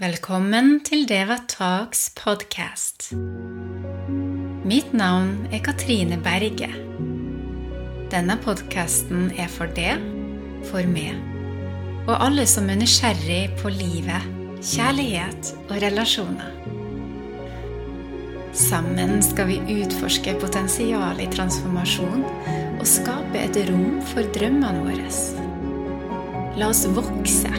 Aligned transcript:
Velkommen 0.00 0.80
til 0.82 1.04
Deva 1.04 1.36
Talks 1.52 2.06
podkast. 2.16 3.10
Mitt 4.64 4.94
navn 4.96 5.44
er 5.52 5.60
Katrine 5.62 6.16
Berge. 6.16 6.70
Denne 8.10 8.38
podkasten 8.40 9.28
er 9.36 9.52
for 9.52 9.68
det, 9.76 9.92
for 10.70 10.88
meg, 10.88 11.12
og 12.08 12.16
alle 12.16 12.48
som 12.48 12.72
er 12.72 12.80
nysgjerrig 12.80 13.52
på 13.60 13.70
livet, 13.76 14.26
kjærlighet 14.64 15.52
og 15.68 15.76
relasjoner. 15.84 16.56
Sammen 18.56 19.20
skal 19.22 19.52
vi 19.52 19.60
utforske 19.76 20.38
potensialet 20.40 21.26
i 21.26 21.30
transformasjon 21.36 22.24
og 22.80 22.88
skape 22.88 23.44
et 23.44 23.60
rom 23.68 24.00
for 24.14 24.24
drømmene 24.34 24.88
våre. 24.88 25.14
La 26.56 26.72
oss 26.72 26.86
vokse, 26.96 27.54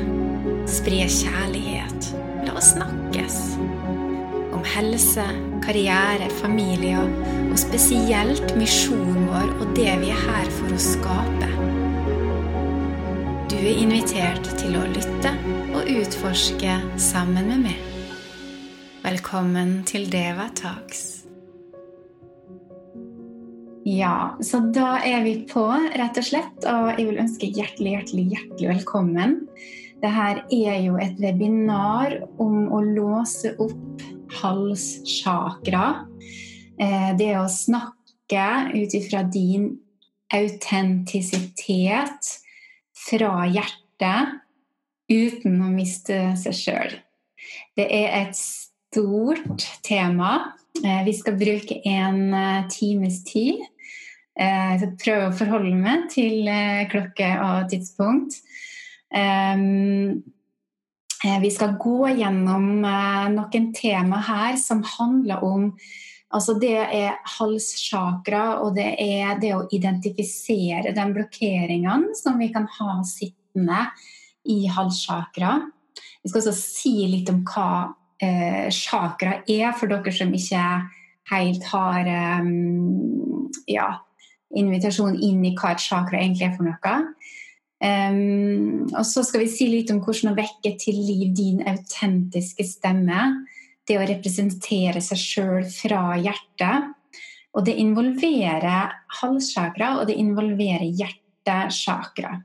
spre 0.73 1.05
kjærlighet 1.05 1.82
Snakkes 2.64 3.58
om 4.55 4.62
helse, 4.63 5.23
karriere, 5.66 6.30
familier 6.40 7.02
og 7.49 7.58
spesielt 7.59 8.53
misjonen 8.55 9.26
vår 9.27 9.49
og 9.58 9.73
det 9.76 9.89
vi 9.99 10.13
er 10.13 10.22
her 10.22 10.48
for 10.62 10.72
å 10.72 10.80
skape. 10.80 11.49
Du 13.52 13.58
er 13.58 13.81
invitert 13.84 14.48
til 14.62 14.80
å 14.80 14.86
lytte 14.94 15.34
og 15.73 15.91
utforske 15.91 16.77
sammen 17.09 17.52
med 17.52 17.66
meg. 17.66 17.84
Velkommen 19.03 19.81
til 19.89 20.08
Deva 20.08 20.48
Talks. 20.55 21.03
Ja, 23.84 24.38
så 24.39 24.64
da 24.72 25.02
er 25.03 25.27
vi 25.27 25.41
på, 25.52 25.67
rett 26.00 26.16
og 26.16 26.31
slett. 26.31 26.64
Og 26.64 26.94
jeg 26.95 27.11
vil 27.11 27.23
ønske 27.27 27.52
hjertelig, 27.52 27.98
hjertelig, 27.98 28.30
hjertelig 28.38 28.75
velkommen 28.77 29.41
dette 30.03 30.52
er 30.52 30.81
jo 30.84 30.98
et 30.99 31.16
webinar 31.21 32.17
om 32.41 32.67
å 32.75 32.81
låse 32.84 33.53
opp 33.63 34.02
halschakra. 34.41 36.03
Eh, 36.75 37.14
det 37.16 37.38
å 37.39 37.47
snakke 37.47 38.47
ut 38.73 38.95
ifra 38.97 39.23
din 39.23 39.69
autentisitet 40.33 42.33
fra 43.05 43.45
hjertet 43.47 44.41
uten 45.08 45.61
å 45.61 45.72
miste 45.72 46.35
seg 46.41 46.58
sjøl. 46.58 46.97
Det 47.78 47.88
er 47.88 48.25
et 48.25 48.35
stort 48.35 49.63
tema. 49.88 50.52
Eh, 50.83 51.03
vi 51.08 51.13
skal 51.16 51.39
bruke 51.39 51.80
en 51.88 52.33
eh, 52.33 52.67
times 52.67 53.23
tid. 53.30 53.63
Jeg 54.33 54.80
skal 54.81 54.95
prøve 54.97 55.25
å 55.30 55.38
forholde 55.38 55.78
meg 55.78 56.08
til 56.09 56.47
klokke 56.89 57.28
og 57.38 57.67
tidspunkt. 57.69 58.39
Um, 59.14 60.23
vi 61.42 61.52
skal 61.53 61.78
gå 61.80 62.09
gjennom 62.17 62.81
uh, 62.83 63.28
noen 63.31 63.69
tema 63.78 64.19
her 64.25 64.58
som 64.59 64.81
handler 64.97 65.45
om 65.45 65.69
Altså 66.33 66.56
det 66.58 66.73
er 66.73 67.19
halssjakra, 67.36 68.64
og 68.66 68.73
det 68.73 68.88
er 68.97 69.36
det 69.38 69.52
å 69.53 69.67
identifisere 69.69 70.89
de 70.95 71.03
blokkeringene 71.14 72.16
som 72.17 72.39
vi 72.41 72.47
kan 72.50 72.66
ha 72.80 72.95
sittende 73.06 73.84
i 74.50 74.64
halssjakra. 74.66 75.59
Vi 76.23 76.31
skal 76.31 76.41
også 76.41 76.56
si 76.58 76.95
litt 77.11 77.30
om 77.30 77.44
hva 77.45 77.94
eh, 78.17 78.66
sjakra 78.73 79.44
er, 79.45 79.69
for 79.78 79.91
dere 79.91 80.16
som 80.16 80.34
ikke 80.34 80.64
helt 81.30 81.69
har 81.69 82.09
eh, 82.09 82.50
ja, 83.69 83.89
invitasjon 84.58 85.19
inn 85.19 85.45
i 85.45 85.53
hva 85.58 85.75
et 85.75 85.86
chakra 85.86 86.17
egentlig 86.17 86.50
er 86.50 86.58
for 86.58 86.66
noe. 86.66 86.95
Um, 87.84 88.86
og 88.95 89.03
så 89.03 89.26
skal 89.28 89.44
vi 89.44 89.50
si 89.52 89.67
litt 89.67 89.92
om 89.92 90.00
hvordan 90.03 90.31
å 90.31 90.38
vekke 90.38 90.72
til 90.80 90.95
liv 91.03 91.34
din 91.36 91.59
autentiske 91.67 92.64
stemme. 92.67 93.25
Det 93.84 93.98
å 94.00 94.06
representere 94.08 95.02
seg 95.03 95.20
sjøl 95.20 95.67
fra 95.67 96.14
hjertet. 96.16 96.94
Og 97.53 97.67
det 97.67 97.75
involverer 97.78 98.94
halssakra, 99.19 99.97
og 100.00 100.07
det 100.09 100.16
involverer 100.18 100.88
hjertesjakra. 100.88 102.40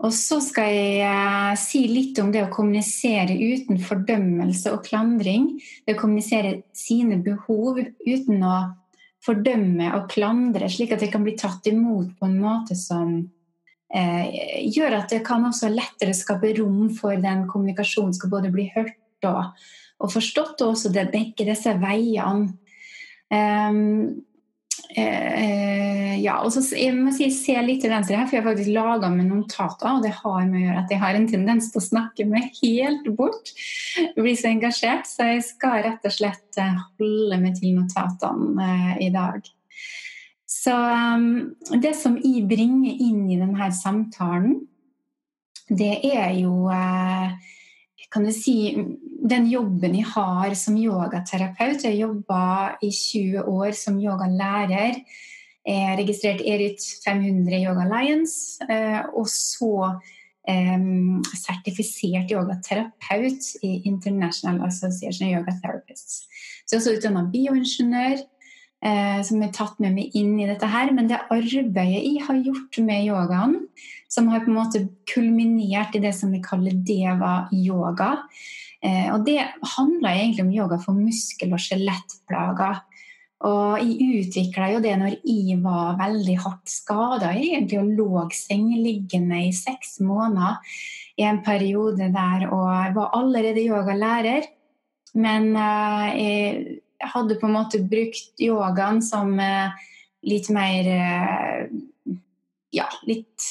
Og 0.00 0.14
så 0.16 0.38
skal 0.40 0.72
jeg 0.72 1.04
uh, 1.04 1.52
si 1.60 1.84
litt 1.90 2.18
om 2.22 2.30
det 2.32 2.46
å 2.46 2.52
kommunisere 2.52 3.36
uten 3.36 3.82
fordømmelse 3.84 4.72
og 4.72 4.86
klandring. 4.88 5.52
Det 5.84 5.98
å 5.98 6.00
kommunisere 6.00 6.62
sine 6.72 7.20
behov 7.20 7.82
uten 7.84 8.40
å 8.40 8.56
fordømme 9.24 9.90
og 9.98 10.08
klandre, 10.08 10.70
slik 10.72 10.94
at 10.96 11.04
det 11.04 11.10
kan 11.12 11.26
bli 11.26 11.36
tatt 11.36 11.68
imot 11.68 12.14
på 12.16 12.28
en 12.30 12.38
måte 12.40 12.76
som 12.78 13.12
eh, 13.18 13.28
gjør 13.90 14.94
at 15.00 15.10
det 15.10 15.24
kan 15.26 15.42
også 15.48 15.70
lettere 15.72 16.14
skape 16.14 16.52
rom 16.60 16.88
for 16.94 17.18
den 17.18 17.46
kommunikasjonen 17.50 18.14
skal 18.14 18.30
både 18.30 18.52
bli 18.54 18.68
hørt 18.74 19.26
og, 19.26 19.56
og 19.98 20.12
forstått, 20.12 20.62
og 20.62 20.76
også 20.76 20.92
begge 20.94 21.46
disse 21.48 21.74
veiene. 21.82 22.52
Um, 23.30 24.22
eh, 24.98 26.16
ja, 26.18 26.40
og 26.42 26.50
så 26.50 26.62
Jeg 26.74 26.96
må 26.96 27.12
si 27.14 27.28
se 27.34 27.54
litt 27.62 27.82
til 27.84 27.92
venstre 27.92 28.18
her, 28.18 28.26
for 28.26 28.36
jeg 28.36 28.42
har 28.42 28.50
faktisk 28.50 28.72
laga 28.74 29.10
med 29.12 29.30
notater. 29.30 29.94
Og 29.94 30.02
det 30.04 30.14
har 30.18 30.42
med 30.48 30.58
å 30.58 30.64
gjøre 30.64 30.82
at 30.82 30.94
jeg 30.94 31.02
har 31.04 31.18
en 31.18 31.30
tendens 31.30 31.70
til 31.70 31.82
å 31.82 31.86
snakke 31.86 32.26
meg 32.30 32.50
helt 32.62 33.06
bort. 33.18 33.54
Bli 34.18 34.34
så 34.38 34.50
engasjert, 34.50 35.08
så 35.10 35.30
jeg 35.34 35.46
skal 35.46 35.84
rett 35.86 36.10
og 36.10 36.16
slett 36.16 36.60
eh, 36.60 36.84
holde 36.98 37.40
meg 37.42 37.58
til 37.60 37.78
notatene 37.78 38.68
eh, 38.68 38.92
i 39.06 39.10
dag. 39.14 39.40
Så 40.50 40.74
um, 40.74 41.54
det 41.78 41.94
som 41.94 42.16
jeg 42.18 42.48
bringer 42.50 42.90
inn 42.90 43.22
i 43.30 43.38
denne 43.38 43.70
samtalen, 43.74 44.58
det 45.70 46.00
er 46.08 46.32
jo 46.40 46.66
uh, 46.66 47.30
kan 48.10 48.24
du 48.26 48.32
si, 48.34 48.74
den 49.30 49.46
jobben 49.46 49.94
jeg 49.94 50.08
har 50.10 50.54
som 50.58 50.78
yogaterapeut. 50.78 51.84
Jeg 51.86 52.00
jobba 52.00 52.40
i 52.82 52.90
20 52.90 53.44
år 53.46 53.76
som 53.78 54.00
yogalærer. 54.02 54.98
Jeg 55.62 55.92
er 55.92 56.00
registrert 56.00 56.42
Erit 56.42 56.82
500 57.04 57.60
Yoga 57.60 57.86
Alliance. 57.86 58.58
Uh, 58.66 59.06
og 59.20 59.30
så 59.30 59.70
um, 60.50 61.22
sertifisert 61.30 62.34
yogaterapeut 62.34 63.52
i 63.62 63.76
International 63.86 64.64
Association 64.66 65.28
of 65.28 65.38
Yoga 65.38 65.54
Therapists. 65.62 66.24
Så 66.66 66.74
jeg 66.74 66.80
er 66.80 66.82
også 66.82 66.96
utdanna 66.98 67.26
bioingeniør 67.30 68.26
eh, 68.84 69.20
som 69.26 69.42
er 69.44 69.52
tatt 69.54 69.78
med 69.82 69.94
meg 69.96 70.16
inn 70.16 70.34
i 70.40 70.48
dette 70.48 70.68
her. 70.70 70.92
Men 70.96 71.10
det 71.10 71.22
arbeidet 71.28 72.04
jeg 72.04 72.24
har 72.26 72.40
gjort 72.44 72.80
med 72.86 73.06
yogaen, 73.08 73.56
som 74.10 74.30
har 74.32 74.44
på 74.44 74.52
en 74.52 74.58
måte 74.58 74.84
kulminert 75.10 75.96
i 75.96 76.02
det 76.02 76.14
som 76.16 76.32
vi 76.34 76.42
kaller 76.44 76.76
deva-yoga. 76.76 78.12
Eh, 78.80 79.08
og 79.14 79.26
det 79.26 79.40
handler 79.76 80.14
egentlig 80.14 80.46
om 80.46 80.54
yoga 80.54 80.80
for 80.80 80.96
muskel- 80.96 81.52
og 81.56 81.62
skjelettplager. 81.62 82.80
Og 83.48 83.80
jeg 83.80 84.20
utvikla 84.20 84.66
jo 84.74 84.80
det 84.84 84.96
når 85.00 85.14
jeg 85.24 85.60
var 85.64 85.94
veldig 85.96 86.34
hardt 86.42 86.68
skada 86.68 87.30
egentlig 87.32 87.78
og 87.80 87.92
lå 87.96 88.24
sengeliggende 88.36 89.38
i 89.46 89.52
seks 89.56 89.96
måneder 90.04 90.58
i 91.16 91.24
en 91.24 91.40
periode 91.44 92.10
der 92.12 92.44
og 92.50 92.66
jeg 92.68 92.92
var 92.98 93.16
allerede 93.16 93.64
yogalærer. 93.64 94.50
Men 95.16 95.56
uh, 95.56 96.06
jeg 96.12 96.82
hadde 97.00 97.38
på 97.40 97.48
en 97.48 97.56
måte 97.56 97.80
brukt 97.82 98.42
yogaen 98.42 99.00
som 99.04 99.32
eh, 99.40 99.72
litt 100.26 100.50
mer 100.52 100.92
eh, 100.96 101.64
Ja, 102.70 102.86
litt 103.02 103.48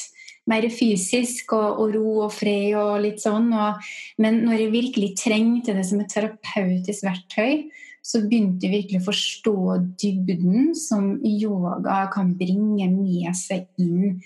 mer 0.48 0.64
fysisk 0.72 1.52
og, 1.52 1.82
og, 1.82 1.90
ro 1.94 2.12
og 2.24 2.32
fred 2.32 2.72
og 2.80 3.02
litt 3.04 3.20
sånn. 3.22 3.50
Og, 3.52 3.90
men 4.22 4.40
når 4.46 4.64
jeg 4.64 4.72
virkelig 4.72 5.10
trengte 5.20 5.74
det 5.76 5.84
som 5.86 6.00
et 6.00 6.10
terapeutisk 6.10 7.04
verktøy, 7.04 7.66
så 8.00 8.22
begynte 8.24 8.66
jeg 8.66 8.78
virkelig 8.78 9.02
å 9.02 9.08
forstå 9.10 9.56
dybden 10.00 10.70
som 10.78 11.12
yoga 11.26 12.06
kan 12.14 12.32
bringe 12.40 12.88
med 12.94 13.36
seg 13.36 13.68
inn 13.80 14.22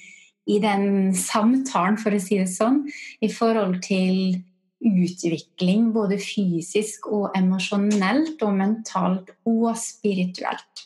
i 0.46 0.60
den 0.62 1.14
samtalen, 1.16 1.96
for 1.98 2.14
å 2.14 2.20
si 2.22 2.38
det 2.38 2.50
sånn, 2.52 2.84
i 3.24 3.30
forhold 3.32 3.80
til 3.84 4.36
utvikling 4.84 5.91
både 5.95 6.19
fysisk 6.21 7.09
og 7.13 7.31
emosjonelt 7.39 8.42
og 8.45 8.59
mentalt 8.59 9.33
og 9.48 9.72
spirituelt. 9.81 10.84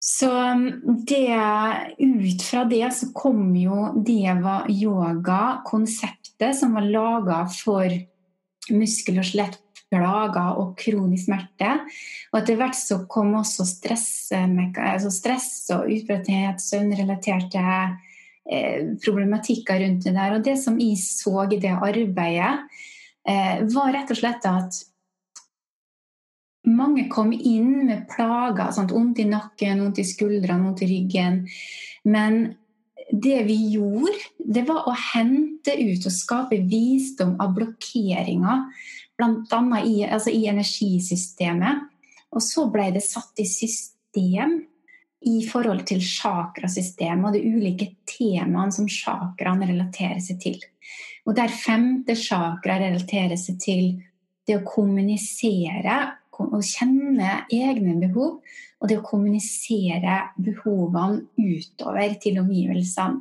Så 0.00 0.30
um, 0.32 0.64
det, 1.08 1.28
ut 2.00 2.42
fra 2.42 2.64
det 2.68 2.86
så 2.96 3.10
kom 3.16 3.50
jo 3.56 3.90
Deva 4.04 4.62
yoga-konseptet 4.72 6.56
som 6.56 6.76
var 6.78 6.88
laga 6.88 7.42
for 7.52 7.92
muskel- 8.72 9.20
og 9.20 9.28
skjelettplager 9.28 10.60
og 10.62 10.72
kronisk 10.80 11.28
smerte. 11.28 11.74
Og 12.32 12.40
etter 12.40 12.56
hvert 12.60 12.78
så 12.78 13.02
kom 13.12 13.34
også 13.42 13.66
stress, 13.68 14.08
altså 14.32 15.12
stress 15.12 15.50
og 15.76 15.90
utbretthet, 15.92 16.64
søvnrelaterte 16.64 17.64
problematikker 19.04 19.80
rundt 19.80 20.06
det 20.06 20.14
der. 20.16 20.36
Og 20.36 20.44
det 20.44 20.56
som 20.58 20.78
jeg 20.80 20.98
så 20.98 21.46
i 21.46 21.58
det 21.62 21.74
arbeidet, 21.76 22.54
eh, 23.26 23.60
var 23.74 23.92
rett 23.94 24.10
og 24.10 24.18
slett 24.18 24.46
at 24.48 24.80
mange 26.68 27.08
kom 27.08 27.32
inn 27.32 27.86
med 27.86 28.06
plager. 28.10 28.72
Sant? 28.72 28.92
Vondt 28.92 29.22
i 29.22 29.28
nakken, 29.28 29.84
vondt 29.84 30.00
i 30.02 30.08
skuldrene, 30.08 30.64
vondt 30.64 30.82
i 30.84 30.90
ryggen. 30.90 31.44
Men 32.04 32.56
det 33.10 33.44
vi 33.48 33.58
gjorde, 33.74 34.14
det 34.38 34.66
var 34.68 34.86
å 34.86 34.94
hente 34.94 35.74
ut 35.74 36.06
og 36.06 36.14
skape 36.14 36.60
visdom 36.70 37.36
av 37.42 37.54
blokkeringer, 37.56 38.66
bl.a. 39.18 39.60
I, 39.82 40.04
altså 40.06 40.32
i 40.32 40.46
energisystemet. 40.50 41.86
Og 42.30 42.44
så 42.44 42.68
ble 42.70 42.90
det 42.94 43.02
satt 43.02 43.42
i 43.42 43.48
system 43.48 44.60
i 45.28 45.42
forhold 45.44 45.84
til 45.88 46.00
chakrasystemet 46.04 47.28
og 47.28 47.36
de 47.36 47.42
ulike 47.52 47.90
temaene 48.08 48.72
som 48.72 48.88
chakraene 48.88 49.68
relaterer 49.68 50.20
seg 50.24 50.40
til. 50.40 50.60
Og 51.28 51.36
der 51.36 51.52
femte 51.52 52.16
chakra 52.16 52.78
relaterer 52.80 53.36
seg 53.38 53.58
til 53.60 53.84
det 54.48 54.56
å 54.56 54.64
kommunisere 54.66 55.98
og 56.40 56.62
kjenne 56.64 57.42
egne 57.52 57.98
behov, 58.00 58.38
og 58.80 58.88
det 58.88 58.96
å 58.96 59.04
kommunisere 59.04 60.22
behovene 60.40 61.26
utover 61.36 62.14
til 62.22 62.40
omgivelsene. 62.40 63.20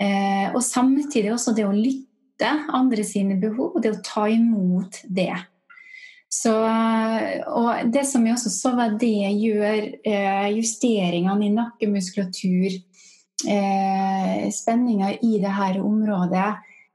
Eh, 0.00 0.46
og 0.54 0.62
samtidig 0.64 1.32
også 1.34 1.52
det 1.56 1.66
å 1.66 1.74
lytte 1.74 2.52
andre 2.72 3.02
sine 3.04 3.34
behov, 3.42 3.74
og 3.74 3.82
det 3.82 3.90
å 3.92 4.02
ta 4.06 4.28
imot 4.30 5.02
det. 5.10 5.34
Så, 6.30 6.52
og 7.50 7.90
det 7.90 8.04
som 8.06 8.26
jeg 8.26 8.36
også 8.36 8.52
så, 8.54 8.70
var 8.78 8.94
det 9.00 9.32
gjør 9.34 9.80
eh, 10.06 10.50
justeringene 10.54 11.48
i 11.48 11.54
nakkemuskulatur, 11.56 12.76
eh, 13.50 14.44
spenninger 14.54 15.18
i 15.26 15.40
dette 15.42 15.82
området, 15.82 16.52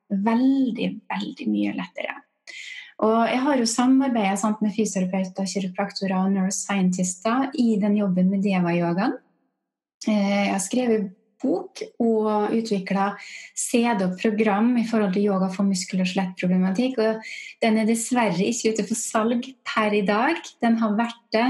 veldig, 0.07 0.87
veldig 1.11 1.49
mye 1.51 1.75
lettere. 1.75 2.21
Og 3.03 3.17
jeg 3.27 3.41
har 3.43 3.59
jo 3.59 3.67
samarbeida 3.67 4.53
med 4.61 4.71
fysioterapeuter, 4.71 5.49
kiropraktorer 5.51 6.15
og 6.15 6.31
neuroscientister 6.31 7.49
i 7.59 7.75
den 7.81 7.97
jobben 7.99 8.31
med 8.31 8.43
deva-yogaen. 8.45 9.17
Eh, 10.07 10.45
jeg 10.45 10.53
har 10.53 10.63
skrevet 10.63 11.11
bok 11.41 11.81
og 12.03 12.53
utvikla 12.55 13.11
CD 13.57 14.05
og 14.05 14.15
program 14.21 14.73
i 14.79 14.85
forhold 14.87 15.15
til 15.15 15.27
yoga 15.29 15.49
for 15.53 15.67
muskel- 15.67 16.03
og 16.03 16.09
skjelettproblematikk. 16.09 17.01
Den 17.63 17.79
er 17.81 17.89
dessverre 17.89 18.47
ikke 18.47 18.73
ute 18.73 18.87
for 18.87 18.99
salg 18.99 19.49
per 19.67 19.95
i 19.95 20.03
dag. 20.07 20.39
Den 20.63 20.79
har 20.81 20.97
vært 20.97 21.21
det, 21.35 21.45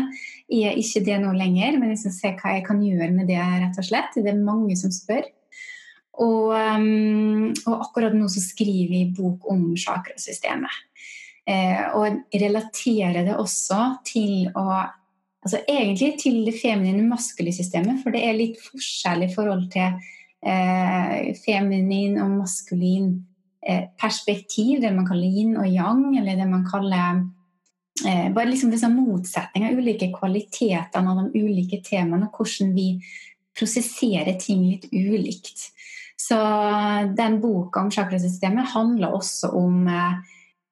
er 0.50 0.82
ikke 0.82 1.04
det 1.06 1.22
nå 1.22 1.34
lenger, 1.38 1.80
men 1.80 1.94
jeg 1.94 2.04
skal 2.04 2.18
se 2.18 2.34
hva 2.42 2.58
jeg 2.58 2.68
kan 2.68 2.84
gjøre 2.84 3.12
med 3.14 3.30
det, 3.32 3.40
rett 3.42 3.82
og 3.82 3.90
slett. 3.90 4.18
Det 4.18 4.34
er 4.34 4.42
mange 4.42 4.78
som 4.80 4.94
spør. 4.94 5.26
Og, 6.24 6.54
um, 6.56 7.52
og 7.68 7.88
akkurat 7.90 8.16
nå 8.16 8.28
så 8.32 8.44
skriver 8.44 8.92
vi 8.94 9.02
bok 9.16 9.50
om 9.52 9.74
chakrasystemet. 9.80 10.84
Eh, 11.46 11.82
og 11.94 12.24
relaterer 12.34 13.22
det 13.28 13.36
også 13.38 13.80
til 14.08 14.48
å 14.58 14.80
altså 15.46 15.62
egentlig 15.70 16.16
til 16.20 16.42
det 16.48 16.58
feminine 16.58 17.06
maskuline 17.08 17.54
systemet, 17.54 18.02
for 18.02 18.16
det 18.16 18.24
er 18.26 18.38
litt 18.38 18.58
forskjell 18.64 19.28
i 19.28 19.32
forhold 19.34 19.68
til 19.76 19.94
eh, 20.42 21.32
feminin 21.44 22.18
og 22.24 22.34
maskulin 22.40 23.12
eh, 23.62 23.92
perspektiv, 24.02 24.82
det 24.82 24.94
man 24.96 25.08
kaller 25.08 25.30
yin 25.30 25.54
og 25.62 25.70
yang, 25.70 26.08
eller 26.18 26.42
det 26.42 26.50
man 26.50 26.66
kaller 26.66 27.22
eh, 28.06 28.28
bare 28.34 28.50
liksom 28.50 28.74
disse 28.74 28.90
motsetningene, 28.90 29.78
ulike 29.78 30.10
kvalitetene 30.18 31.14
av 31.14 31.24
de 31.30 31.46
ulike 31.46 31.82
temaene, 31.86 32.32
og 32.32 32.42
hvordan 32.42 32.74
vi 32.76 32.90
prosesserer 33.56 34.36
ting 34.42 34.66
litt 34.66 34.90
ulikt. 34.92 35.70
Så 36.20 36.38
den 37.16 37.38
boka 37.44 37.84
om 37.84 37.92
chakrasystemet 37.92 38.74
handler 38.74 39.14
også 39.14 39.52
om 39.56 39.86
eh, 39.88 40.18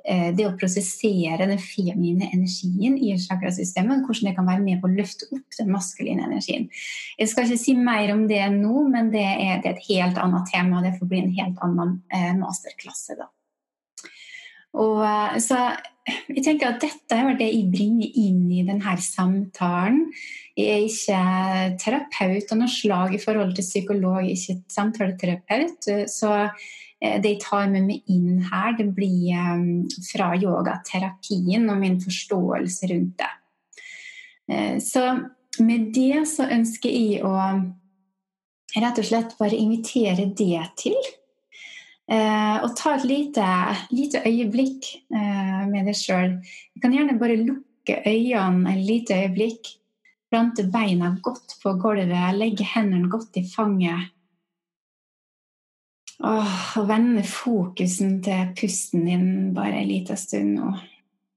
det 0.04 0.44
å 0.44 0.56
prosessere 0.60 1.48
den 1.48 1.60
feminine 1.62 2.28
energien 2.36 2.98
i 3.00 3.14
chakrasystemet, 3.24 4.04
hvordan 4.04 4.30
det 4.30 4.36
kan 4.36 4.50
være 4.50 4.64
med 4.66 4.82
på 4.82 4.90
å 4.90 4.96
løfte 4.98 5.30
opp 5.32 5.56
den 5.56 5.72
maskuline 5.72 6.26
energien. 6.28 6.68
Jeg 7.20 7.32
skal 7.32 7.48
ikke 7.48 7.62
si 7.62 7.78
mer 7.80 8.12
om 8.12 8.26
det 8.28 8.42
nå, 8.58 8.84
men 8.92 9.14
det 9.14 9.24
er, 9.24 9.62
det 9.64 9.72
er 9.72 9.78
et 9.78 9.88
helt 9.88 10.20
annet 10.20 10.52
tema. 10.52 10.84
Det 10.84 10.98
får 10.98 11.12
bli 11.14 11.24
en 11.24 11.34
helt 11.40 11.64
annen 11.64 11.96
eh, 12.12 12.34
masterklasse. 12.36 13.16
Da. 13.22 13.30
Og, 14.84 15.00
eh, 15.08 15.40
så 15.46 15.62
jeg 16.04 16.44
tenker 16.44 16.74
at 16.74 16.84
Dette 16.84 17.16
er 17.16 17.36
det 17.40 17.48
jeg 17.48 17.72
bringer 17.72 18.20
inn 18.20 18.46
i 18.52 18.64
denne 18.68 19.00
samtalen. 19.00 20.10
Jeg 20.60 20.68
er 20.68 20.88
ikke 20.90 21.80
terapeut 21.80 22.52
av 22.52 22.60
noe 22.60 22.70
slag 22.70 23.16
i 23.16 23.24
forhold 23.24 23.56
til 23.56 23.66
psykolog, 23.66 24.26
jeg 24.26 24.36
er 24.36 24.42
ikke 24.42 24.74
samtaleterapeut. 24.76 25.94
så 26.12 26.34
Eh, 26.44 26.93
det 27.04 27.34
jeg 27.34 27.42
tar 27.44 27.68
med 27.72 27.88
meg 27.90 28.12
inn 28.12 28.44
her, 28.48 28.76
det 28.78 28.88
blir 28.96 29.34
eh, 29.36 29.64
fra 30.08 30.32
yogaterapien 30.40 31.68
og 31.72 31.82
min 31.82 32.00
forståelse 32.04 32.90
rundt 32.94 33.18
det. 33.20 33.32
Eh, 34.48 34.78
så 34.84 35.10
med 35.64 35.92
det 35.96 36.24
så 36.32 36.48
ønsker 36.48 36.94
jeg 36.94 37.26
å 37.28 37.34
rett 38.74 39.04
og 39.04 39.06
slett 39.06 39.36
bare 39.38 39.60
invitere 39.60 40.32
det 40.34 40.64
til. 40.80 40.98
Og 42.14 42.72
ta 42.76 42.96
et 42.98 43.06
lite, 43.08 43.44
lite 43.94 44.20
øyeblikk 44.28 44.88
med 45.14 45.86
deg 45.88 45.96
sjøl. 45.96 46.34
Du 46.74 46.82
kan 46.84 46.92
gjerne 46.92 47.16
bare 47.22 47.38
lukke 47.40 48.00
øynene 48.02 48.74
et 48.74 48.82
lite 48.84 49.20
øyeblikk. 49.22 49.70
Plante 50.34 50.66
beina 50.74 51.14
godt 51.24 51.56
på 51.62 51.76
gulvet, 51.80 52.34
legge 52.36 52.66
hendene 52.74 53.12
godt 53.14 53.38
i 53.40 53.46
fanget 53.48 54.10
Å 56.22 56.84
vende 56.86 57.24
fokusen 57.26 58.20
til 58.24 58.52
pusten 58.58 59.08
din 59.08 59.54
bare 59.56 59.82
en 59.82 59.90
liten 59.90 60.20
stund 60.20 60.60
nå. 60.60 60.76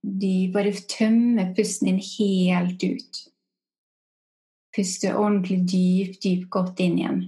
Du 0.06 0.52
bare 0.52 0.74
tømmer 0.90 1.54
pusten 1.56 1.88
din 1.88 2.02
helt 2.04 2.84
ut. 2.84 3.22
Puste 4.76 5.14
ordentlig 5.16 5.62
dypt, 5.64 6.20
dypt 6.22 6.50
godt 6.52 6.82
inn 6.84 7.00
igjen. 7.00 7.24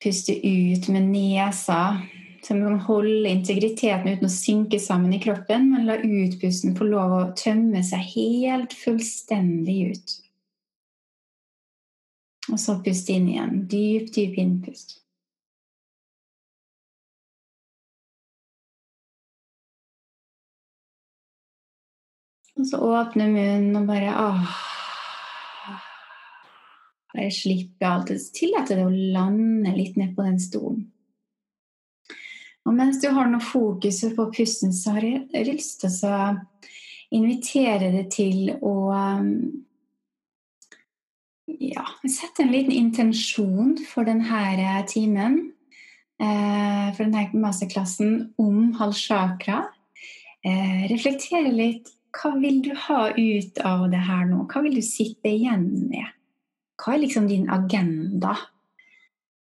Puste 0.00 0.34
ut 0.36 0.88
med 0.92 1.06
nesa, 1.12 1.78
så 2.44 2.56
du 2.56 2.64
kan 2.64 2.80
holde 2.88 3.30
integriteten 3.30 4.10
uten 4.16 4.28
å 4.28 4.32
synke 4.32 4.80
sammen 4.80 5.14
i 5.16 5.20
kroppen, 5.20 5.70
men 5.72 5.86
la 5.88 6.00
utpusten 6.00 6.74
få 6.76 6.88
lov 6.88 7.14
å 7.16 7.22
tømme 7.40 7.80
seg 7.84 8.04
helt 8.16 8.76
fullstendig 8.76 9.78
ut. 9.92 10.18
Og 12.52 12.60
så 12.60 12.76
pust 12.84 13.08
inn 13.08 13.30
igjen. 13.32 13.64
Dyp, 13.70 14.10
dyp 14.12 14.36
innpust. 14.40 14.98
Og 22.54 22.66
så 22.68 22.78
åpne 22.78 23.26
munnen 23.32 23.76
og 23.80 23.88
bare 23.88 24.12
åh. 24.14 24.58
Bare 27.14 27.30
slippe 27.34 27.88
alt. 27.88 28.12
Tillate 28.34 28.76
deg 28.76 28.86
å 28.86 29.12
lande 29.14 29.72
litt 29.74 29.96
ned 29.98 30.14
på 30.14 30.26
den 30.26 30.38
stolen. 30.42 30.84
Og 32.64 32.72
mens 32.72 33.00
du 33.02 33.10
har 33.12 33.28
noe 33.28 33.44
fokus 33.44 34.00
på 34.16 34.28
pusten, 34.32 34.72
så 34.72 34.94
har 34.96 35.04
jeg 35.04 35.48
lyst 35.50 35.82
til 35.82 35.98
å 36.08 36.20
invitere 37.14 37.90
deg 37.92 38.08
til 38.12 38.54
å 38.56 38.74
ja, 41.46 41.84
sette 42.08 42.44
en 42.44 42.52
liten 42.52 42.72
intensjon 42.72 43.76
for 43.88 44.06
denne 44.08 44.44
eh, 44.54 44.80
timen. 44.88 45.40
Eh, 46.20 46.88
for 46.94 47.04
denne 47.04 47.28
masterklassen 47.42 48.34
om 48.38 48.72
halvchakra. 48.78 49.64
Eh, 50.44 50.86
reflektere 50.92 51.52
litt. 51.52 51.90
Hva 52.14 52.36
vil 52.38 52.60
du 52.62 52.70
ha 52.78 53.08
ut 53.10 53.58
av 53.66 53.88
det 53.90 54.02
her 54.06 54.26
nå? 54.30 54.44
Hva 54.46 54.62
vil 54.62 54.76
du 54.78 54.84
sitte 54.86 55.32
igjen 55.32 55.66
med? 55.90 56.12
Hva 56.78 56.94
er 56.94 57.02
liksom 57.02 57.26
din 57.26 57.48
agenda? 57.50 58.36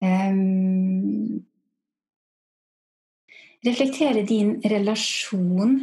Um, 0.00 1.42
reflektere 3.66 4.22
din 4.24 4.54
relasjon 4.62 5.74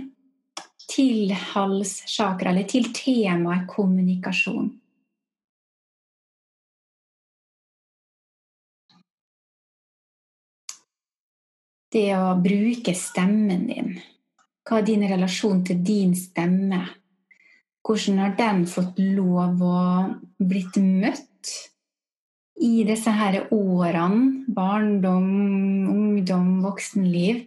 til 0.88 1.34
halschakra, 1.36 2.54
eller 2.54 2.66
til 2.72 2.88
temaet 2.96 3.68
kommunikasjon. 3.70 4.72
Det 11.94 12.12
å 12.17 12.36
bruke 12.44 12.94
stemmen 12.98 13.67
din. 13.70 13.98
Hva 14.67 14.82
er 14.82 14.88
din 14.89 15.06
relasjon 15.08 15.63
til 15.67 15.79
din 15.86 16.15
stemme? 16.17 16.82
Hvordan 17.88 18.20
har 18.20 18.34
den 18.36 18.65
fått 18.67 18.98
lov 19.00 19.62
å 19.63 19.82
blitt 20.44 20.75
møtt 20.84 21.53
i 22.60 22.84
disse 22.88 23.13
her 23.15 23.46
årene? 23.56 24.44
Barndom, 24.51 25.29
ungdom, 25.94 26.58
voksenliv. 26.65 27.46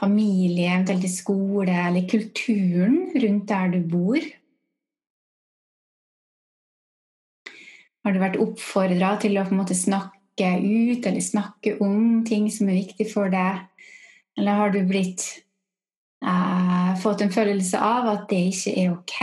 Familie, 0.00 0.70
eventuelt 0.72 1.04
i 1.04 1.12
skole, 1.12 1.76
eller 1.90 2.08
kulturen 2.08 3.12
rundt 3.12 3.44
der 3.52 3.68
du 3.76 3.84
bor. 3.92 4.24
Har 8.02 8.16
du 8.16 8.18
vært 8.18 8.40
oppfordra 8.42 9.12
til 9.22 9.36
å 9.38 9.46
snakke 9.68 10.21
snakke 10.42 10.96
ut 10.96 11.06
eller 11.06 11.20
snakke 11.20 11.76
om 11.80 12.24
ting 12.24 12.50
som 12.50 12.68
er 12.68 12.80
viktig 12.82 13.10
for 13.12 13.30
deg? 13.30 13.62
Eller 14.38 14.52
har 14.52 14.70
du 14.70 14.82
blitt 14.86 15.22
uh, 16.24 16.94
fått 17.00 17.22
en 17.22 17.32
følelse 17.32 17.78
av 17.78 18.08
at 18.08 18.28
det 18.30 18.40
ikke 18.50 18.72
er 18.80 18.92
ok? 18.92 19.18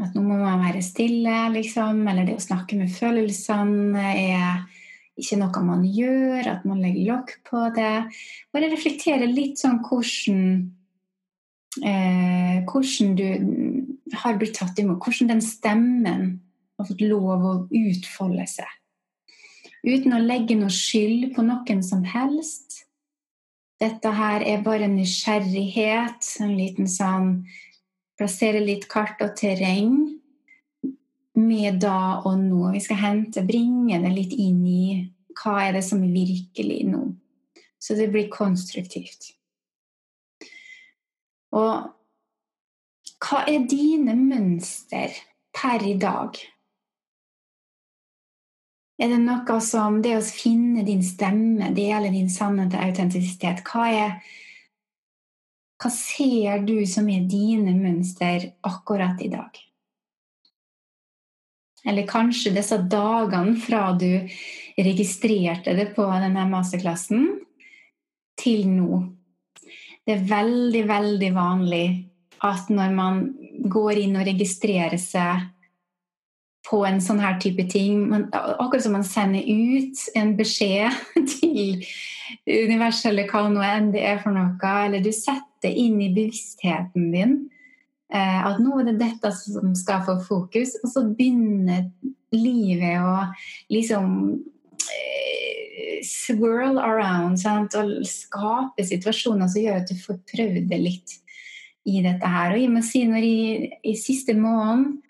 At 0.00 0.14
nå 0.14 0.22
må 0.24 0.38
man 0.40 0.64
være 0.64 0.82
stille, 0.82 1.50
liksom. 1.54 2.06
Eller 2.08 2.26
det 2.26 2.38
å 2.38 2.42
snakke 2.42 2.76
med 2.76 2.90
følelsene 2.92 4.12
er 4.16 4.66
ikke 5.20 5.36
noe 5.36 5.62
man 5.62 5.84
gjør, 5.84 6.48
at 6.48 6.64
man 6.64 6.80
legger 6.80 7.12
lokk 7.12 7.34
på 7.48 7.68
det. 7.76 8.08
Bare 8.52 8.70
reflektere 8.72 9.28
litt 9.28 9.60
sånn 9.60 9.82
hvordan 9.84 10.44
uh, 11.84 12.60
Hvordan 12.66 13.12
du 13.16 13.26
har 14.20 14.36
blitt 14.36 14.56
tatt 14.58 14.78
imot. 14.82 14.98
Hvordan 15.04 15.30
den 15.30 15.42
stemmen 15.44 16.24
har 16.80 16.88
fått 16.88 17.04
lov 17.04 17.46
å 17.46 17.54
utfolde 17.70 18.46
seg. 18.50 18.68
Uten 19.86 20.12
å 20.12 20.20
legge 20.20 20.58
noe 20.58 20.72
skyld 20.72 21.30
på 21.36 21.44
noen 21.46 21.80
som 21.84 22.04
helst. 22.04 22.84
Dette 23.80 24.12
her 24.12 24.44
er 24.44 24.64
bare 24.64 24.90
nysgjerrighet, 24.92 26.26
en 26.44 26.56
liten 26.58 26.88
sånn 26.90 27.34
Plassere 28.20 28.60
litt 28.60 28.82
kart 28.84 29.22
og 29.24 29.30
terreng 29.32 29.94
med 31.40 31.78
da 31.80 32.20
og 32.28 32.34
nå. 32.36 32.66
Vi 32.74 32.82
skal 32.84 32.98
hente, 33.00 33.40
bringe 33.48 33.96
det 34.02 34.10
litt 34.12 34.34
inn 34.36 34.58
i 34.68 34.82
hva 35.40 35.54
er 35.64 35.78
det 35.78 35.84
som 35.86 36.02
er 36.04 36.12
virkelig 36.12 36.82
nå. 36.90 37.00
Så 37.80 37.96
det 37.96 38.10
blir 38.12 38.28
konstruktivt. 38.28 39.30
Og 41.56 41.88
hva 43.24 43.40
er 43.48 43.64
dine 43.68 44.12
mønster 44.20 45.16
per 45.56 45.88
i 45.88 45.96
dag? 46.00 46.36
Er 49.00 49.08
det 49.08 49.22
noe 49.22 49.56
som 49.64 50.02
det 50.04 50.12
å 50.18 50.24
finne 50.24 50.84
din 50.84 51.00
stemme, 51.04 51.70
dele 51.76 52.10
din 52.12 52.28
sannhet 52.28 52.74
og 52.76 52.84
autentisitet 52.84 53.62
Hva, 53.64 53.86
hva 55.80 55.90
ser 55.94 56.66
du 56.68 56.84
som 56.84 57.08
er 57.08 57.24
dine 57.24 57.72
mønster 57.78 58.50
akkurat 58.68 59.22
i 59.24 59.30
dag? 59.32 59.56
Eller 61.88 62.04
kanskje 62.04 62.52
disse 62.52 62.76
dagene 62.92 63.56
fra 63.56 63.86
du 63.96 64.28
registrerte 64.76 65.72
det 65.78 65.94
på 65.96 66.04
denne 66.20 66.44
masterklassen, 66.50 67.24
til 68.40 68.68
nå. 68.68 69.00
Det 70.04 70.12
er 70.16 70.28
veldig, 70.28 70.84
veldig 70.88 71.30
vanlig 71.36 71.86
at 72.44 72.68
når 72.72 72.92
man 72.96 73.24
går 73.72 74.00
inn 74.04 74.20
og 74.20 74.28
registrerer 74.28 75.00
seg 75.00 75.48
på 76.68 76.82
en 76.86 77.00
sånn 77.02 77.22
her 77.22 77.38
type 77.40 77.64
ting. 77.72 78.02
Man, 78.10 78.26
akkurat 78.32 78.84
som 78.84 78.94
man 78.98 79.06
sender 79.06 79.44
ut 79.46 80.02
en 80.18 80.34
beskjed 80.38 80.92
til 81.36 81.80
universet 82.46 83.10
eller 83.12 83.30
hva 83.30 83.46
nå 83.48 83.64
enn 83.64 83.90
det 83.94 84.04
er 84.06 84.20
for 84.22 84.36
noe, 84.36 84.74
eller 84.84 85.02
du 85.04 85.12
setter 85.14 85.72
inn 85.72 85.98
i 86.02 86.12
bevisstheten 86.14 87.10
din 87.14 87.34
eh, 88.12 88.38
at 88.46 88.60
nå 88.62 88.80
er 88.80 88.90
det 88.90 89.00
dette 89.00 89.32
som 89.36 89.74
skal 89.78 90.04
få 90.06 90.18
fokus, 90.26 90.76
og 90.82 90.92
så 90.92 91.04
begynner 91.08 91.88
livet 92.34 93.00
å 93.02 93.16
liksom 93.72 94.12
eh, 94.84 96.00
swirl 96.06 96.78
around 96.78 97.40
sant? 97.40 97.74
og 97.78 98.06
skape 98.08 98.86
situasjoner 98.86 99.50
som 99.50 99.64
gjør 99.64 99.82
at 99.82 99.90
du 99.90 99.98
får 99.98 100.22
prøvd 100.30 100.70
det 100.70 100.80
litt 100.80 101.16
i 101.88 102.02
dette 102.04 102.28
her. 102.28 102.54
Og 102.54 102.62
jeg 102.62 102.72
må 102.72 102.82
si 102.84 103.04
når 103.08 103.26
jeg 103.26 103.70
i 103.88 103.96
siste 103.98 104.36
måned 104.38 105.00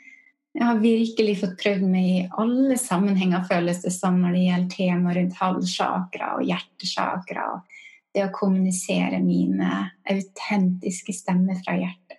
jeg 0.50 0.66
har 0.66 0.80
virkelig 0.82 1.36
fått 1.44 1.58
prøvd 1.60 1.84
meg 1.86 2.06
i 2.10 2.22
alle 2.42 2.76
sammenhenger, 2.80 3.44
føles 3.46 3.84
det 3.84 3.92
som, 3.94 4.18
når 4.18 4.34
det 4.34 4.46
gjelder 4.46 4.72
tema 4.74 5.14
rundt 5.14 5.38
halssjakra 5.38 6.32
og 6.38 6.46
hjertesjakra. 6.48 7.44
Og 7.54 7.76
det 8.10 8.24
å 8.26 8.32
kommunisere 8.34 9.20
mine 9.22 9.70
autentiske 10.10 11.14
stemmer 11.14 11.60
fra 11.62 11.76
hjertet. 11.78 12.18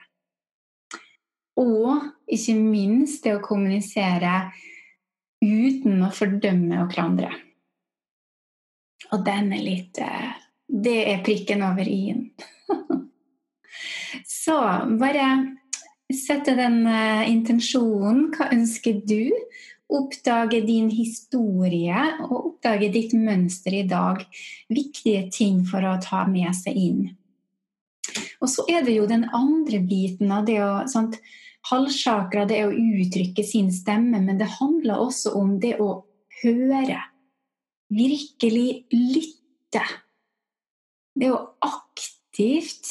Og 1.59 1.99
ikke 2.31 2.55
minst 2.55 3.25
det 3.25 3.35
å 3.35 3.43
kommunisere 3.43 4.47
uten 5.43 5.99
å 6.05 6.11
fordømme 6.15 6.85
og 6.85 6.93
klandre. 6.93 7.33
Og 9.11 9.25
den 9.27 9.51
er 9.51 9.65
litt 9.65 9.99
eh, 9.99 10.31
Det 10.71 11.01
er 11.11 11.23
prikken 11.25 11.65
over 11.67 11.83
i-en. 11.83 12.29
Så 14.41 14.55
bare 15.01 15.25
Sette 16.15 16.55
den 16.57 16.83
uh, 16.87 17.23
intensjonen. 17.29 18.29
Hva 18.35 18.49
ønsker 18.55 19.01
du? 19.07 19.31
Oppdage 19.91 20.61
din 20.63 20.87
historie 20.93 22.03
og 22.23 22.35
oppdage 22.37 22.91
ditt 22.93 23.15
mønster 23.17 23.75
i 23.75 23.83
dag. 23.87 24.23
Viktige 24.71 25.25
ting 25.33 25.65
for 25.67 25.83
å 25.83 25.97
ta 26.03 26.23
med 26.31 26.55
seg 26.55 26.79
inn. 26.79 27.01
Og 28.41 28.49
så 28.49 28.65
er 28.71 28.85
det 28.87 28.95
jo 28.95 29.07
den 29.07 29.27
andre 29.35 29.81
biten 29.83 30.31
av 30.33 30.47
det 30.47 30.59
å 30.63 30.73
sant, 30.91 31.19
Halvsjakra, 31.69 32.47
det 32.49 32.63
å 32.65 32.73
uttrykke 32.73 33.43
sin 33.45 33.67
stemme, 33.69 34.17
men 34.17 34.39
det 34.39 34.47
handler 34.57 35.03
også 35.03 35.35
om 35.37 35.59
det 35.61 35.75
å 35.77 35.91
høre. 36.41 36.97
Virkelig 37.93 38.87
lytte. 38.89 39.83
Det 41.13 41.29
å 41.29 41.43
aktivt 41.61 42.89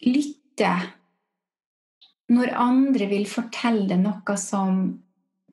lytte 0.00 0.39
lytte 0.60 0.92
når 2.30 2.52
andre 2.54 3.06
vil 3.10 3.26
fortelle 3.26 3.88
deg 3.90 4.04
noe 4.04 4.36
som 4.38 5.00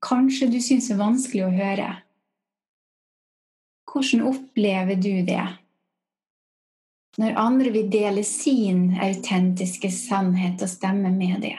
kanskje 0.06 0.48
du 0.52 0.60
syns 0.62 0.92
er 0.94 1.00
vanskelig 1.00 1.46
å 1.48 1.54
høre. 1.56 1.88
Hvordan 3.90 4.28
opplever 4.30 5.00
du 5.02 5.26
det? 5.26 5.46
Når 7.18 7.40
andre 7.42 7.72
vil 7.74 7.90
dele 7.90 8.22
sin 8.22 8.92
autentiske 9.02 9.90
sannhet 9.90 10.62
og 10.62 10.70
stemme 10.70 11.10
med 11.10 11.42
det. 11.42 11.56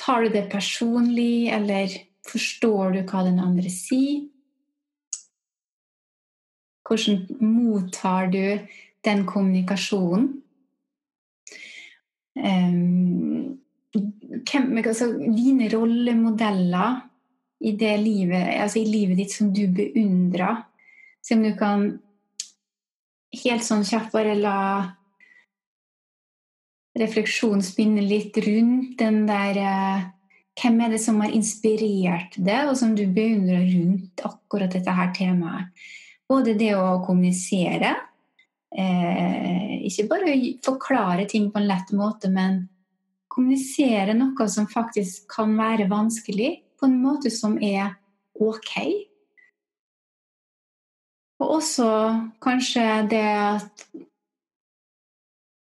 Tar 0.00 0.24
du 0.24 0.32
det 0.32 0.46
personlig, 0.48 1.50
eller 1.52 1.92
forstår 2.24 2.96
du 2.96 3.02
hva 3.04 3.26
den 3.28 3.42
andre 3.44 3.68
sier? 3.68 4.24
Hvordan 6.88 7.26
mottar 7.44 8.32
du 8.32 8.64
den 9.04 9.24
kommunikasjonen. 9.28 10.30
Um, 12.34 13.60
hvem, 13.94 14.78
altså, 14.80 15.12
dine 15.14 15.68
rollemodeller 15.70 17.04
i 17.64 17.72
livet, 17.78 18.48
altså 18.60 18.80
i 18.80 18.88
livet 18.88 19.18
ditt 19.18 19.32
som 19.32 19.52
du 19.54 19.66
beundrer. 19.72 20.64
Se 21.22 21.36
om 21.36 21.44
du 21.44 21.54
kan 21.56 21.86
helt 23.44 23.64
sånn 23.64 23.84
kjapt 23.86 24.12
bare 24.12 24.34
la 24.38 24.58
refleksjonen 26.98 27.64
spinne 27.64 28.04
litt 28.04 28.36
rundt 28.44 28.98
den 29.00 29.24
der 29.30 29.62
uh, 29.62 30.10
Hvem 30.54 30.76
er 30.84 30.92
det 30.92 31.00
som 31.02 31.16
har 31.18 31.32
inspirert 31.34 32.36
deg, 32.38 32.68
og 32.70 32.76
som 32.78 32.92
du 32.94 33.08
beundrer 33.10 33.64
rundt 33.72 34.20
akkurat 34.22 34.70
dette 34.70 34.92
her 34.94 35.08
temaet? 35.16 35.72
Både 36.30 36.54
det 36.54 36.68
å 36.78 37.00
kommunisere, 37.02 37.90
eh, 38.78 39.80
ikke 39.88 40.06
bare 40.10 40.36
forklare 40.64 41.26
ting 41.30 41.50
på 41.52 41.60
en 41.60 41.68
lett 41.68 41.92
måte, 41.96 42.30
men 42.32 42.64
kommunisere 43.30 44.14
noe 44.16 44.46
som 44.50 44.68
faktisk 44.70 45.26
kan 45.34 45.56
være 45.58 45.88
vanskelig, 45.90 46.52
på 46.78 46.88
en 46.88 46.98
måte 47.02 47.30
som 47.32 47.56
er 47.62 47.94
ok. 48.34 48.74
Og 51.42 51.56
også 51.58 51.88
kanskje 52.44 52.88
det 53.10 53.28
at 53.28 53.86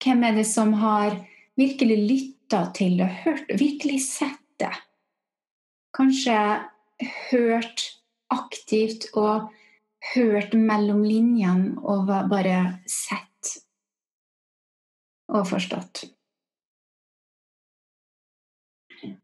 Hvem 0.04 0.20
er 0.28 0.34
det 0.36 0.44
som 0.44 0.74
har 0.76 1.14
virkelig 1.56 1.96
lytta 2.04 2.58
til 2.76 2.98
og 3.00 3.08
hørt, 3.22 3.46
virkelig 3.56 4.02
sett 4.04 4.42
det? 4.60 4.74
Kanskje 5.96 6.34
hørt 7.30 7.86
aktivt 8.34 9.06
og 9.16 9.48
hørt 10.12 10.52
mellom 10.58 11.04
linjene 11.06 11.78
og 11.80 12.11
bare 12.30 12.58
sett 12.90 13.54
og 15.32 15.46
forstått. 15.49 16.04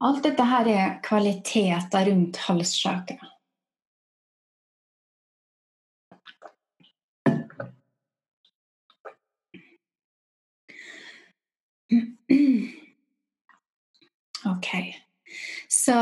Alt 0.00 0.24
dette 0.24 0.44
her 0.44 0.68
er 0.68 0.96
kvaliteter 1.04 2.08
rundt 2.10 2.40
halssjakra. 2.46 3.30
Ok. 14.50 14.68
Så 15.68 15.96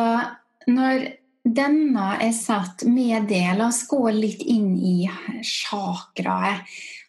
når 0.67 1.07
denne 1.55 2.11
er 2.23 2.35
satt 2.37 2.85
med 2.89 3.29
det. 3.31 3.45
La 3.59 3.69
oss 3.69 3.85
gå 3.89 4.03
litt 4.15 4.43
inn 4.43 4.75
i 4.77 4.99
chakraet, 5.45 6.67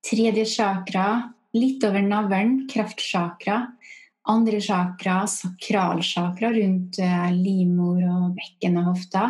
Tredje 0.03 0.46
chakra, 0.50 1.08
litt 1.56 1.84
over 1.88 2.03
navlen, 2.03 2.65
kraftsjakra. 2.70 3.62
Andre 4.27 4.60
chakra, 4.60 5.22
sakralchakra 5.32 6.51
rundt 6.51 7.00
eh, 7.00 7.29
livmor 7.32 8.01
og 8.03 8.36
bekken 8.36 8.82
og 8.82 8.91
hofta. 8.91 9.29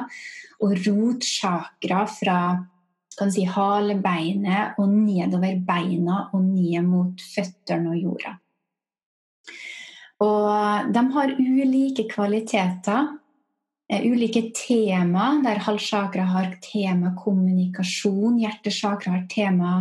Og 0.66 0.74
rotsjakra 0.88 2.08
fra 2.10 2.40
kan 3.18 3.32
si, 3.34 3.46
halebeinet 3.50 4.78
og 4.82 4.92
nedover 4.94 5.58
beina 5.66 6.28
og 6.34 6.44
ned 6.46 6.86
mot 6.86 7.24
føttene 7.34 7.94
og 7.94 8.04
jorda. 8.04 8.36
Og 10.24 10.94
de 10.94 11.04
har 11.14 11.34
ulike 11.38 12.08
kvaliteter, 12.10 13.18
eh, 13.90 14.02
ulike 14.02 14.50
tema, 14.56 15.42
der 15.44 15.62
halssjakra 15.62 16.26
har 16.26 16.56
tema 16.62 17.14
kommunikasjon, 17.18 18.40
hjertesjakra 18.42 19.12
har 19.12 19.28
tema 19.30 19.74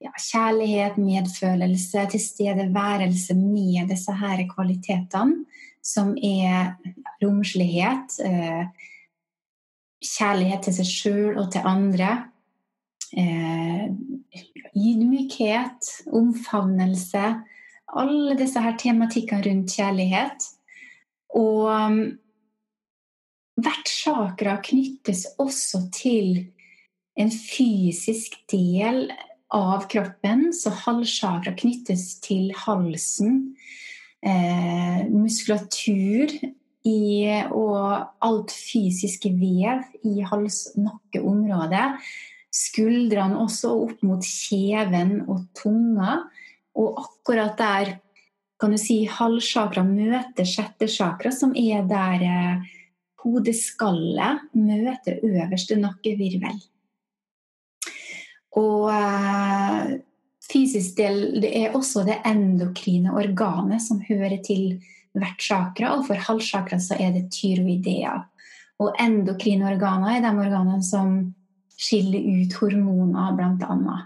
ja, 0.00 0.10
kjærlighet, 0.16 0.98
medfølelse, 0.98 2.06
tilstedeværelse 2.10 3.36
med 3.36 3.90
disse 3.92 4.12
her 4.12 4.42
kvalitetene, 4.50 5.44
som 5.82 6.16
er 6.16 6.74
romslighet, 7.22 8.18
eh, 8.24 8.66
kjærlighet 10.00 10.66
til 10.66 10.76
seg 10.80 10.88
sjøl 10.88 11.38
og 11.38 11.50
til 11.52 11.62
andre, 11.64 12.10
eh, 13.16 13.86
ydmykhet, 14.74 16.06
omfavnelse. 16.12 17.24
Alle 17.98 18.36
disse 18.38 18.60
her 18.62 18.76
tematikkene 18.78 19.44
rundt 19.46 19.74
kjærlighet. 19.74 20.46
Og 21.38 21.66
um, 21.70 22.00
hvert 23.60 23.90
chakra 23.90 24.56
knyttes 24.64 25.26
også 25.38 25.84
til 25.94 26.46
en 27.20 27.30
fysisk 27.30 28.38
del 28.50 29.10
av 29.54 29.86
kroppen. 29.90 30.50
Så 30.54 30.72
halschakra 30.84 31.54
knyttes 31.58 32.20
til 32.24 32.54
halsen. 32.66 33.54
Eh, 34.20 35.06
muskulatur 35.08 36.32
i, 36.84 37.00
og 37.56 38.10
alt 38.20 38.52
fysisk 38.52 39.24
vev 39.40 39.86
i 40.04 40.20
hals-nakkeområdet 40.28 41.86
skuldrene 42.54 43.38
også 43.40 43.72
opp 43.86 44.02
mot 44.06 44.26
kjeven 44.26 45.20
og 45.30 45.44
tunga. 45.56 46.20
Og 46.78 47.00
akkurat 47.02 47.56
der 47.58 47.96
kan 48.60 48.74
du 48.74 48.78
si 48.78 49.02
halvsjakra 49.08 49.82
møter 49.86 50.46
sjette 50.46 50.88
sjakra, 50.90 51.32
som 51.32 51.54
er 51.56 51.86
der 51.88 52.24
eh, 52.26 52.68
hodeskallet 53.24 54.44
møter 54.56 55.22
øverste 55.24 55.78
nakkevirvel. 55.80 56.60
Og 58.60 58.90
eh, 58.92 59.96
fysisk 60.50 60.96
del 60.98 61.40
det 61.42 61.52
er 61.62 61.76
også 61.76 62.04
det 62.08 62.20
endokrine 62.28 63.14
organet 63.16 63.82
som 63.84 64.02
hører 64.04 64.40
til 64.44 64.80
hvert 65.16 65.42
chakra, 65.42 65.96
og 65.96 66.06
for 66.06 66.20
halvsjakra 66.28 66.78
så 66.82 66.98
er 67.00 67.14
det 67.16 67.30
tyroidea. 67.34 68.18
Og 68.80 68.94
endokrine 69.00 69.72
organer 69.72 70.16
er 70.16 70.24
de 70.24 70.30
organene 70.36 70.84
som 70.84 71.18
skiller 71.80 72.20
ut 72.20 72.54
hormoner, 72.60 73.34
bl.a. 73.36 73.96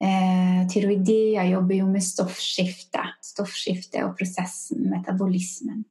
Eh, 0.00 0.68
tyroidea 0.68 1.44
jobber 1.44 1.74
jo 1.74 1.86
med 1.90 2.04
stoffskifte, 2.04 3.02
stoffskifte 3.20 4.00
og 4.06 4.14
prosessen, 4.16 4.86
metabolismen. 4.88 5.82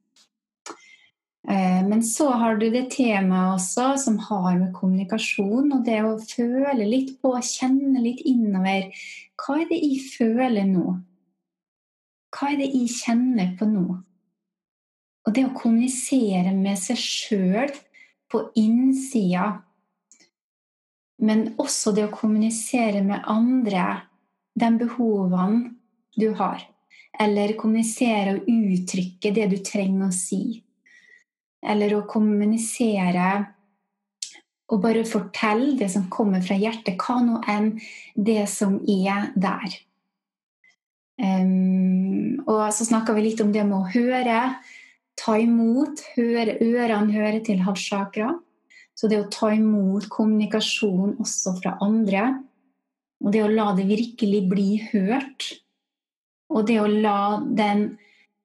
Eh, 1.48 1.86
men 1.86 2.02
så 2.02 2.26
har 2.30 2.58
du 2.58 2.66
det 2.74 2.88
temaet 2.90 3.54
også 3.54 3.86
som 4.02 4.18
har 4.26 4.58
med 4.58 4.74
kommunikasjon 4.74 5.70
og 5.76 5.86
det 5.86 6.00
å 6.02 6.18
føle 6.18 6.88
litt 6.88 7.14
på, 7.22 7.36
kjenne 7.38 8.02
litt 8.02 8.24
innover. 8.26 8.90
Hva 9.38 9.60
er 9.62 9.70
det 9.70 9.78
jeg 9.78 10.02
føler 10.18 10.66
nå? 10.68 10.98
Hva 12.34 12.50
er 12.50 12.60
det 12.60 12.70
jeg 12.74 12.90
kjenner 12.98 13.54
på 13.58 13.70
nå? 13.70 13.86
Og 15.26 15.34
det 15.36 15.46
å 15.46 15.54
kommunisere 15.54 16.50
med 16.56 16.78
seg 16.82 16.98
sjøl 16.98 17.74
på 18.30 18.48
innsida 18.58 19.60
men 21.20 21.50
også 21.60 21.92
det 21.96 22.06
å 22.06 22.14
kommunisere 22.14 23.02
med 23.04 23.26
andre 23.28 23.86
de 24.58 24.70
behovene 24.80 25.74
du 26.16 26.32
har. 26.38 26.64
Eller 27.20 27.56
kommunisere 27.60 28.38
og 28.38 28.48
uttrykke 28.48 29.32
det 29.36 29.46
du 29.52 29.58
trenger 29.64 30.08
å 30.08 30.14
si. 30.14 30.60
Eller 31.60 31.94
å 31.96 32.06
kommunisere 32.08 33.30
og 34.70 34.82
bare 34.84 35.04
fortelle 35.08 35.74
det 35.78 35.90
som 35.92 36.06
kommer 36.12 36.42
fra 36.46 36.56
hjertet, 36.58 36.98
hva 37.00 37.18
nå 37.24 37.40
enn 37.50 37.72
det 38.14 38.44
som 38.50 38.78
er 38.88 39.32
der. 39.34 39.74
Um, 41.20 42.38
og 42.46 42.70
så 42.72 42.86
snakka 42.86 43.12
vi 43.16 43.26
litt 43.26 43.42
om 43.44 43.50
det 43.52 43.66
med 43.66 43.76
å 43.76 43.90
høre, 43.90 44.38
ta 45.20 45.34
imot, 45.36 46.00
høre, 46.14 46.56
ørene 46.62 47.12
hører 47.12 47.42
til 47.44 47.60
halssjakra. 47.66 48.32
Så 49.00 49.08
det 49.08 49.16
å 49.16 49.30
ta 49.32 49.48
imot 49.56 50.10
kommunikasjon 50.12 51.14
også 51.24 51.54
fra 51.56 51.78
andre, 51.80 52.34
og 53.24 53.32
det 53.32 53.40
å 53.46 53.48
la 53.48 53.70
det 53.78 53.86
virkelig 53.88 54.42
bli 54.50 54.68
hørt, 54.90 55.46
og 56.52 56.66
det 56.68 56.76
å 56.82 56.88
la 56.90 57.40
den 57.40 57.86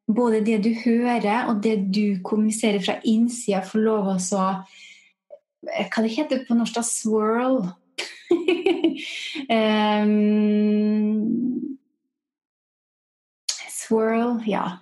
både 0.07 0.39
det 0.45 0.61
du 0.63 0.69
hører 0.77 1.49
og 1.49 1.63
det 1.65 1.75
du 1.91 2.21
kommuniserer 2.23 2.79
fra 2.79 2.99
innsida, 3.03 3.63
få 3.65 3.81
lov 3.83 4.13
å 4.13 4.19
så 4.21 4.43
Hva 5.65 6.03
det 6.05 6.13
heter 6.13 6.43
på 6.45 6.53
norsk? 6.53 6.75
da? 6.77 6.83
Swirl. 6.85 7.55
um, 9.49 10.13
swirl, 13.79 14.37
ja. 14.45 14.77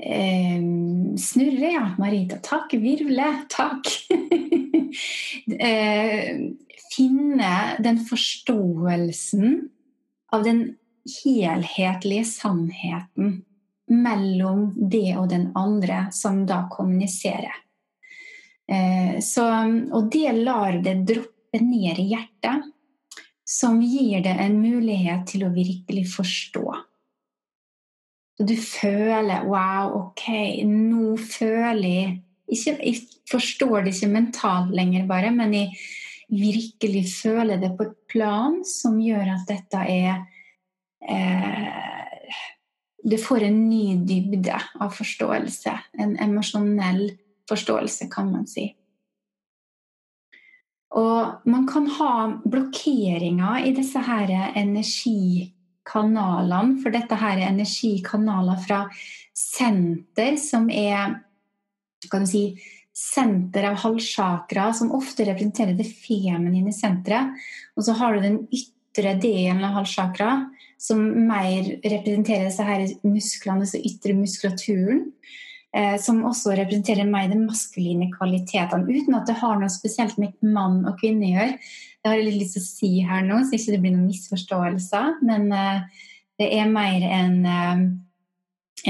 Um, 0.00 1.18
snurre, 1.18 1.72
ja. 1.74 1.86
Marita. 1.98 2.40
Takk. 2.42 2.74
Virvle. 2.80 3.32
Takk. 3.48 3.86
Eh, 5.60 6.36
finne 6.96 7.50
den 7.78 8.00
forståelsen 8.02 9.68
av 10.34 10.42
den 10.42 10.64
helhetlige 11.24 12.24
sannheten 12.24 13.44
mellom 13.90 14.72
det 14.90 15.16
og 15.18 15.28
den 15.30 15.50
andre 15.58 16.06
som 16.14 16.44
da 16.46 16.64
kommuniserer. 16.70 17.54
Eh, 18.70 19.18
så, 19.22 19.46
og 19.92 20.10
det 20.12 20.32
lar 20.42 20.78
det 20.82 21.00
droppe 21.06 21.62
ned 21.62 21.98
i 21.98 22.10
hjertet, 22.12 22.70
som 23.44 23.80
gir 23.82 24.22
det 24.22 24.36
en 24.38 24.60
mulighet 24.62 25.26
til 25.32 25.46
å 25.46 25.54
virkelig 25.54 26.06
forstå. 26.12 26.66
Du 28.40 28.56
føler 28.56 29.44
'wow, 29.44 29.92
ok, 30.00 30.24
nå 30.64 31.16
føler 31.16 31.88
jeg' 31.88 32.22
ikke, 32.48 32.78
Jeg 32.86 32.96
forstår 33.30 33.84
det 33.84 33.94
ikke 33.94 34.12
mentalt 34.12 34.74
lenger, 34.74 35.06
bare, 35.06 35.30
men 35.30 35.54
jeg 35.54 35.68
virkelig 36.28 37.04
føler 37.22 37.60
det 37.60 37.76
på 37.76 37.82
et 37.82 37.96
plan 38.08 38.64
som 38.64 39.00
gjør 39.00 39.34
at 39.34 39.48
dette 39.48 39.76
er 39.76 40.26
eh, 41.08 42.34
Det 43.10 43.20
får 43.20 43.46
en 43.46 43.68
ny 43.68 43.96
dybde 44.04 44.58
av 44.80 44.90
forståelse. 44.92 45.72
En 45.98 46.16
emosjonell 46.20 47.10
forståelse, 47.48 48.10
kan 48.12 48.32
man 48.32 48.46
si. 48.46 48.66
Og 50.90 51.46
man 51.46 51.66
kan 51.66 51.86
ha 51.86 52.12
blokkeringer 52.44 53.64
i 53.64 53.72
disse 53.72 54.02
her 54.04 54.52
energikanalene, 55.90 56.82
for 56.82 56.90
dette 56.94 57.16
her 57.18 57.38
er 57.38 57.50
energikanaler 57.50 58.60
fra 58.66 58.84
senter 59.34 60.36
som 60.38 60.70
er 60.70 61.18
kan 62.10 62.24
du 62.24 62.30
si, 62.30 62.44
senter 62.96 63.66
av 63.68 63.78
halvsjakra, 63.82 64.70
som 64.74 64.92
ofte 64.96 65.26
representerer 65.28 65.76
det 65.76 65.88
feminine 65.88 66.72
senteret. 66.72 67.36
Og 67.76 67.84
så 67.84 67.92
har 67.98 68.14
du 68.14 68.24
den 68.24 68.38
ytre 68.48 69.14
delen 69.20 69.62
av 69.64 69.76
halvsjakra, 69.80 70.30
som 70.80 71.00
mer 71.28 71.76
representerer 71.84 72.48
disse 72.48 72.64
her 72.64 72.86
musklene, 73.04 73.66
altså 73.66 73.82
ytre 73.84 74.16
muskulaturen. 74.16 75.04
Eh, 75.70 75.96
som 76.02 76.24
også 76.26 76.56
representerer 76.58 77.06
mer 77.06 77.28
de 77.30 77.36
maskuline 77.38 78.08
kvalitetene, 78.10 78.90
uten 78.90 79.14
at 79.14 79.28
det 79.28 79.36
har 79.38 79.54
noe 79.60 79.70
spesielt 79.70 80.16
med 80.18 80.34
mann 80.42 80.80
og 80.82 80.96
kvinne 80.98 81.28
å 81.28 81.34
gjøre. 81.36 81.58
Det 82.00 82.10
har 82.10 82.16
jeg 82.18 82.26
litt 82.26 82.40
lyst 82.40 82.56
til 82.56 82.64
å 82.64 82.66
si 82.66 82.90
her 83.06 83.22
nå, 83.26 83.38
så 83.44 83.54
ikke 83.54 83.76
det 83.76 83.82
blir 83.84 83.94
noen 83.94 84.08
misforståelser. 84.08 85.20
Men 85.28 85.46
eh, 85.54 86.02
det 86.42 86.50
er 86.58 86.72
mer 86.74 87.06
en, 87.06 87.38
eh, 87.46 87.84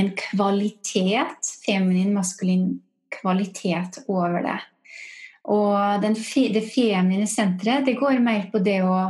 en 0.00 0.10
kvalitet, 0.22 1.52
feminin, 1.66 2.14
maskulin 2.16 2.70
kvalitet 3.12 4.00
over 4.06 4.40
det. 4.46 4.58
Og 5.52 6.00
den, 6.00 6.16
det 6.54 6.64
feminine 6.70 7.28
senteret 7.28 7.84
det 7.84 7.98
går 8.00 8.22
mer 8.24 8.46
på 8.52 8.60
det 8.64 8.80
å 8.86 9.00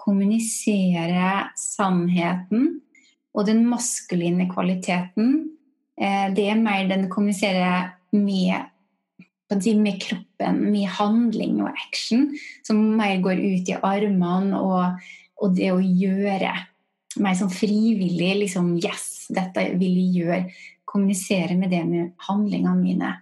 kommunisere 0.00 1.50
sannheten. 1.60 2.78
Og 3.36 3.48
den 3.48 3.66
maskuline 3.68 4.48
kvaliteten, 4.48 5.52
det 6.34 6.48
er 6.50 6.58
mer 6.58 6.88
den 6.90 7.08
kommuniserer 7.12 7.92
med, 8.16 8.68
med 9.78 10.00
kroppen, 10.02 10.58
med 10.72 10.88
handling 10.98 11.60
og 11.62 11.70
action, 11.70 12.30
som 12.66 12.80
mer 12.98 13.20
går 13.22 13.38
ut 13.38 13.70
i 13.70 13.78
armene 13.78 14.58
og, 14.58 15.08
og 15.38 15.56
det 15.56 15.70
å 15.74 15.80
gjøre. 15.80 16.52
Mer 17.22 17.36
sånn 17.38 17.52
frivillig 17.52 18.32
liksom 18.40 18.74
Yes, 18.80 19.28
dette 19.32 19.68
vil 19.78 19.98
jeg 20.00 20.22
gjøre. 20.22 20.42
Kommunisere 20.88 21.56
med 21.56 21.70
det 21.72 21.84
med 21.88 22.12
handlingene 22.26 22.76
mine. 22.80 23.14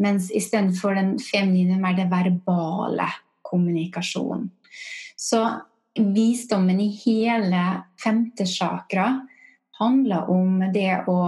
Mens 0.00 0.30
istedenfor 0.32 0.94
den 0.96 1.16
feminine, 1.22 1.78
mer 1.80 1.96
det 1.98 2.08
verbale 2.10 3.08
kommunikasjonen. 3.46 4.48
Så 5.16 5.42
visdommen 5.96 6.80
i 6.80 6.88
hele 7.02 7.64
femte 8.00 8.46
chakra 8.48 9.08
handler 9.80 10.30
om 10.30 10.60
det 10.72 11.02
å 11.10 11.18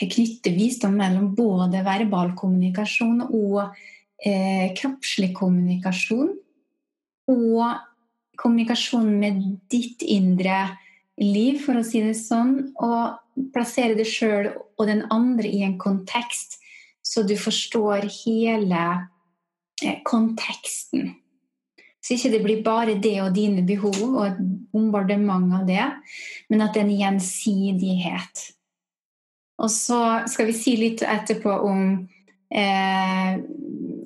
knytte 0.00 0.52
visdom 0.54 0.96
mellom 0.98 1.32
både 1.36 1.82
verbal 1.86 2.32
kommunikasjon 2.38 3.26
og 3.28 3.60
eh, 4.24 4.72
kroppslig 4.76 5.32
kommunikasjon. 5.36 6.32
Og 7.30 7.62
kommunikasjon 8.40 9.12
med 9.20 9.38
ditt 9.70 10.02
indre 10.02 10.66
liv, 11.20 11.60
for 11.62 11.78
å 11.78 11.86
si 11.86 12.02
det 12.04 12.16
sånn. 12.18 12.56
Og 12.82 13.46
plassere 13.54 13.96
det 13.98 14.08
sjøl 14.10 14.50
og 14.52 14.86
den 14.90 15.06
andre 15.14 15.48
i 15.50 15.62
en 15.66 15.78
kontekst 15.80 16.58
så 17.04 17.22
du 17.22 17.36
forstår 17.36 18.08
hele 18.24 18.84
eh, 19.84 20.00
konteksten. 20.04 21.12
Så 22.04 22.16
ikke 22.16 22.32
det 22.34 22.40
blir 22.44 22.64
bare 22.64 22.96
det 23.00 23.16
og 23.22 23.34
dine 23.36 23.64
behov 23.64 24.00
og 24.06 24.24
et 24.26 24.40
bombardement 24.72 25.54
av 25.60 25.68
det, 25.68 25.84
men 26.52 26.64
at 26.64 26.74
det 26.74 26.82
er 26.82 26.88
en 26.88 26.98
gjensidighet. 27.02 28.44
Og 29.62 29.70
så 29.70 30.00
skal 30.30 30.48
vi 30.50 30.56
si 30.56 30.74
litt 30.80 31.04
etterpå 31.06 31.52
om 31.68 31.84
eh, 32.50 33.36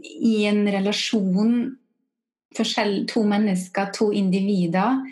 i 0.04 0.34
en 0.48 0.62
relasjon 0.68 1.54
to 3.08 3.22
mennesker, 3.28 3.90
to 3.94 4.10
individer, 4.12 5.02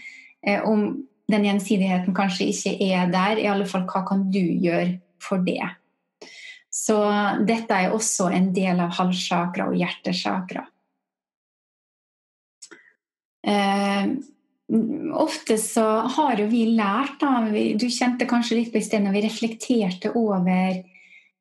eh, 0.43 0.63
om 0.65 0.89
den 1.31 1.45
gjensidigheten 1.45 2.15
kanskje 2.15 2.51
ikke 2.53 2.77
er 2.87 3.11
der, 3.13 3.41
i 3.41 3.49
alle 3.51 3.67
fall 3.69 3.87
hva 3.89 4.05
kan 4.07 4.29
du 4.33 4.41
gjøre 4.41 4.99
for 5.23 5.43
det? 5.47 5.63
Så 6.71 6.97
dette 7.49 7.75
er 7.75 7.95
også 7.95 8.29
en 8.37 8.51
del 8.55 8.81
av 8.85 8.95
halssakra 8.99 9.71
og 9.71 9.79
hjertesakra. 9.81 10.67
Eh, 13.47 14.11
ofte 14.67 15.59
så 15.63 15.85
har 16.17 16.41
jo 16.41 16.49
vi 16.51 16.65
lært 16.75 17.21
da, 17.21 17.47
Du 17.79 17.87
kjente 17.87 18.27
kanskje 18.27 18.61
litt 18.61 18.73
på 18.75 18.81
i 18.81 18.87
sted 18.87 19.05
når 19.05 19.15
vi 19.15 19.25
reflekterte 19.29 20.11
over 20.19 20.81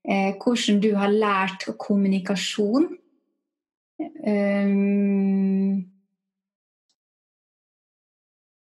eh, 0.06 0.32
hvordan 0.38 0.82
du 0.84 0.92
har 1.00 1.10
lært 1.14 1.66
kommunikasjon. 1.82 2.92
Um, 3.96 5.86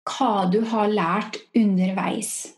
hva 0.06 0.32
du 0.52 0.60
har 0.68 0.92
lært 0.92 1.38
underveis 1.56 2.52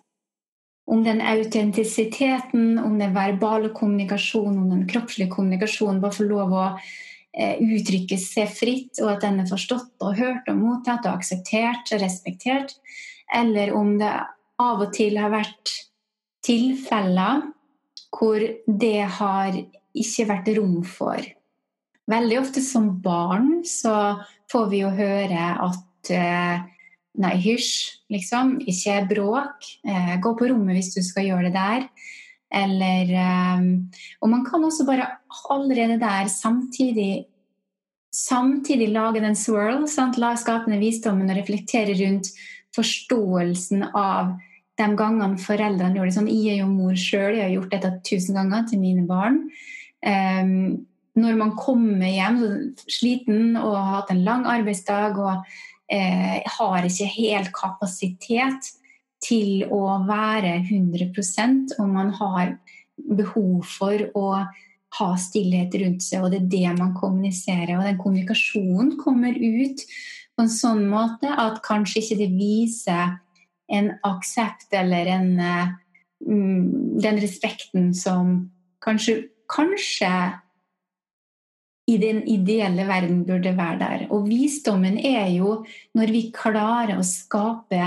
om 0.88 1.05
den 1.05 1.20
autentisiteten, 1.20 2.79
om 2.81 2.96
den 2.98 3.14
verbale 3.14 3.70
kommunikasjonen, 3.77 4.59
om 4.59 4.70
den 4.72 4.87
kroppslige 4.88 5.31
kommunikasjonen, 5.31 6.01
bare 6.01 6.16
få 6.16 6.27
lov 6.29 6.55
å 6.57 6.64
uttrykke 7.36 8.16
seg 8.18 8.48
fritt, 8.50 8.98
og 9.02 9.12
at 9.12 9.26
den 9.26 9.42
er 9.42 9.50
forstått 9.50 10.02
og 10.02 10.16
hørt 10.18 10.48
og 10.50 10.58
mottatt 10.58 11.06
og 11.06 11.18
akseptert 11.18 11.92
og 11.94 12.02
respektert, 12.02 12.74
eller 13.34 13.74
om 13.76 13.96
det 14.00 14.14
av 14.58 14.82
og 14.82 14.94
til 14.96 15.18
har 15.20 15.30
vært 15.30 15.74
tilfeller 16.46 17.44
hvor 18.14 18.42
det 18.66 19.02
har 19.18 19.58
ikke 19.98 20.26
vært 20.30 20.50
rom 20.56 20.80
for. 20.86 21.20
Veldig 22.08 22.40
ofte 22.40 22.62
som 22.64 22.88
barn 23.04 23.60
så 23.68 23.94
får 24.50 24.68
vi 24.72 24.82
jo 24.82 24.90
høre 24.96 25.52
at 25.68 26.12
eh, 26.14 26.66
Nei, 27.18 27.32
hysj, 27.42 28.04
liksom. 28.14 28.52
Ikke 28.70 29.00
bråk. 29.10 29.64
Eh, 29.82 30.12
gå 30.22 30.30
på 30.38 30.46
rommet 30.52 30.76
hvis 30.76 30.92
du 30.94 31.00
skal 31.02 31.24
gjøre 31.26 31.48
det 31.48 31.56
der. 31.56 31.86
Eller 32.48 33.11
eh, 33.12 33.64
Og 34.22 34.30
man 34.32 34.44
kan 34.46 34.64
også 34.64 34.87
bare 34.88 35.11
allerede 35.52 35.98
der 36.00 36.30
samtidig 36.32 37.26
samtidig 38.14 38.88
lage 38.88 39.20
den 39.20 39.37
swirl, 39.37 39.87
sant? 39.88 40.16
la 40.18 40.34
skapende 40.37 40.78
visdommen 40.80 41.28
og 41.30 41.37
reflektere 41.37 41.94
rundt 42.00 42.30
forståelsen 42.74 43.84
av 43.94 44.32
de 44.78 44.87
gangene 44.96 45.38
foreldrene 45.42 45.98
gjorde 45.98 46.11
det 46.11 46.16
sånn. 46.16 46.30
Jeg 46.30 46.54
er 46.54 46.61
jo 46.62 46.70
mor 46.70 46.96
sjøl, 46.98 47.37
jeg 47.37 47.44
har 47.44 47.54
gjort 47.56 47.74
dette 47.74 47.92
tusen 48.06 48.38
ganger 48.38 48.68
til 48.70 48.82
mine 48.82 49.04
barn. 49.08 49.42
Um, 49.98 50.87
når 51.18 51.38
man 51.38 51.56
kommer 51.58 52.06
hjem 52.06 52.38
sliten 52.87 53.56
og 53.58 53.74
har 53.74 53.88
hatt 53.96 54.12
en 54.14 54.22
lang 54.26 54.44
arbeidsdag 54.46 55.18
og 55.18 55.48
eh, 55.90 56.37
har 56.46 56.87
ikke 56.87 57.08
helt 57.11 57.50
kapasitet 57.56 58.70
til 59.24 59.64
å 59.74 59.83
være 60.07 60.61
100% 60.62 61.76
og 61.78 61.90
man 61.90 62.12
har 62.18 62.57
behov 62.96 63.66
for 63.66 64.09
å 64.18 64.28
ha 64.98 65.09
stillhet 65.20 65.74
rundt 65.83 66.04
seg, 66.04 66.24
og 66.24 66.33
det 66.33 66.40
er 66.40 66.52
det 66.52 66.76
man 66.78 66.94
kommuniserer. 66.96 67.76
Og 67.76 67.87
den 67.87 67.98
kommunikasjonen 68.00 68.94
kommer 69.00 69.37
ut 69.37 69.85
på 70.35 70.44
en 70.44 70.52
sånn 70.52 70.87
måte 70.90 71.31
at 71.35 71.61
kanskje 71.66 72.02
ikke 72.02 72.20
det 72.22 72.28
viser 72.38 73.16
en 73.68 73.90
aksept 74.07 74.72
eller 74.72 75.11
en, 75.12 75.31
mm, 76.24 77.00
den 77.02 77.20
respekten 77.20 77.90
som 77.94 78.48
kanskje, 78.85 79.26
kanskje 79.50 80.12
i 81.88 81.96
den 82.00 82.22
ideelle 82.28 82.85
verden 82.88 83.24
burde 83.28 83.54
være 83.57 83.78
der. 83.81 84.07
Og 84.12 84.28
visdommen 84.28 84.98
er 85.00 85.28
jo 85.37 85.62
når 85.96 86.12
vi 86.12 86.28
klarer 86.35 86.98
å 86.98 87.07
skape 87.07 87.83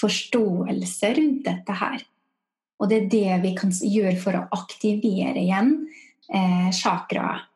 forståelse 0.00 1.12
rundt 1.16 1.44
dette 1.46 1.76
her. 1.80 2.04
Og 2.80 2.88
det 2.90 2.96
er 3.00 3.10
det 3.12 3.40
vi 3.44 3.52
kan 3.58 3.72
gjøre 3.72 4.16
for 4.20 4.38
å 4.38 4.46
aktivere 4.56 5.40
igjen 5.42 5.74
eh, 6.32 6.70
chakraet, 6.72 7.46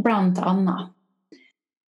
blant 0.00 0.38
annet. 0.38 0.94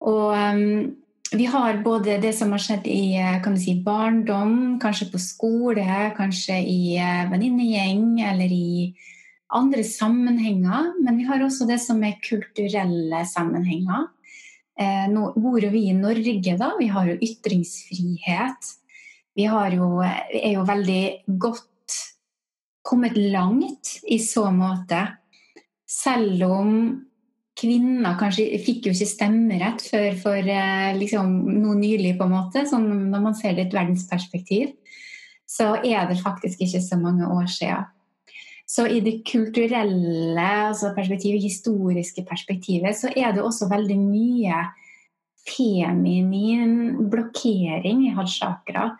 Og 0.04 0.34
um, 0.36 0.92
vi 1.34 1.46
har 1.48 1.80
både 1.84 2.18
det 2.20 2.34
som 2.36 2.52
har 2.52 2.60
skjedd 2.60 2.88
i 2.90 3.16
eh, 3.16 3.46
si, 3.56 3.78
barndom, 3.80 4.76
kanskje 4.82 5.08
på 5.14 5.20
skole, 5.22 5.86
kanskje 6.18 6.58
i 6.60 6.98
uh, 7.00 7.30
venninnegjeng 7.32 8.18
eller 8.28 8.52
i 8.52 8.92
andre 9.54 9.84
sammenhenger, 9.86 10.92
men 11.04 11.18
vi 11.20 11.26
har 11.28 11.42
også 11.44 11.66
det 11.68 11.78
som 11.82 12.02
er 12.04 12.20
kulturelle 12.24 13.22
sammenhenger. 13.28 14.08
Eh, 14.74 15.04
nå 15.10 15.28
bor 15.38 15.62
vi 15.70 15.84
i 15.90 15.94
Norge, 15.94 16.56
da. 16.58 16.72
Vi 16.80 16.88
har 16.90 17.06
jo 17.06 17.20
ytringsfrihet. 17.22 18.72
Vi 19.34 19.48
jo, 19.48 19.88
er 20.02 20.52
jo 20.52 20.66
veldig 20.66 21.04
godt 21.40 21.98
kommet 22.84 23.16
langt 23.16 23.96
i 24.06 24.20
så 24.22 24.46
måte. 24.54 25.00
Selv 25.88 26.44
om 26.46 26.70
kvinner 27.58 28.16
kanskje 28.18 28.58
fikk 28.62 28.88
jo 28.88 28.94
ikke 28.94 29.08
stemmerett 29.08 29.82
før 29.86 30.16
for 30.18 30.38
eh, 30.38 30.94
liksom, 30.98 31.34
noe 31.62 31.76
nylig, 31.78 32.16
på 32.18 32.26
en 32.26 32.34
måte, 32.34 32.64
sånn 32.66 32.88
når 33.12 33.26
man 33.28 33.36
ser 33.38 33.54
det 33.54 33.66
i 33.66 33.68
et 33.68 33.76
verdensperspektiv 33.76 34.72
så 35.54 35.74
er 35.84 36.08
det 36.08 36.22
faktisk 36.22 36.64
ikke 36.64 36.82
så 36.82 36.98
mange 37.00 37.28
år 37.28 37.46
siden. 37.50 37.90
Så 38.66 38.86
i 38.88 39.00
det 39.04 39.20
kulturelle 39.28 40.46
altså 40.70 40.94
perspektivet, 40.96 41.42
historiske 41.42 42.24
perspektivet, 42.24 42.96
så 42.96 43.10
er 43.16 43.34
det 43.34 43.44
også 43.44 43.68
veldig 43.70 43.98
mye 44.00 44.62
feminin 45.44 46.94
blokkering 47.12 48.06
i 48.06 48.14
hajjakra 48.16 48.94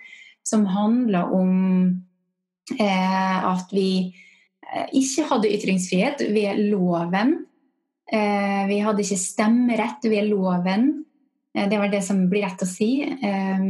som 0.45 0.67
handler 0.69 1.33
om 1.35 1.55
eh, 2.79 3.39
at 3.45 3.73
vi 3.73 3.89
eh, 4.69 4.87
ikke 5.01 5.29
hadde 5.31 5.53
ytringsfrihet 5.57 6.27
ved 6.35 6.61
loven. 6.71 7.39
Eh, 8.13 8.63
vi 8.69 8.83
hadde 8.85 9.05
ikke 9.05 9.21
stemmerett 9.21 10.05
ved 10.11 10.29
loven. 10.31 10.91
Eh, 11.57 11.69
det 11.71 11.81
var 11.81 11.93
det 11.93 12.05
som 12.07 12.27
blir 12.31 12.45
rett 12.47 12.63
å 12.65 12.69
si. 12.69 12.93
Eh, 13.05 13.67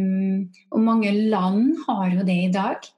og 0.74 0.84
mange 0.84 1.14
land 1.30 1.78
har 1.86 2.10
jo 2.18 2.26
det 2.26 2.40
i 2.48 2.52
dag. 2.54 2.90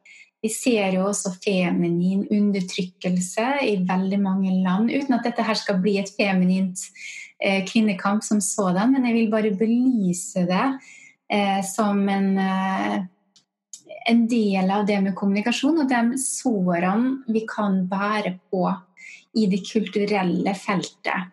Vi 0.46 0.52
ser 0.52 0.94
jo 0.94 1.08
også 1.08 1.32
feminin 1.42 2.26
undertrykkelse 2.30 3.46
i 3.66 3.78
veldig 3.88 4.18
mange 4.22 4.52
land, 4.62 4.92
uten 4.92 5.16
at 5.16 5.24
dette 5.26 5.42
her 5.42 5.58
skal 5.58 5.80
bli 5.82 5.96
et 5.98 6.12
feminint 6.14 6.82
eh, 7.40 7.64
kvinnekamp 7.66 8.22
som 8.24 8.40
sådan, 8.44 8.92
men 8.94 9.08
jeg 9.08 9.16
vil 9.16 9.32
bare 9.32 9.54
belyse 9.58 10.44
det 10.46 10.66
eh, 11.32 11.62
som 11.66 12.04
en, 12.08 12.28
eh, 12.38 12.98
en, 14.08 14.26
del 14.28 14.70
av 14.70 14.86
det 14.86 14.98
med 15.02 15.14
kommunikasjon 15.18 15.82
og 15.84 15.90
de 15.90 16.18
sårene 16.20 17.32
vi 17.32 17.44
kan 17.48 17.82
bære 17.90 18.36
på 18.50 18.64
i 19.36 19.46
det 19.50 19.62
kulturelle 19.66 20.54
feltet. 20.56 21.32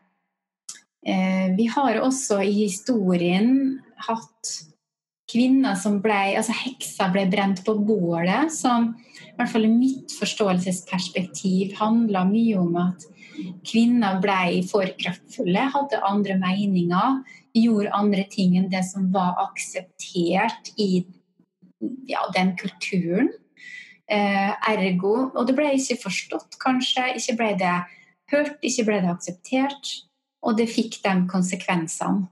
Eh, 1.06 1.54
vi 1.58 1.68
har 1.72 2.00
også 2.02 2.42
i 2.44 2.54
historien 2.64 3.80
hatt 4.08 4.54
kvinner 5.34 5.76
som 5.80 5.98
ble 6.04 6.36
Altså 6.38 6.54
heksa 6.56 7.10
ble 7.12 7.26
brent 7.32 7.64
på 7.66 7.76
bålet, 7.88 8.52
som 8.54 8.94
i 8.94 9.34
hvert 9.38 9.52
fall 9.52 9.66
i 9.68 9.74
mitt 9.74 10.14
forståelsesperspektiv 10.20 11.74
handla 11.80 12.24
mye 12.30 12.60
om 12.60 12.78
at 12.84 13.08
kvinner 13.66 14.20
ble 14.22 14.62
for 14.70 14.88
kraftfulle, 15.00 15.66
hadde 15.74 16.02
andre 16.06 16.38
meninger, 16.38 17.24
gjorde 17.58 17.94
andre 17.98 18.26
ting 18.30 18.58
enn 18.60 18.70
det 18.72 18.84
som 18.88 19.10
var 19.14 19.38
akseptert 19.42 20.72
i 20.78 21.04
ja, 22.10 22.24
den 22.36 22.56
kulturen. 22.60 23.32
Eh, 24.12 24.52
ergo 24.68 25.32
Og 25.32 25.48
det 25.48 25.56
ble 25.56 25.70
ikke 25.78 26.02
forstått, 26.04 26.58
kanskje. 26.62 27.14
Ikke 27.18 27.38
ble 27.40 27.52
det 27.60 27.76
hørt, 28.34 28.58
ikke 28.62 28.88
ble 28.90 29.02
det 29.04 29.12
akseptert. 29.14 29.94
Og 30.44 30.58
det 30.60 30.68
fikk 30.72 31.00
de 31.06 31.16
konsekvensene. 31.32 32.28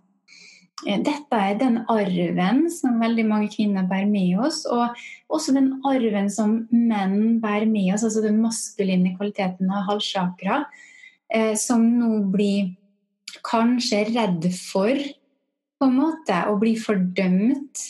Eh, 0.88 0.98
dette 1.06 1.38
er 1.38 1.58
den 1.60 1.82
arven 1.92 2.66
som 2.74 3.02
veldig 3.02 3.26
mange 3.30 3.50
kvinner 3.54 3.86
bærer 3.90 4.10
med 4.10 4.40
oss, 4.42 4.64
og 4.66 4.98
også 5.30 5.54
den 5.56 5.76
arven 5.88 6.30
som 6.34 6.56
menn 6.72 7.40
bærer 7.44 7.70
med 7.70 7.94
oss, 7.96 8.06
altså 8.08 8.24
den 8.26 8.42
maskuline 8.42 9.14
kvaliteten 9.18 9.70
av 9.70 9.86
halvsjakra, 9.92 10.64
eh, 11.30 11.54
som 11.56 11.86
nå 12.00 12.24
blir 12.34 12.74
kanskje 13.46 14.08
redd 14.10 14.50
for 14.58 14.98
på 15.82 15.88
en 15.88 15.98
måte 15.98 16.44
å 16.50 16.58
bli 16.62 16.76
fordømt 16.78 17.86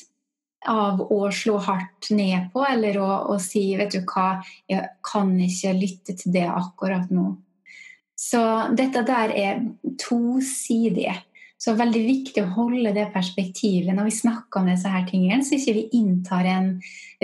av 0.70 1.02
å 1.02 1.32
slå 1.34 1.58
hardt 1.66 2.12
ned 2.14 2.52
på, 2.54 2.64
eller 2.68 3.00
å, 3.02 3.10
å 3.34 3.40
si 3.42 3.72
'vet 3.78 3.96
du 3.96 4.04
hva, 4.06 4.44
jeg 4.70 4.90
kan 5.06 5.34
ikke 5.40 5.74
lytte 5.78 6.16
til 6.18 6.34
det 6.36 6.48
akkurat 6.50 7.10
nå'. 7.10 7.36
Så 8.22 8.42
dette 8.78 9.02
der 9.02 9.34
er 9.34 9.62
tosidig. 9.98 11.10
Så 11.62 11.76
veldig 11.78 12.02
viktig 12.06 12.42
å 12.42 12.54
holde 12.56 12.94
det 12.94 13.12
perspektivet 13.14 13.94
når 13.94 14.08
vi 14.10 14.14
snakker 14.18 14.62
om 14.62 14.70
disse 14.70 14.90
her 14.90 15.04
tingene, 15.10 15.44
så 15.46 15.58
ikke 15.58 15.76
vi 15.78 15.84
inntar 15.98 16.46
en 16.50 16.72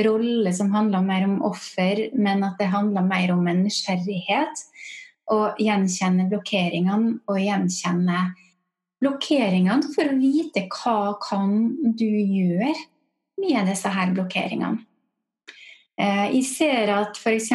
rolle 0.06 0.54
som 0.54 0.69
handler 0.73 1.06
mer 1.06 1.26
om 1.26 1.39
offer, 1.45 2.04
men 2.13 2.43
at 2.45 2.58
det 2.62 2.69
handler 2.69 3.06
mer 3.06 3.34
om 3.34 3.47
en 3.50 3.63
nysgjerrighet. 3.65 4.62
Og 5.34 5.58
gjenkjenne 5.60 6.30
blokkeringene 6.30 7.17
og 7.28 7.39
gjenkjenne 7.41 8.19
blokkeringene 9.02 9.89
for 9.93 10.10
å 10.10 10.19
vite 10.21 10.67
hva 10.71 11.17
kan 11.21 11.58
du 11.97 12.08
gjøre 12.08 12.73
med 13.41 13.69
disse 13.69 13.91
her 13.93 14.13
blokkeringene. 14.15 14.84
Eh, 15.97 16.26
jeg 16.36 16.45
ser 16.45 16.91
at 16.93 17.17
f.eks. 17.17 17.52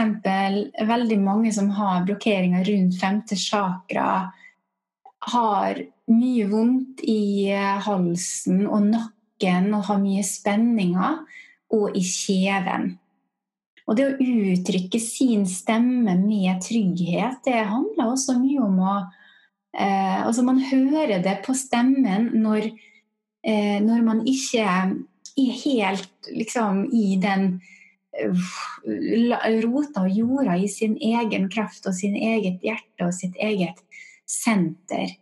veldig 0.83 1.19
mange 1.23 1.53
som 1.55 1.71
har 1.77 2.07
blokkeringer 2.07 2.65
rundt 2.67 2.99
femte 2.99 3.39
chakra, 3.39 4.33
har 5.23 5.79
mye 6.11 6.49
vondt 6.51 7.05
i 7.07 7.51
eh, 7.55 7.79
halsen 7.87 8.65
og 8.67 8.89
nakken 8.91 9.71
og 9.77 9.87
har 9.87 10.03
mye 10.03 10.25
spenninger, 10.27 11.23
og 11.73 11.95
i 11.97 12.03
kjeven. 12.05 12.91
Og 13.89 13.97
det 13.99 14.07
å 14.07 14.17
uttrykke 14.21 14.99
sin 15.03 15.47
stemme 15.49 16.15
med 16.21 16.61
trygghet, 16.63 17.41
det 17.47 17.65
handler 17.71 18.13
også 18.13 18.37
mye 18.39 18.61
om 18.63 18.79
å 18.83 18.97
eh, 18.99 20.21
Altså, 20.23 20.45
man 20.47 20.61
hører 20.63 21.23
det 21.25 21.39
på 21.47 21.55
stemmen 21.57 22.29
når, 22.43 22.69
eh, 23.47 23.79
når 23.83 24.05
man 24.07 24.23
ikke 24.29 24.67
helt 25.37 26.29
liksom 26.31 26.85
i 26.93 27.17
den 27.23 27.55
uh, 28.21 28.53
rota 29.65 30.05
og 30.05 30.13
jorda 30.13 30.59
i 30.61 30.69
sin 30.69 30.99
egen 31.01 31.49
kraft 31.53 31.87
og 31.89 31.97
sin 31.97 32.17
eget 32.17 32.61
hjerte 32.65 33.09
og 33.09 33.15
sitt 33.17 33.39
eget 33.41 33.81
senter. 34.29 35.17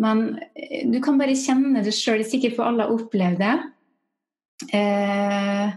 Men 0.00 0.38
eh, 0.54 0.88
du 0.88 0.98
kan 1.04 1.18
bare 1.20 1.36
kjenne 1.38 1.84
det 1.84 1.94
sjøl. 1.96 2.24
Sikkert 2.26 2.56
for 2.56 2.70
alle 2.70 2.86
har 2.86 2.94
opplevd 2.94 3.42
det. 3.42 3.56
Eh, 4.76 5.68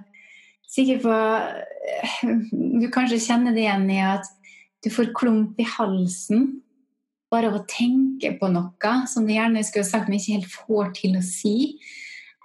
sikkert 0.67 1.03
for 1.05 1.43
eh, 1.43 2.23
Du 2.51 2.87
kanskje 2.91 3.21
kjenner 3.23 3.55
det 3.55 3.65
igjen 3.65 3.87
i 3.91 3.99
at 4.03 4.27
du 4.83 4.91
får 4.91 5.13
klump 5.15 5.59
i 5.59 5.67
halsen 5.67 6.49
bare 7.31 7.49
av 7.49 7.55
å 7.57 7.65
tenke 7.65 8.33
på 8.37 8.49
noe 8.51 8.95
som 9.09 9.25
du 9.25 9.31
gjerne 9.33 9.63
skulle 9.65 9.87
sagt, 9.87 10.09
men 10.09 10.19
ikke 10.19 10.35
helt 10.35 10.51
får 10.53 10.91
til 10.99 11.15
å 11.17 11.23
si. 11.25 11.55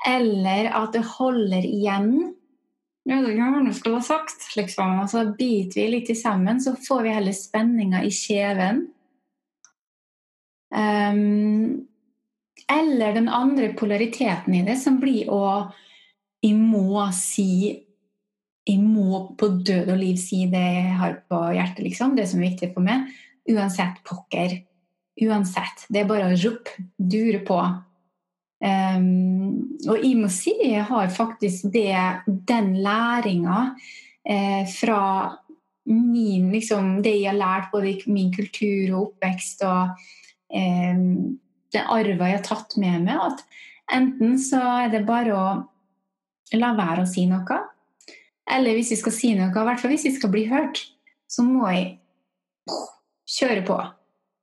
Eller 0.07 0.71
at 0.79 0.93
det 0.95 1.03
holder 1.17 1.65
igjen. 1.67 2.13
Ja, 3.09 3.23
det 3.25 3.35
kan 3.39 3.55
gjerne 3.55 3.75
skulle 3.75 3.99
ha 4.03 4.05
sagt, 4.05 4.51
liksom. 4.57 4.99
Og 5.03 5.11
så 5.11 5.25
biter 5.39 5.81
vi 5.81 5.89
litt 5.95 6.13
sammen, 6.19 6.61
så 6.61 6.75
får 6.77 7.03
vi 7.07 7.15
heller 7.17 7.37
spenninga 7.37 8.03
i 8.05 8.13
kjeven. 8.13 8.83
Um, 10.69 11.89
eller 12.69 13.15
den 13.17 13.31
andre 13.33 13.73
polariteten 13.73 14.55
i 14.55 14.65
det, 14.67 14.77
som 14.77 15.01
blir 15.01 15.31
å 15.33 15.43
Jeg 16.45 16.55
må 16.55 17.01
si 17.17 17.73
Jeg 18.69 18.83
må 18.85 19.23
på 19.41 19.49
død 19.65 19.89
og 19.95 19.97
liv 19.97 20.19
si 20.21 20.43
det 20.53 20.61
jeg 20.61 20.97
har 21.01 21.17
på 21.25 21.41
hjertet, 21.57 21.83
liksom. 21.87 22.13
Det 22.15 22.29
som 22.29 22.43
er 22.43 22.51
viktig 22.51 22.75
for 22.75 22.85
meg. 22.85 23.09
Uansett 23.49 24.03
pokker. 24.05 24.59
Uansett. 25.25 25.87
Det 25.89 26.03
er 26.03 26.11
bare 26.11 26.29
å 26.29 26.37
rup, 26.37 26.69
dure 27.01 27.41
på. 27.49 27.57
Um, 28.59 29.79
og 29.87 30.01
jeg 30.03 30.17
må 30.19 30.29
si 30.35 30.51
jeg 30.65 30.83
har 30.89 31.13
faktisk 31.15 31.69
det, 31.71 31.95
den 32.27 32.73
læringa 32.83 33.61
eh, 34.27 34.65
fra 34.67 35.03
min, 35.89 36.49
liksom, 36.51 36.97
det 37.05 37.15
jeg 37.21 37.31
har 37.31 37.39
lært 37.39 37.71
både 37.73 37.93
i 37.93 38.11
min 38.11 38.33
kultur 38.35 38.97
og 38.97 39.05
oppvekst 39.05 39.63
og 39.65 39.95
den 40.49 41.39
arva 41.93 42.29
jeg 42.29 42.39
har 42.39 42.45
tatt 42.45 42.77
med 42.81 43.07
meg. 43.07 43.33
At 43.33 43.97
enten 43.97 44.37
så 44.41 44.61
er 44.83 44.93
det 44.93 45.07
bare 45.09 45.37
å 45.37 45.49
la 46.59 46.73
være 46.77 47.05
å 47.05 47.09
si 47.09 47.27
noe, 47.29 47.59
eller 48.49 48.77
hvis 48.77 48.95
jeg 48.95 49.03
skal 49.03 49.15
si 49.15 49.35
noe, 49.37 49.51
i 49.53 49.67
hvert 49.69 49.81
fall 49.81 49.93
hvis 49.93 50.07
jeg 50.09 50.17
skal 50.17 50.33
bli 50.33 50.47
hørt, 50.49 50.81
så 51.29 51.45
må 51.45 51.69
jeg 51.73 51.99
kjøre 53.29 53.65
på. 53.69 53.77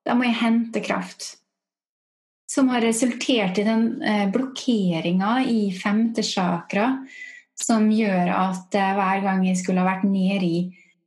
Da 0.05 0.13
må 0.17 0.27
jeg 0.27 0.37
hente 0.41 0.83
kraft. 0.85 1.35
Som 2.49 2.69
har 2.69 2.83
resultert 2.85 3.57
i 3.57 3.65
den 3.65 4.01
eh, 4.05 4.27
blokkeringa 4.31 5.39
i 5.49 5.71
femte 5.73 6.23
chakra, 6.23 6.91
som 7.57 7.87
gjør 7.91 8.31
at 8.35 8.75
eh, 8.77 8.95
hver 8.97 9.23
gang 9.25 9.45
jeg 9.47 9.59
skulle 9.61 9.81
ha 9.81 9.89
vært 9.95 10.05
nede 10.07 10.45
i 10.45 10.59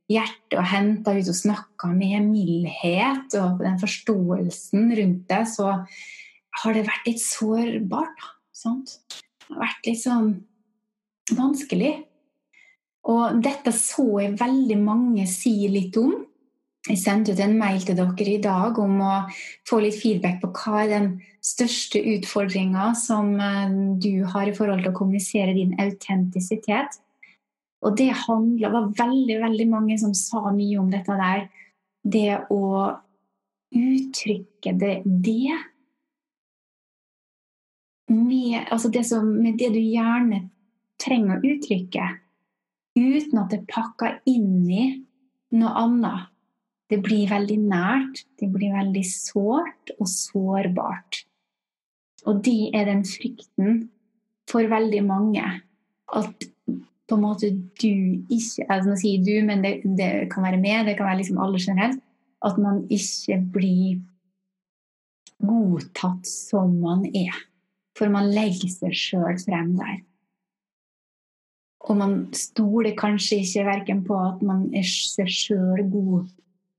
hjertet 0.09 0.57
og 0.57 0.67
henta 0.71 1.13
ut 1.13 1.29
og 1.29 1.37
snakka 1.37 1.91
med 1.93 2.25
mildhet 2.31 3.35
og 3.39 3.61
den 3.61 3.77
forståelsen 3.81 4.89
rundt 4.97 5.25
det, 5.29 5.43
så 5.53 5.73
har 6.59 6.75
det 6.75 6.87
vært 6.87 7.09
litt 7.09 7.23
sårbart. 7.23 8.29
Sant? 8.55 8.97
Det 9.09 9.53
har 9.53 9.67
vært 9.67 9.89
litt 9.89 10.01
sånn 10.01 10.31
vanskelig. 11.37 11.93
Og 13.09 13.39
dette 13.43 13.71
så 13.73 14.05
jeg 14.21 14.37
veldig 14.39 14.77
mange 14.81 15.25
si 15.29 15.53
litt 15.71 15.95
om. 16.01 16.17
Jeg 16.89 16.97
sendte 16.97 17.35
ut 17.35 17.41
en 17.43 17.57
mail 17.59 17.83
til 17.85 17.97
dere 17.97 18.31
i 18.31 18.39
dag 18.41 18.77
om 18.81 18.95
å 19.05 19.15
få 19.69 19.77
litt 19.83 19.99
feedback 19.99 20.39
på 20.41 20.49
hva 20.57 20.83
er 20.83 20.93
den 20.95 21.09
største 21.45 22.01
utfordringa 22.15 22.89
som 22.97 23.35
eh, 23.37 23.75
du 24.01 24.25
har 24.31 24.49
i 24.49 24.55
forhold 24.57 24.81
til 24.81 24.91
å 24.91 24.97
kommunisere 24.97 25.53
din 25.53 25.75
autentisitet. 25.81 26.97
Og 27.85 27.95
det 27.99 28.09
handla 28.25 28.71
var 28.73 28.89
veldig, 28.97 29.37
veldig 29.43 29.67
mange 29.69 29.99
som 30.01 30.15
sa 30.17 30.49
mye 30.51 30.79
om 30.81 30.89
dette 30.91 31.15
der. 31.19 31.45
Det 32.03 32.39
å 32.51 32.63
uttrykke 33.69 34.73
det, 34.81 34.95
det 35.05 35.59
med, 38.09 38.65
altså 38.73 38.89
det, 38.89 39.05
som, 39.05 39.29
med 39.29 39.59
det 39.61 39.69
du 39.75 39.79
gjerne 39.79 40.47
trenger 40.99 41.37
å 41.37 41.53
uttrykke. 41.53 42.09
uten 42.99 43.37
at 43.39 43.53
det 43.53 43.61
pakker 43.69 44.17
inn 44.27 44.65
i 44.67 44.85
noe 45.55 45.71
annet. 45.85 46.33
Det 46.89 46.97
blir 47.05 47.29
veldig 47.29 47.57
nært, 47.69 48.23
det 48.41 48.49
blir 48.49 48.73
veldig 48.73 49.03
sårt 49.05 49.91
og 49.99 50.07
sårbart. 50.09 51.23
Og 52.27 52.41
det 52.45 52.71
er 52.75 52.87
den 52.89 53.03
frykten 53.05 53.83
for 54.49 54.65
veldig 54.69 55.03
mange. 55.05 55.45
At 56.09 56.49
på 57.09 57.17
en 57.17 57.23
måte 57.25 57.51
du 57.81 57.93
ikke 58.29 58.65
altså 58.69 58.91
Nå 58.91 58.97
sier 59.01 59.23
du, 59.25 59.35
men 59.45 59.63
det, 59.65 59.73
det, 59.97 60.29
kan 60.33 60.45
være 60.45 60.61
meg, 60.61 60.85
det 60.87 60.97
kan 60.97 61.09
være 61.09 61.21
liksom 61.21 61.41
alle 61.41 61.61
generelt. 61.61 62.01
At 62.45 62.57
man 62.61 62.83
ikke 62.89 63.37
blir 63.53 63.99
godtatt 65.43 66.27
som 66.27 66.77
man 66.81 67.05
er. 67.13 67.35
For 67.97 68.11
man 68.11 68.31
legger 68.31 68.71
seg 68.71 68.95
sjøl 68.95 69.39
frem 69.41 69.73
der. 69.77 69.97
Og 71.89 71.97
man 71.99 72.13
stoler 72.35 72.95
kanskje 72.97 73.41
ikke 73.43 73.65
verken 73.67 74.03
på 74.07 74.17
at 74.19 74.43
man 74.45 74.67
er 74.75 74.85
seg 74.87 75.29
sjøl 75.31 75.83
god 75.91 76.27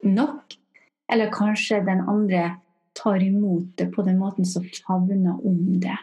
nok, 0.07 0.57
eller 1.13 1.33
kanskje 1.35 1.83
den 1.87 2.03
andre 2.09 2.57
tar 2.97 3.23
imot 3.23 3.77
det 3.79 3.91
på 3.95 4.05
den 4.07 4.19
måten 4.19 4.47
som 4.47 4.65
favner 4.87 5.47
om 5.47 5.81
det. 5.83 5.97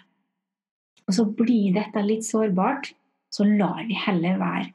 Og 1.07 1.15
så 1.15 1.25
blir 1.25 1.75
dette 1.75 2.03
litt 2.03 2.25
sårbart, 2.27 2.91
så 3.31 3.45
lar 3.47 3.83
vi 3.87 3.95
heller 3.95 4.39
være. 4.39 4.71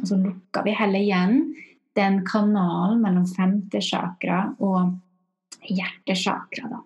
Og 0.00 0.10
så 0.10 0.18
lukker 0.20 0.66
vi 0.66 0.74
heller 0.76 1.02
igjen 1.02 1.38
den 1.96 2.20
kanalen 2.28 3.00
mellom 3.00 3.26
femte 3.30 3.80
chakra 3.80 4.42
og 4.60 4.96
hjertesakra, 5.66 6.68
da. 6.74 6.82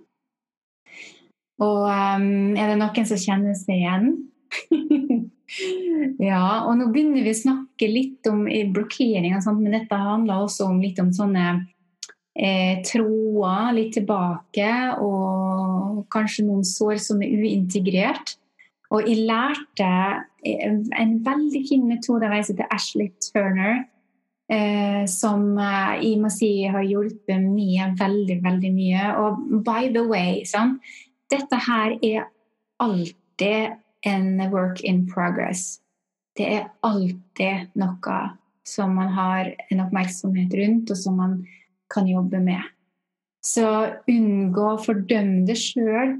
Og 1.60 1.82
um, 1.84 2.56
er 2.56 2.70
det 2.70 2.78
noen 2.80 3.08
som 3.08 3.20
kjenner 3.20 3.56
seg 3.58 3.82
igjen? 3.82 4.06
ja, 6.30 6.44
og 6.64 6.78
nå 6.78 6.88
begynner 6.92 7.26
vi 7.26 7.34
å 7.34 7.40
snakke 7.40 7.90
litt 7.90 8.30
om 8.30 8.46
blokkering, 8.46 9.36
men 9.58 9.76
dette 9.76 9.98
handler 9.98 10.46
også 10.46 10.70
om 10.70 10.80
litt 10.80 11.00
om 11.02 11.10
sånne 11.12 11.58
eh, 12.40 13.72
litt 13.76 13.92
tilbake, 13.94 14.72
og 14.98 16.04
kanskje 16.12 16.46
noen 16.46 16.64
sår 16.64 17.00
som 17.02 17.22
er 17.22 17.34
uintegrert. 17.36 18.36
Og 18.90 19.06
jeg 19.06 19.26
lærte 19.28 19.90
en 20.42 21.12
veldig 21.24 21.62
fin 21.68 21.86
metode 21.86 22.26
av 22.26 22.34
ei 22.34 22.42
som 22.42 22.56
heter 22.56 22.72
Ashley 22.74 23.12
Turner, 23.22 23.84
eh, 24.50 25.04
som 25.06 25.52
eh, 25.58 26.00
jeg 26.02 26.16
må 26.22 26.32
si 26.32 26.50
har 26.66 26.86
hjulpet 26.86 27.44
mye, 27.44 27.92
veldig, 28.00 28.40
veldig 28.42 28.72
mye. 28.74 29.12
Og 29.22 29.62
by 29.66 29.92
the 29.94 30.02
way, 30.08 30.42
sånn, 30.48 30.78
dette 31.30 31.60
her 31.68 31.94
er 32.02 32.26
alltid 32.82 33.78
en 34.08 34.50
work 34.50 34.82
in 34.82 35.04
progress. 35.06 35.78
Det 36.34 36.48
er 36.48 36.68
alltid 36.86 37.70
noe 37.78 38.18
som 38.66 38.94
man 38.96 39.10
har 39.12 39.52
en 39.70 39.82
oppmerksomhet 39.84 40.52
rundt, 40.56 40.90
og 40.90 40.98
som 40.98 41.18
man 41.20 41.40
kan 41.90 42.08
jobbe 42.08 42.40
med. 42.42 42.62
Så 43.44 43.66
unngå 44.10 44.66
å 44.74 44.80
fordømme 44.82 45.46
det 45.48 45.56
sjøl 45.60 46.18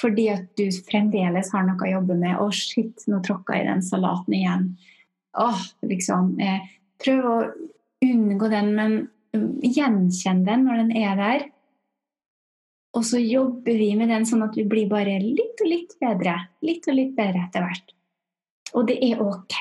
fordi 0.00 0.26
at 0.32 0.46
du 0.58 0.64
fremdeles 0.88 1.52
har 1.54 1.66
noe 1.68 1.78
å 1.86 1.92
jobbe 1.92 2.16
med. 2.18 2.34
'Å, 2.34 2.48
shit, 2.50 3.04
nå 3.06 3.20
tråkka 3.22 3.54
jeg 3.54 3.66
i 3.66 3.68
den 3.68 3.84
salaten 3.84 4.34
igjen.' 4.34 4.68
Åh, 5.38 5.60
liksom. 5.86 6.34
Eh, 6.42 6.66
prøv 7.02 7.26
å 7.26 7.36
unngå 8.02 8.50
den, 8.50 8.74
men 8.74 8.92
gjenkjenn 9.62 10.44
den 10.46 10.66
når 10.66 10.82
den 10.82 10.92
er 10.98 11.16
der. 11.18 11.46
Og 12.94 13.02
så 13.06 13.18
jobber 13.18 13.74
vi 13.74 13.90
med 13.98 14.12
den 14.14 14.26
sånn 14.28 14.44
at 14.46 14.54
vi 14.54 14.62
blir 14.70 14.86
bare 14.90 15.18
litt 15.22 15.58
og 15.62 15.70
litt 15.70 15.96
bedre. 15.98 16.36
Litt 16.62 16.86
og 16.86 16.94
litt 16.94 17.16
bedre 17.16 17.42
etter 17.48 17.66
hvert. 17.66 17.94
Og 18.74 18.86
det 18.90 19.00
er 19.02 19.22
ok 19.22 19.58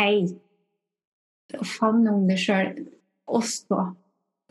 å 1.57 1.65
favne 1.65 2.13
om 2.13 2.27
det 2.29 2.37
sjøl 2.41 2.69
også 3.29 3.81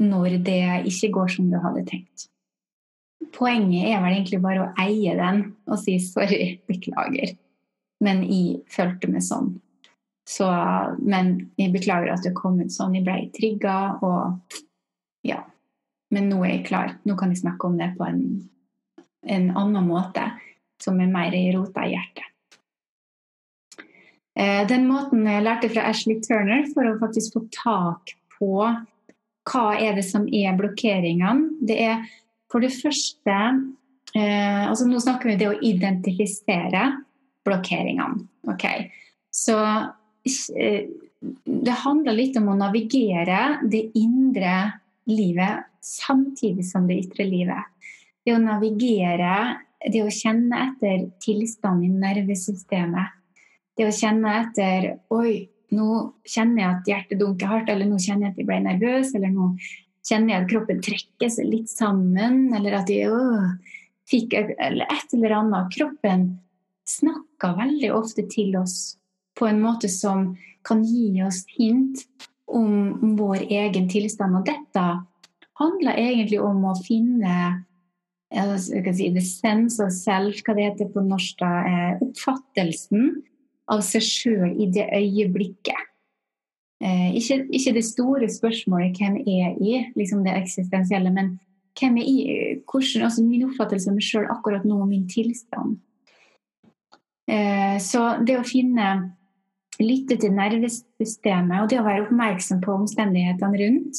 når 0.03 0.39
det 0.47 0.63
ikke 0.91 1.13
går 1.17 1.35
som 1.37 1.51
du 1.51 1.59
hadde 1.63 1.85
tenkt. 1.89 2.29
Poenget 3.33 3.89
er 3.89 4.03
vel 4.03 4.17
egentlig 4.17 4.43
bare 4.43 4.65
å 4.65 4.73
eie 4.83 5.15
den 5.17 5.45
og 5.71 5.79
si 5.81 5.99
'sorry, 6.03 6.61
beklager', 6.69 7.37
men 8.03 8.25
jeg 8.27 8.63
følte 8.69 9.09
meg 9.09 9.23
sånn. 9.23 9.55
Så, 10.27 10.47
men 10.99 11.51
jeg 11.59 11.73
beklager 11.73 12.13
at 12.13 12.23
det 12.23 12.35
kom 12.35 12.61
ut 12.61 12.71
sånn. 12.71 12.95
Jeg 12.95 13.05
ble 13.07 13.31
trigga, 13.35 13.99
og 14.03 14.59
ja. 15.27 15.43
Men 16.11 16.29
nå 16.29 16.45
er 16.45 16.59
jeg 16.59 16.67
klar. 16.67 16.97
Nå 17.05 17.17
kan 17.17 17.31
jeg 17.31 17.43
snakke 17.43 17.67
om 17.67 17.79
det 17.79 17.95
på 17.97 18.05
en 18.07 18.23
en 19.23 19.51
annen 19.57 19.87
måte, 19.87 20.25
som 20.83 21.01
er 21.01 21.11
mer 21.11 21.35
i 21.37 21.49
rota 21.55 21.87
i 21.87 21.95
hjertet. 21.95 22.29
Eh, 24.33 24.63
den 24.69 24.87
måten 24.89 25.27
jeg 25.29 25.45
lærte 25.45 25.69
fra 25.73 25.87
Ashley 25.91 26.23
Turner 26.25 26.65
for 26.73 26.89
å 26.89 26.99
faktisk 27.01 27.37
få 27.37 27.45
tak 27.53 28.15
på 28.39 28.55
hva 29.49 29.73
er 29.75 29.97
det 29.99 30.05
som 30.07 30.27
er 30.29 30.57
blokkeringene, 30.59 31.59
det 31.67 31.79
er 31.83 32.05
for 32.53 32.63
det 32.63 32.73
første 32.75 33.39
eh, 34.15 34.63
altså 34.69 34.87
Nå 34.87 35.01
snakker 35.01 35.31
vi 35.31 35.35
om 35.35 35.41
det 35.41 35.49
å 35.51 35.61
identifisere 35.65 36.85
blokkeringene. 37.47 38.27
Okay. 38.53 38.91
Så 39.33 39.57
eh, 39.59 40.85
det 41.43 41.83
handler 41.83 42.19
litt 42.19 42.37
om 42.39 42.53
å 42.53 42.59
navigere 42.59 43.63
det 43.63 43.89
indre 43.99 44.57
livet 45.11 45.69
samtidig 45.83 46.67
som 46.69 46.87
det 46.87 47.01
ytre 47.03 47.27
livet 47.27 47.73
det 48.25 48.37
å 48.37 48.43
navigere, 48.43 49.37
det 49.83 50.03
å 50.05 50.13
kjenne 50.13 50.67
etter 50.69 51.09
tilstanden 51.23 51.89
i 51.89 52.03
nervesystemet. 52.05 53.19
Det 53.79 53.89
å 53.89 53.95
kjenne 53.95 54.35
etter 54.43 54.89
Oi, 55.15 55.49
nå 55.73 55.89
kjenner 56.29 56.63
jeg 56.63 56.71
at 56.73 56.91
hjertet 56.91 57.21
dunker 57.21 57.51
hardt, 57.51 57.71
eller 57.73 57.89
nå 57.89 57.99
kjenner 58.01 58.29
jeg 58.29 58.35
at 58.35 58.41
jeg 58.43 58.49
ble 58.49 58.59
nervøs, 58.67 59.13
eller 59.17 59.33
nå 59.33 59.51
kjenner 60.07 60.35
jeg 60.35 60.43
at 60.43 60.51
kroppen 60.51 60.83
trekker 60.85 61.33
seg 61.33 61.49
litt 61.49 61.73
sammen, 61.73 62.45
eller 62.57 62.79
at 62.81 62.91
jeg 62.93 63.11
øh, 63.11 63.53
fikk 64.11 64.37
et 64.39 64.55
eller, 64.59 64.89
et 64.91 65.17
eller 65.17 65.37
annet. 65.39 65.71
Kroppen 65.77 66.27
snakker 66.89 67.57
veldig 67.59 67.93
ofte 67.95 68.27
til 68.31 68.57
oss 68.61 68.97
på 69.39 69.49
en 69.49 69.63
måte 69.63 69.89
som 69.89 70.33
kan 70.67 70.83
gi 70.85 71.23
oss 71.25 71.43
hint 71.57 72.05
om 72.53 73.17
vår 73.19 73.47
egen 73.49 73.89
tilstand. 73.91 74.37
Og 74.39 74.47
dette 74.47 74.87
handler 75.61 76.01
egentlig 76.01 76.41
om 76.43 76.65
å 76.69 76.77
finne 76.85 77.65
si, 78.59 79.09
the 79.13 79.21
sense 79.25 79.83
of 79.83 79.93
self, 79.95 80.43
hva 80.45 80.57
det 80.57 80.69
heter 80.71 80.91
på 80.93 81.05
norsk, 81.05 81.39
da, 81.41 81.53
eh, 81.69 82.03
oppfattelsen 82.05 83.23
av 83.71 83.83
seg 83.87 84.05
sjøl 84.05 84.53
i 84.61 84.69
det 84.75 84.89
øyeblikket. 84.97 85.89
Eh, 86.83 87.15
ikke, 87.15 87.45
ikke, 87.55 87.75
det 87.77 87.85
store 87.87 88.29
spørsmålet 88.29 88.99
'hvem 88.99 89.17
er 89.23 89.55
jeg', 89.61 89.93
liksom 89.97 90.25
det 90.25 90.35
eksistensielle, 90.35 91.13
men 91.13 91.39
hvem 91.79 91.97
er 91.97 92.07
jeg? 92.07 92.59
Hvordan, 92.67 93.05
altså 93.07 93.23
min 93.23 93.45
oppfattelse 93.45 93.91
av 93.91 93.95
meg 93.95 94.03
sjøl 94.03 94.27
akkurat 94.31 94.65
nå 94.65 94.81
og 94.81 94.89
min 94.89 95.09
tilstand. 95.09 95.79
Eh, 97.29 97.79
så 97.79 98.25
det 98.27 98.39
å 98.39 98.47
finne 98.47 99.15
Lytte 99.81 100.17
til 100.21 100.31
nervesystemet 100.37 101.63
og 101.63 101.71
det 101.71 101.79
å 101.81 101.83
være 101.83 102.05
oppmerksom 102.05 102.61
på 102.61 102.75
omstendighetene 102.77 103.57
rundt 103.59 103.97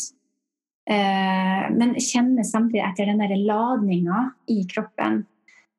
Eh, 0.84 1.68
men 1.72 1.96
kjenne 1.96 2.44
samtidig 2.44 2.84
etter 2.84 3.08
den 3.08 3.22
der 3.24 3.36
ladninga 3.40 4.26
i 4.52 4.64
kroppen. 4.68 5.22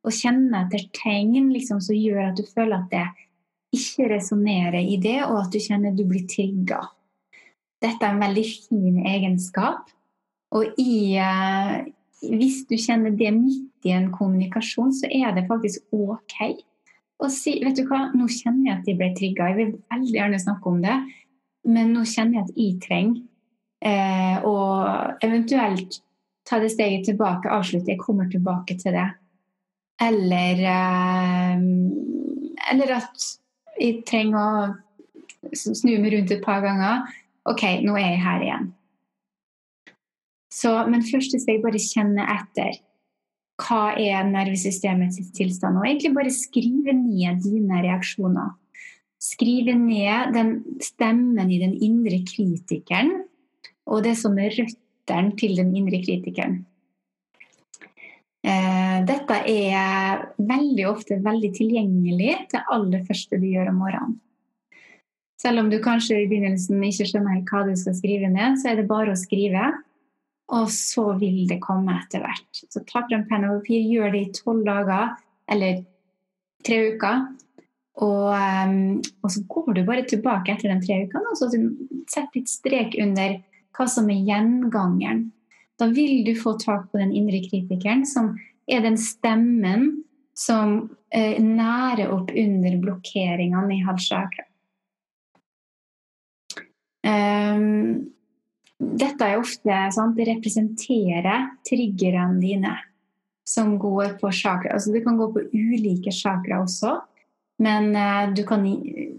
Og 0.05 0.17
kjenne 0.17 0.65
etter 0.65 0.87
tegn 0.97 1.51
liksom, 1.53 1.81
som 1.85 1.97
gjør 1.97 2.31
at 2.31 2.41
du 2.41 2.45
føler 2.49 2.79
at 2.79 2.89
det 2.93 3.05
ikke 3.77 4.09
resonnerer 4.15 4.81
i 4.81 4.99
det, 5.03 5.21
og 5.27 5.45
at 5.45 5.53
du 5.55 5.61
kjenner 5.63 5.95
du 5.97 6.05
blir 6.09 6.27
trigga. 6.31 6.81
Dette 7.83 8.07
er 8.07 8.15
en 8.15 8.23
veldig 8.23 8.45
fin 8.69 9.01
egenskap. 9.07 9.91
Og 10.55 10.79
i, 10.81 11.17
eh, 11.19 11.85
hvis 12.31 12.63
du 12.71 12.77
kjenner 12.79 13.13
det 13.19 13.35
midt 13.37 13.89
i 13.89 13.93
en 13.97 14.11
kommunikasjon, 14.15 14.95
så 14.95 15.11
er 15.11 15.35
det 15.35 15.49
faktisk 15.51 15.83
ok 15.93 16.39
å 17.23 17.29
si 17.31 17.59
vet 17.63 17.77
du 17.79 17.85
hva, 17.89 18.09
nå 18.15 18.27
kjenner 18.31 18.69
jeg 18.69 18.79
at 18.79 18.89
jeg 18.89 18.99
ble 18.99 19.11
trigga. 19.19 19.51
Jeg 19.51 19.59
vil 19.61 19.77
veldig 19.93 20.17
gjerne 20.17 20.41
snakke 20.43 20.71
om 20.71 20.81
det, 20.83 20.97
men 21.67 21.93
nå 21.95 22.03
kjenner 22.09 22.41
jeg 22.41 22.45
at 22.45 22.59
jeg 22.59 22.81
trenger 22.83 23.23
Eh, 23.85 24.37
og 24.49 25.21
eventuelt 25.25 25.99
ta 26.49 26.59
det 26.63 26.71
steget 26.73 27.05
tilbake, 27.09 27.53
avslutte. 27.53 27.93
Jeg 27.93 28.01
kommer 28.01 28.31
tilbake 28.31 28.79
til 28.81 28.97
det. 28.97 29.11
Eller, 30.01 30.63
eh, 30.73 31.65
eller 32.73 32.95
at 32.97 33.27
jeg 33.81 34.03
trenger 34.09 34.39
å 34.41 35.55
snu 35.55 35.97
meg 36.01 36.15
rundt 36.15 36.33
et 36.35 36.43
par 36.45 36.63
ganger. 36.65 37.05
OK, 37.49 37.65
nå 37.85 37.97
er 37.99 38.15
jeg 38.15 38.25
her 38.25 38.45
igjen. 38.47 38.73
Så, 40.55 40.71
men 40.89 41.03
skal 41.03 41.25
jeg 41.25 41.63
bare 41.65 41.83
kjenne 41.83 42.27
etter. 42.37 42.77
Hva 43.61 43.95
er 44.01 44.27
nervesystemets 44.27 45.21
tilstand? 45.35 45.79
Og 45.79 45.87
egentlig 45.87 46.15
bare 46.17 46.35
skrive 46.35 46.95
ned 46.97 47.43
dine 47.45 47.83
reaksjoner. 47.85 48.55
Skrive 49.23 49.77
ned 49.79 50.35
den 50.35 50.57
stemmen 50.83 51.51
i 51.51 51.61
den 51.63 51.77
indre 51.83 52.21
kritikeren 52.29 53.23
og 53.89 54.05
det 54.05 54.15
som 54.21 54.37
er 54.41 54.55
røttene 54.57 55.37
til 55.39 55.57
den 55.59 55.75
indre 55.77 56.01
kritikeren. 56.03 56.63
Eh, 58.45 58.99
dette 59.09 59.39
er 59.49 60.27
veldig 60.37 60.85
ofte 60.91 61.17
veldig 61.25 61.51
tilgjengelig 61.57 62.35
til 62.53 62.75
aller 62.77 63.05
første 63.07 63.39
du 63.41 63.47
gjør 63.49 63.71
om 63.73 63.81
morgenen. 63.81 64.19
Selv 65.41 65.63
om 65.63 65.71
du 65.73 65.79
kanskje 65.83 66.23
i 66.23 66.29
begynnelsen 66.29 66.83
ikke 66.85 67.07
skjønner 67.09 67.41
hva 67.49 67.65
du 67.69 67.73
skal 67.77 67.97
skrive 67.97 68.29
ned, 68.33 68.59
så 68.61 68.71
er 68.71 68.81
det 68.81 68.89
bare 68.89 69.13
å 69.13 69.19
skrive. 69.19 69.73
Og 70.53 70.69
så 70.73 71.07
vil 71.21 71.47
det 71.49 71.63
komme 71.65 71.97
etter 71.97 72.21
hvert. 72.25 72.49
Så 72.53 72.85
ta 72.85 73.03
frem 73.09 73.25
penn 73.29 73.47
og 73.49 73.63
papir, 73.63 73.85
gjør 73.89 74.13
det 74.13 74.21
i 74.21 74.33
tolv 74.37 74.65
dager 74.69 75.17
eller 75.53 75.81
tre 76.65 76.79
uker. 76.93 77.25
Og, 78.05 78.29
um, 78.35 79.01
og, 79.23 79.29
så 79.31 79.45
går 79.49 79.77
du 79.77 79.83
bare 79.87 80.05
tilbake 80.09 80.53
etter 80.53 80.73
de 80.73 80.81
tre 80.83 81.05
ukene 81.07 81.31
og 81.31 81.39
så 81.39 81.47
sett 82.11 82.33
litt 82.35 82.51
strek 82.51 82.97
under 83.01 83.37
hva 83.77 83.87
som 83.91 84.09
er 84.11 84.25
gjengangeren. 84.27 85.29
Da 85.81 85.89
vil 85.91 86.23
du 86.27 86.35
få 86.39 86.55
tak 86.61 86.91
på 86.93 87.01
den 87.01 87.13
indre 87.13 87.41
kritikeren, 87.43 88.05
som 88.07 88.35
er 88.71 88.85
den 88.85 88.99
stemmen 89.01 90.05
som 90.35 90.77
eh, 91.15 91.39
nærer 91.43 92.11
opp 92.15 92.31
under 92.35 92.77
blokkeringene 92.83 93.77
i 93.77 93.85
halssjakra. 93.87 94.47
Um, 97.05 98.11
dette 98.79 99.27
er 99.27 99.39
ofte 99.39 99.79
sant, 99.93 100.17
det 100.17 100.29
representerer 100.31 101.51
triggerne 101.69 102.41
dine 102.41 102.73
som 103.45 103.75
går 103.79 104.17
på 104.23 104.31
chakra. 104.33 104.73
Altså, 104.73 104.95
det 104.95 105.05
kan 105.05 105.19
gå 105.21 105.29
på 105.35 105.45
ulike 105.53 106.13
chakra 106.15 106.63
også, 106.65 106.97
men 107.63 107.93
uh, 107.93 108.33
du 108.35 108.43
kan 108.49 108.65
i, 108.67 109.11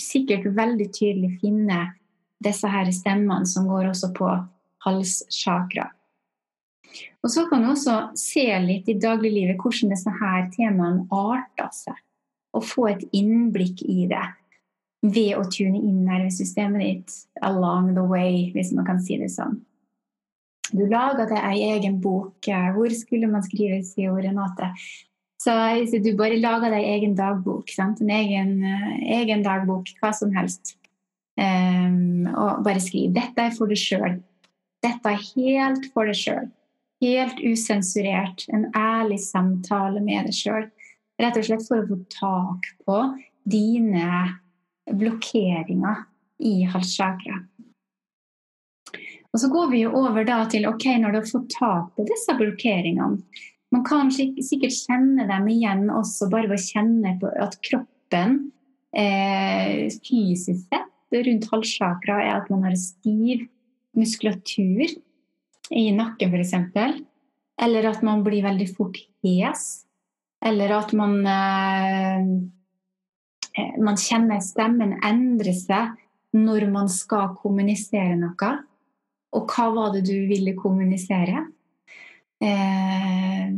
sikkert 0.00 0.48
veldig 0.56 0.88
tydelig 0.94 1.34
finne 1.42 1.82
disse 2.42 2.70
her 2.70 2.88
stemmene 2.94 3.46
som 3.50 3.68
går 3.68 3.90
også 3.90 4.12
på 4.16 4.30
halschakra. 4.84 5.90
Og 7.22 7.32
så 7.32 7.44
kan 7.50 7.62
du 7.62 7.72
også 7.72 7.96
se 8.18 8.46
litt 8.64 8.88
i 8.88 8.96
dagliglivet 9.00 9.60
hvordan 9.60 9.92
disse 9.92 10.12
her 10.20 10.48
temaene 10.54 11.06
arter 11.12 11.70
seg, 11.74 11.96
og 12.56 12.64
få 12.64 12.88
et 12.94 13.04
innblikk 13.16 13.82
i 13.84 14.06
det 14.10 14.24
ved 15.02 15.36
å 15.38 15.44
tune 15.46 15.78
inn 15.78 16.06
nervesystemet 16.08 16.82
ditt 16.82 17.18
along 17.46 17.92
the 17.94 18.02
way, 18.02 18.48
hvis 18.54 18.72
man 18.74 18.86
kan 18.88 19.02
si 19.02 19.18
det 19.20 19.30
sånn. 19.34 19.60
Du 20.68 20.84
laga 20.88 21.24
deg 21.28 21.38
ei 21.48 21.60
egen 21.70 22.00
bok. 22.02 22.44
Hvor 22.44 22.92
skulle 22.92 23.28
man 23.30 23.44
skrive, 23.46 23.80
sier 23.86 24.12
Renate. 24.12 24.72
Så 25.40 25.54
du 26.02 26.10
bare 26.18 26.40
lager 26.40 26.74
deg 26.74 26.88
egen 26.96 27.14
dagbok, 27.16 27.70
sant? 27.70 28.02
en 28.02 28.10
egen, 28.10 28.56
uh, 28.64 28.96
egen, 29.20 29.44
dagbok, 29.44 29.88
hva 30.00 30.10
som 30.12 30.32
helst, 30.34 30.74
um, 31.38 32.26
og 32.32 32.64
bare 32.66 32.82
skriv 32.82 33.14
'Dette 33.14 33.46
er 33.46 33.54
for 33.54 33.70
deg 33.70 33.78
sjøl'. 33.78 34.18
Dette 34.84 35.10
er 35.10 35.24
helt 35.34 35.88
for 35.94 36.08
deg 36.08 36.18
sjøl. 36.18 36.50
Helt 37.02 37.40
usensurert. 37.42 38.44
En 38.54 38.68
ærlig 38.76 39.20
samtale 39.24 40.02
med 40.02 40.28
deg 40.28 40.36
sjøl. 40.36 40.68
Rett 41.18 41.38
og 41.38 41.46
slett 41.48 41.66
for 41.66 41.82
å 41.82 41.88
få 41.88 41.98
tak 42.14 42.68
på 42.86 42.98
dine 43.48 44.10
blokkeringer 44.88 46.04
i 46.38 46.62
halschakra. 46.70 47.40
Og 49.28 49.42
så 49.42 49.50
går 49.52 49.70
vi 49.72 49.82
jo 49.82 49.92
over 49.98 50.24
da 50.24 50.40
til 50.50 50.66
ok, 50.70 50.86
når 51.02 51.12
du 51.12 51.20
har 51.20 51.28
fått 51.28 51.50
tak 51.52 51.90
på 51.96 52.06
disse 52.08 52.34
blokkeringene 52.38 53.44
Man 53.68 53.82
kan 53.84 54.08
sikkert 54.08 54.72
kjenne 54.72 55.26
dem 55.28 55.48
igjen 55.52 55.90
også 55.92 56.30
bare 56.32 56.48
ved 56.48 56.56
å 56.56 56.68
kjenne 56.70 57.10
på 57.20 57.28
at 57.44 57.58
kroppen 57.66 58.38
eh, 58.96 59.90
fysisk 60.06 60.62
sett 60.70 61.18
rundt 61.26 61.48
halschakra 61.52 62.16
er 62.22 62.32
at 62.38 62.48
man 62.48 62.64
har 62.64 62.78
stiv 62.80 63.44
muskulatur 63.96 64.84
i 65.70 65.88
nakken 65.94 66.34
f.eks. 66.34 66.54
Eller 67.58 67.88
at 67.90 68.04
man 68.06 68.22
blir 68.26 68.44
veldig 68.44 68.68
fort 68.76 68.98
hes. 69.24 69.64
Eller 70.44 70.72
at 70.76 70.92
man 70.94 71.18
eh, 71.26 72.28
Eh, 73.58 73.74
man 73.82 73.98
kjenner 73.98 74.40
stemmen 74.44 74.96
endre 75.04 75.54
seg 75.56 75.96
når 76.36 76.68
man 76.72 76.90
skal 76.92 77.34
kommunisere 77.40 78.16
noe. 78.18 78.52
Og 79.36 79.52
hva 79.52 79.68
var 79.74 79.94
det 79.96 80.06
du 80.08 80.16
ville 80.30 80.54
kommunisere? 80.56 81.44
Eh, 82.44 83.50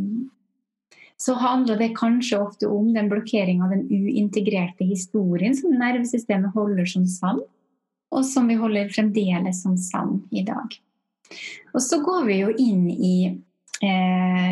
så 1.21 1.37
handler 1.37 1.77
det 1.77 1.93
kanskje 1.99 2.41
ofte 2.41 2.71
om 2.71 2.95
den 2.95 3.11
blokkeringa 3.11 3.67
av 3.67 3.75
den 3.75 3.85
uintegrerte 3.91 4.87
historien 4.89 5.55
som 5.57 5.77
nervesystemet 5.77 6.55
holder 6.57 6.89
som 6.89 7.05
sann, 7.07 7.43
og 8.11 8.25
som 8.27 8.49
vi 8.51 8.59
holder 8.59 8.91
fremdeles 8.93 9.63
som 9.63 9.77
sann 9.79 10.19
i 10.31 10.43
dag. 10.47 10.75
Og 11.75 11.83
så 11.83 12.01
går 12.03 12.27
vi 12.27 12.41
jo 12.41 12.51
inn 12.59 12.89
i 12.91 13.15
eh, 13.87 14.51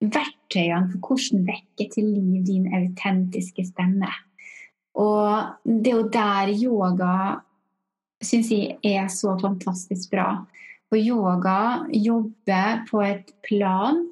verktøyene 0.00 0.92
for 0.92 1.10
hvordan 1.10 1.46
vekke 1.48 1.88
til 1.94 2.12
liv 2.12 2.44
din 2.46 2.68
autentiske 2.70 3.66
stemme. 3.66 4.10
Og 4.96 5.66
det 5.66 5.92
er 5.92 5.96
jo 5.98 6.08
der 6.12 6.52
yoga 6.54 7.16
syns 8.24 8.50
jeg 8.54 8.78
er 8.86 9.08
så 9.12 9.34
fantastisk 9.40 10.12
bra. 10.14 10.30
For 10.88 11.00
yoga 11.00 11.86
jobber 11.92 12.84
på 12.88 13.02
et 13.04 13.32
plan 13.44 14.06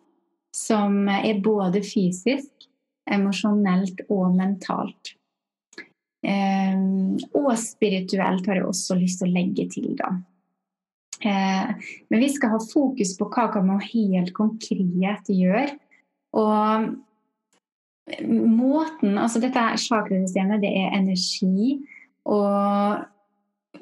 som 0.54 1.06
er 1.08 1.40
både 1.42 1.82
fysisk, 1.86 2.50
emosjonelt 3.10 4.04
og 4.08 4.34
mentalt. 4.36 5.13
Um, 6.24 7.18
og 7.36 7.50
spirituelt 7.60 8.46
har 8.48 8.56
jeg 8.56 8.68
også 8.68 8.96
lyst 8.96 9.20
til 9.20 9.28
å 9.28 9.34
legge 9.34 9.66
til, 9.72 9.90
da. 9.98 10.14
Uh, 11.24 11.74
men 12.12 12.22
vi 12.22 12.30
skal 12.32 12.54
ha 12.54 12.60
fokus 12.60 13.12
på 13.18 13.28
hva 13.32 13.48
kan 13.52 13.66
man 13.68 13.82
helt 13.84 14.32
konkret 14.36 15.28
gjøre. 15.28 15.68
Og 16.34 16.94
måten 18.28 19.16
Altså 19.16 19.40
dette 19.40 19.60
chakrasystemet, 19.80 20.64
det 20.64 20.72
er 20.76 20.96
energi. 20.96 21.78
Og 22.24 23.04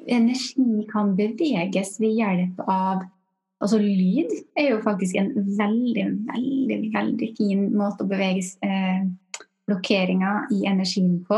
energi 0.07 0.85
kan 0.91 1.15
beveges 1.17 1.97
ved 2.03 2.15
hjelp 2.19 2.63
av 2.67 3.03
Altså 3.63 3.77
lyd 3.79 4.31
er 4.59 4.73
jo 4.73 4.81
faktisk 4.83 5.15
en 5.15 5.29
veldig, 5.55 6.03
veldig, 6.27 6.79
veldig 6.91 7.29
fin 7.37 7.61
måte 7.71 8.03
å 8.03 8.09
bevege 8.09 8.43
eh, 8.59 9.05
blokkeringer 9.69 10.49
i 10.51 10.65
energien 10.67 11.21
på. 11.23 11.37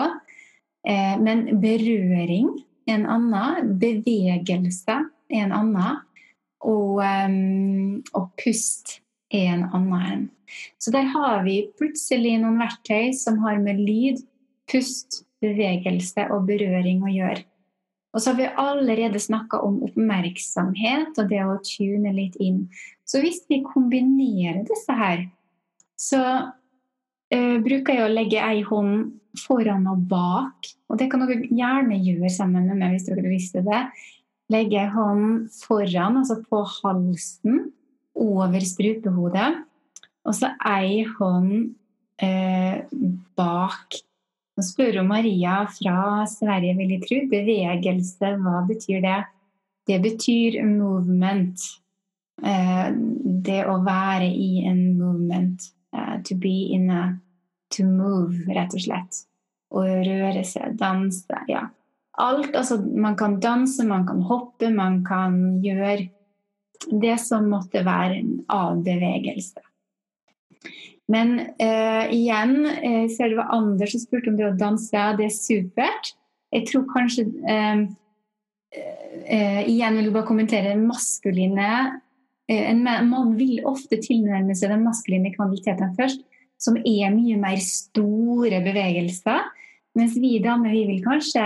Eh, 0.86 1.15
men 1.21 1.47
berøring 1.61 2.51
er 2.86 2.99
en 2.99 3.07
annen. 3.09 3.73
Bevegelse 3.81 4.99
er 5.31 5.47
en 5.47 5.55
annen. 5.55 6.03
Og, 6.65 7.01
um, 7.01 8.01
og 8.17 8.31
pust 8.41 8.99
er 9.33 9.51
en 9.53 9.67
annen. 9.75 10.29
Så 10.81 10.93
der 10.93 11.09
har 11.11 11.43
vi 11.45 11.65
plutselig 11.77 12.38
noen 12.41 12.57
verktøy 12.61 13.11
som 13.17 13.38
har 13.43 13.59
med 13.61 13.81
lyd, 13.81 14.21
pust, 14.71 15.23
bevegelse 15.43 16.25
og 16.33 16.47
berøring 16.47 17.03
å 17.05 17.11
gjøre. 17.11 17.43
Og 18.15 18.23
så 18.23 18.31
har 18.31 18.38
vi 18.39 18.47
allerede 18.61 19.19
snakka 19.19 19.59
om 19.65 19.81
oppmerksomhet 19.83 21.17
og 21.19 21.29
det 21.29 21.41
å 21.43 21.57
tune 21.67 22.13
litt 22.15 22.38
inn. 22.41 22.63
Så 23.03 23.19
hvis 23.21 23.41
vi 23.51 23.59
kombinerer 23.65 24.63
disse 24.65 24.95
her, 24.95 25.25
så 25.99 26.21
uh, 26.47 27.57
bruker 27.65 27.97
jeg 27.97 28.05
å 28.05 28.13
legge 28.13 28.41
ei 28.41 28.63
hånd 28.65 29.11
foran 29.39 29.88
og 29.91 30.03
bak. 30.09 30.69
Og 30.89 30.99
det 30.99 31.09
kan 31.11 31.23
dere 31.23 31.47
gjerne 31.49 32.01
gjøre 32.01 32.31
sammen 32.33 32.67
med 32.69 32.79
meg 32.81 32.95
hvis 32.95 33.07
dere 33.09 33.25
visste 33.29 33.63
det. 33.65 33.86
Legge 34.53 34.83
hånden 34.93 35.45
foran, 35.49 36.19
altså 36.21 36.38
på 36.45 36.61
halsen, 36.69 37.69
over 38.15 38.61
strupehodet. 38.63 39.49
Og 40.25 40.36
så 40.38 40.51
ei 40.65 41.03
hånd 41.17 41.75
eh, 42.21 42.83
bak. 43.38 43.97
Nå 44.55 44.63
spør 44.63 45.01
Maria 45.03 45.63
fra 45.67 46.23
Sverige, 46.29 46.77
vil 46.77 46.93
jeg 46.95 47.03
tro. 47.03 47.21
Bevegelse, 47.33 48.36
hva 48.41 48.61
betyr 48.69 49.01
det? 49.03 49.17
Det 49.86 49.99
betyr 50.01 50.61
movement. 50.65 51.65
Eh, 52.41 52.88
det 53.45 53.61
å 53.69 53.79
være 53.86 54.29
i 54.29 54.65
en 54.69 54.81
movement. 54.97 55.67
Eh, 55.95 56.15
to 56.23 56.38
be 56.39 56.71
in 56.75 56.89
a 56.89 57.03
To 57.76 57.86
move, 57.88 58.45
rett 58.55 58.76
og 58.76 58.84
slett. 58.86 59.23
Å 59.76 59.84
røre 59.84 60.43
seg, 60.47 60.78
danse. 60.80 61.41
Ja. 61.51 61.67
Alt. 62.21 62.53
Altså, 62.55 62.80
man 62.80 63.17
kan 63.19 63.39
danse, 63.43 63.84
man 63.88 64.05
kan 64.07 64.21
hoppe, 64.23 64.69
man 64.71 65.01
kan 65.07 65.39
gjøre 65.63 66.07
det 66.91 67.17
som 67.23 67.49
måtte 67.51 67.84
være 67.86 68.19
en 68.21 68.36
avbevegelse. 68.51 69.63
Men 71.11 71.36
uh, 71.61 72.05
igjen, 72.13 72.55
eh, 72.65 73.03
ser 73.13 73.30
det 73.30 73.38
var 73.38 73.51
Anders 73.53 73.91
som 73.93 74.01
spurte 74.01 74.32
om 74.32 74.39
det 74.39 74.47
å 74.47 74.55
danse. 74.57 75.03
Det 75.19 75.28
er 75.28 75.36
supert. 75.36 76.15
Jeg 76.55 76.65
tror 76.71 76.88
kanskje 76.93 77.28
uh, 77.45 77.86
Igjen 78.76 79.95
vil 79.95 80.09
jeg 80.09 80.11
bare 80.11 80.28
kommentere 80.28 80.73
den 80.73 80.82
maskuline 80.89 81.67
En 82.51 82.82
mann 82.84 83.30
vil 83.39 83.61
ofte 83.63 83.95
tilnærme 84.03 84.51
seg 84.57 84.73
den 84.73 84.84
maskuline 84.84 85.32
kvaliteten 85.32 85.93
først, 85.95 86.19
som 86.61 86.77
er 86.79 87.13
mye 87.13 87.37
mer 87.39 87.61
store 87.63 88.61
bevegelser. 88.65 89.45
Mens 89.95 90.17
vi 90.19 90.37
damer 90.43 90.73
vi 90.75 90.83
vil 90.89 91.03
kanskje 91.05 91.43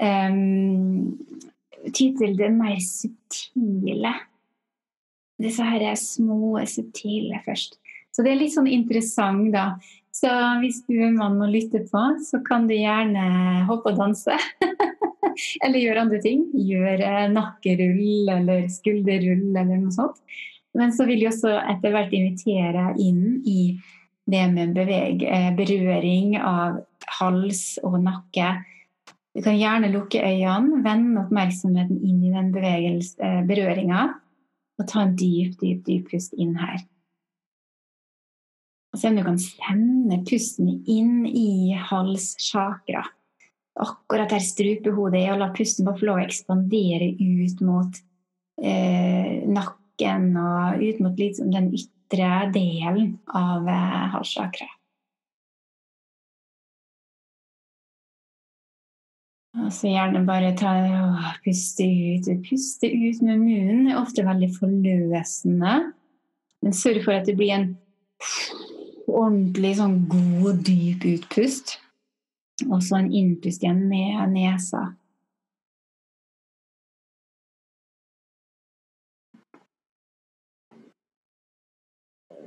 um, 0.00 1.12
ty 1.92 2.12
til 2.16 2.36
det 2.38 2.50
mer 2.54 2.78
subtile. 2.82 4.14
Disse 5.42 5.64
her 5.66 5.90
er 5.92 6.00
små, 6.00 6.56
subtile 6.68 7.42
først. 7.44 7.76
Så 8.14 8.24
det 8.24 8.32
er 8.32 8.40
litt 8.40 8.54
sånn 8.54 8.70
interessant, 8.72 9.50
da. 9.52 9.74
Så 10.16 10.30
hvis 10.62 10.80
du 10.88 10.94
er 11.04 11.12
mann 11.12 11.36
og 11.44 11.52
lytter 11.52 11.82
på, 11.90 12.04
så 12.24 12.40
kan 12.44 12.64
du 12.68 12.72
gjerne 12.72 13.66
hoppe 13.68 13.92
og 13.92 14.00
danse. 14.00 14.38
eller 15.64 15.82
gjøre 15.82 16.04
andre 16.06 16.20
ting. 16.24 16.46
Gjør 16.56 17.02
eh, 17.04 17.26
nakkerull 17.32 18.32
eller 18.38 18.64
skulderrull 18.72 19.50
eller 19.50 19.74
noe 19.74 19.92
sånt. 19.94 20.22
Men 20.76 20.92
så 20.92 21.06
vil 21.08 21.22
jeg 21.24 21.32
også 21.32 21.52
etter 21.74 21.92
hvert 21.92 22.16
invitere 22.16 22.90
inn 23.00 23.42
i 23.48 23.60
det 24.26 24.46
med 24.52 24.74
beveg, 24.74 25.22
eh, 25.22 25.52
berøring 25.56 26.36
av 26.40 26.80
hals 27.18 27.78
og 27.86 28.00
nakke. 28.02 28.64
Du 29.36 29.42
kan 29.44 29.58
gjerne 29.58 29.92
lukke 29.92 30.22
øynene, 30.24 30.82
vende 30.84 31.22
oppmerksomheten 31.22 32.00
inn 32.02 32.22
i 32.24 32.32
den 32.34 32.52
eh, 32.56 33.42
berøringa, 33.46 34.02
og 34.78 34.88
ta 34.88 35.02
en 35.04 35.16
dyp, 35.16 35.58
dyp, 35.60 35.84
dyp 35.86 36.10
pust 36.10 36.34
inn 36.34 36.56
her. 36.56 36.82
Og 38.92 39.00
se 39.00 39.10
om 39.10 39.18
du 39.18 39.22
kan 39.26 39.38
sende 39.38 40.22
pusten 40.24 40.70
inn 40.88 41.26
i 41.28 41.76
halssjakra. 41.76 43.04
Akkurat 43.76 44.32
der 44.32 44.40
strupehodet 44.40 45.20
er, 45.20 45.34
og 45.34 45.42
la 45.42 45.50
pusten 45.52 45.84
bare 45.84 46.00
få 46.00 46.08
lov 46.08 46.20
å 46.22 46.24
ekspandere 46.24 47.10
ut 47.12 47.60
mot 47.60 47.98
eh, 48.64 49.44
nakken 49.44 50.30
og 50.40 50.80
ut 50.80 51.02
mot 51.04 51.20
liksom 51.20 51.52
den 51.52 51.68
ytre 51.76 51.95
delen 52.10 53.18
av 53.26 53.68
eh, 53.68 54.02
halschakra. 54.14 54.68
Og 59.56 59.72
så 59.72 59.88
gjerne 59.88 60.20
bare 60.28 60.52
ta, 60.58 60.74
å, 60.84 61.32
puste 61.44 61.86
ut. 61.86 62.28
Puste 62.44 62.90
ut 62.92 63.22
med 63.24 63.40
munnen 63.40 63.88
er 63.88 64.00
ofte 64.02 64.24
veldig 64.26 64.50
forløsende. 64.58 65.76
Men 66.62 66.76
sørg 66.76 67.06
for 67.06 67.16
at 67.16 67.28
det 67.28 67.36
blir 67.38 67.54
en 67.54 67.70
ordentlig 69.06 69.76
sånn 69.80 70.02
god, 70.12 70.60
dyp 70.66 71.06
utpust. 71.08 71.78
Og 72.68 72.80
så 72.84 73.00
en 73.00 73.10
innpust 73.12 73.64
igjen 73.64 73.86
med 73.88 74.20
nesa. 74.34 74.90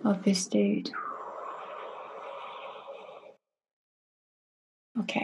Og 0.08 0.20
puste 0.24 0.60
ut. 0.60 0.92
Ok. 5.00 5.16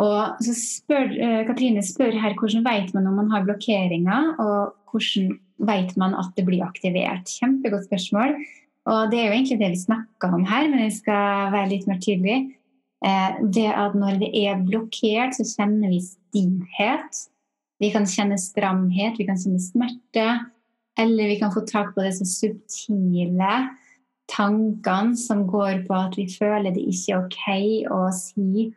Og 0.00 0.42
så 0.44 0.54
spør, 0.56 1.12
uh, 1.12 1.40
Katrine 1.48 1.82
spør 1.84 2.16
her 2.18 2.36
hvordan 2.38 2.64
vet 2.66 2.94
man 2.96 3.08
om 3.10 3.18
man 3.20 3.30
har 3.32 3.44
blokkeringer, 3.46 4.34
og 4.42 4.74
hvordan 4.90 5.34
vet 5.68 5.96
man 6.00 6.16
at 6.18 6.32
det 6.36 6.46
blir 6.48 6.64
aktivert. 6.66 7.30
Kjempegodt 7.40 7.86
spørsmål. 7.88 8.36
Og 8.90 9.10
det 9.10 9.20
er 9.20 9.30
jo 9.30 9.36
egentlig 9.36 9.60
det 9.60 9.70
vi 9.72 9.84
snakker 9.84 10.34
om 10.36 10.44
her, 10.48 10.66
men 10.68 10.84
jeg 10.84 10.98
skal 10.98 11.52
være 11.54 11.70
litt 11.70 11.86
mer 11.88 12.00
tydelig. 12.04 12.40
Eh, 13.04 13.38
det 13.54 13.68
at 13.70 13.94
når 13.96 14.18
det 14.20 14.30
er 14.44 14.64
blokkert, 14.64 15.36
så 15.36 15.46
kjenner 15.48 15.92
vi 15.92 16.02
stivhet. 16.04 17.22
Vi 17.80 17.90
kan 17.94 18.08
kjenne 18.08 18.36
stramhet, 18.40 19.16
vi 19.20 19.28
kan 19.28 19.40
kjenne 19.40 19.62
smerte. 19.62 20.26
Eller 21.00 21.32
vi 21.32 21.38
kan 21.40 21.52
få 21.54 21.64
tak 21.66 21.94
på 21.94 22.04
det 22.04 22.12
så 22.18 22.26
subtile 22.28 23.54
tankene 24.30 25.16
som 25.20 25.44
går 25.48 25.84
på 25.88 25.96
at 25.96 26.18
vi 26.18 26.26
føler 26.30 26.74
det 26.74 26.84
ikke 26.90 27.14
er 27.14 27.24
ok 27.24 27.92
å 27.92 28.02
si 28.16 28.68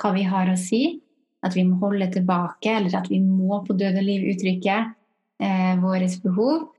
hva 0.00 0.12
vi 0.16 0.24
har 0.28 0.50
å 0.52 0.56
si. 0.60 1.00
At 1.46 1.54
vi 1.54 1.62
må 1.68 1.76
holde 1.78 2.08
tilbake, 2.10 2.72
eller 2.72 2.96
at 2.98 3.10
vi 3.12 3.20
må 3.22 3.60
på 3.66 3.76
død 3.78 4.00
og 4.00 4.06
liv 4.06 4.24
uttrykke 4.32 4.78
eh, 4.82 5.74
våre 5.78 6.08
behov 6.24 6.72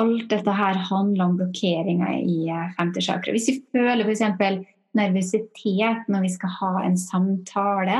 alt 0.00 0.28
dette 0.30 0.52
her 0.56 0.78
handler 0.88 1.26
om 1.26 1.36
blokkeringer 1.40 2.22
i 2.22 2.46
eh, 2.50 2.70
femte 2.78 3.02
chakra. 3.04 3.34
Hvis 3.34 3.48
vi 3.50 3.58
føler 3.74 4.06
f.eks. 4.06 4.62
nervøsitet 4.96 6.08
når 6.12 6.26
vi 6.26 6.32
skal 6.32 6.54
ha 6.60 6.72
en 6.86 6.98
samtale, 7.00 7.98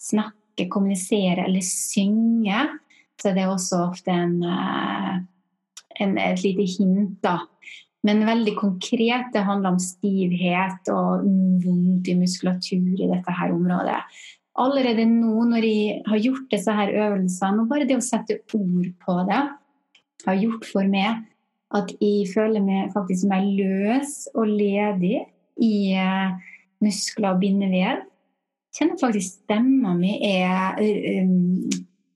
snakke, 0.00 0.68
kommunisere 0.72 1.46
eller 1.48 1.64
synge, 1.66 2.66
så 3.20 3.30
er 3.30 3.38
det 3.38 3.48
også 3.50 3.82
ofte 3.90 4.14
en, 4.14 4.38
eh, 4.48 5.16
en, 6.04 6.16
et 6.18 6.44
lite 6.44 6.68
hint. 6.76 7.18
da. 7.24 7.40
Men 8.04 8.24
veldig 8.28 8.54
konkret, 8.58 9.30
det 9.32 9.44
handler 9.46 9.74
om 9.74 9.80
stivhet 9.80 10.90
og 10.92 11.24
vondt 11.64 12.08
i 12.12 12.16
muskulatur 12.18 13.00
i 13.00 13.08
dette 13.08 13.36
her 13.38 13.54
området. 13.54 14.00
Allerede 14.60 15.06
nå 15.10 15.46
når 15.50 15.66
jeg 15.66 16.00
har 16.06 16.20
gjort 16.22 16.50
disse 16.52 16.74
her 16.76 16.92
øvelsene, 16.92 17.64
og 17.64 17.70
bare 17.70 17.88
det 17.88 17.96
å 17.98 18.04
sette 18.04 18.38
ord 18.54 18.90
på 19.02 19.16
det, 19.30 19.40
har 20.24 20.40
gjort 20.40 20.68
for 20.68 20.88
meg 20.88 21.24
at 21.74 21.90
jeg 21.98 22.28
føler 22.30 22.62
meg 22.62 22.92
faktisk 22.94 23.26
mer 23.28 23.44
løs 23.44 24.28
og 24.34 24.52
ledig 24.52 25.24
i 25.64 25.74
eh, 25.98 26.36
muskler 26.84 27.34
og 27.34 27.40
bindevev. 27.42 28.04
Kjenner 28.74 29.00
faktisk 29.00 29.40
stemma 29.44 29.94
mi 29.96 30.16
er 30.26 30.78
um, 31.22 31.66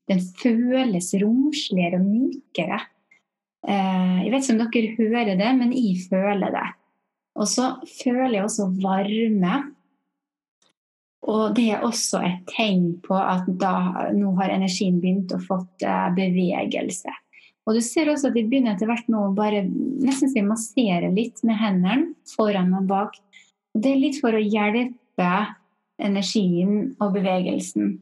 Den 0.09 0.23
føles 0.41 1.11
romsligere 1.21 1.99
og 2.01 2.07
mykere. 2.07 2.79
Uh, 3.67 4.23
jeg 4.23 4.31
vet 4.33 4.45
ikke 4.45 4.55
om 4.55 4.61
dere 4.63 4.95
hører 4.99 5.41
det, 5.41 5.51
men 5.59 5.75
jeg 5.75 6.05
føler 6.11 6.55
det. 6.55 6.69
Og 7.39 7.49
så 7.51 7.73
føler 8.03 8.39
jeg 8.39 8.47
også 8.47 8.69
varme. 8.83 9.55
Og 11.29 11.55
det 11.57 11.69
er 11.75 11.85
også 11.85 12.21
et 12.25 12.45
tegn 12.51 12.93
på 13.05 13.17
at 13.19 13.47
da, 13.61 14.11
nå 14.15 14.33
har 14.39 14.55
energien 14.55 15.01
begynt 15.03 15.35
å 15.35 15.41
få 15.43 15.61
bevegelse. 16.17 17.15
Og 17.69 17.77
du 17.77 17.83
ser 17.85 18.09
også 18.09 18.31
at 18.31 18.37
de 18.39 18.47
begynner 18.49 18.73
etter 18.73 18.89
hvert 18.89 19.11
nå 19.13 19.27
å 19.27 19.35
bare 19.37 19.61
nesten 19.69 20.31
si 20.33 20.41
massere 20.41 21.11
litt 21.13 21.43
med 21.45 21.59
hendene 21.61 22.15
foran 22.33 22.73
og 22.79 22.87
bak. 22.89 23.19
Det 23.77 23.93
er 23.93 24.01
litt 24.01 24.21
for 24.23 24.33
å 24.33 24.41
hjelpe 24.41 25.33
energien 26.01 26.95
og 26.97 27.13
bevegelsen. 27.19 27.99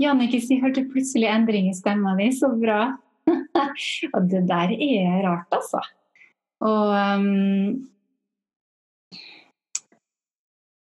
Jannicke, 0.00 0.40
jeg 0.42 0.60
hørte 0.60 0.84
plutselig 0.90 1.30
endring 1.30 1.70
i 1.70 1.76
stemma 1.76 2.12
di. 2.18 2.28
Så 2.36 2.52
bra. 2.60 2.90
og 4.14 4.30
det 4.30 4.44
der 4.48 4.74
er 4.76 5.20
rart, 5.26 5.48
altså. 5.56 5.82
Og 6.60 6.94
um, 6.94 7.86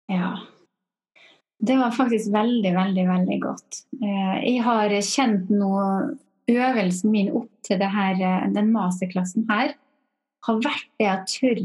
Ja. 0.09 0.39
Det 1.59 1.75
var 1.77 1.91
faktisk 1.91 2.31
veldig, 2.33 2.71
veldig, 2.75 3.05
veldig 3.09 3.37
godt. 3.43 3.81
Eh, 3.99 4.37
jeg 4.47 4.63
har 4.63 4.93
kjent 5.05 5.51
noe 5.51 5.83
øvelsen 6.49 7.11
min 7.13 7.33
opp 7.35 7.51
til 7.67 7.83
her, 7.83 8.15
eh, 8.15 8.47
den 8.55 8.71
masterklassen 8.73 9.45
her 9.51 9.75
har 10.47 10.61
vært 10.65 10.89
det 11.01 11.09
at 11.11 11.29
tør 11.29 11.59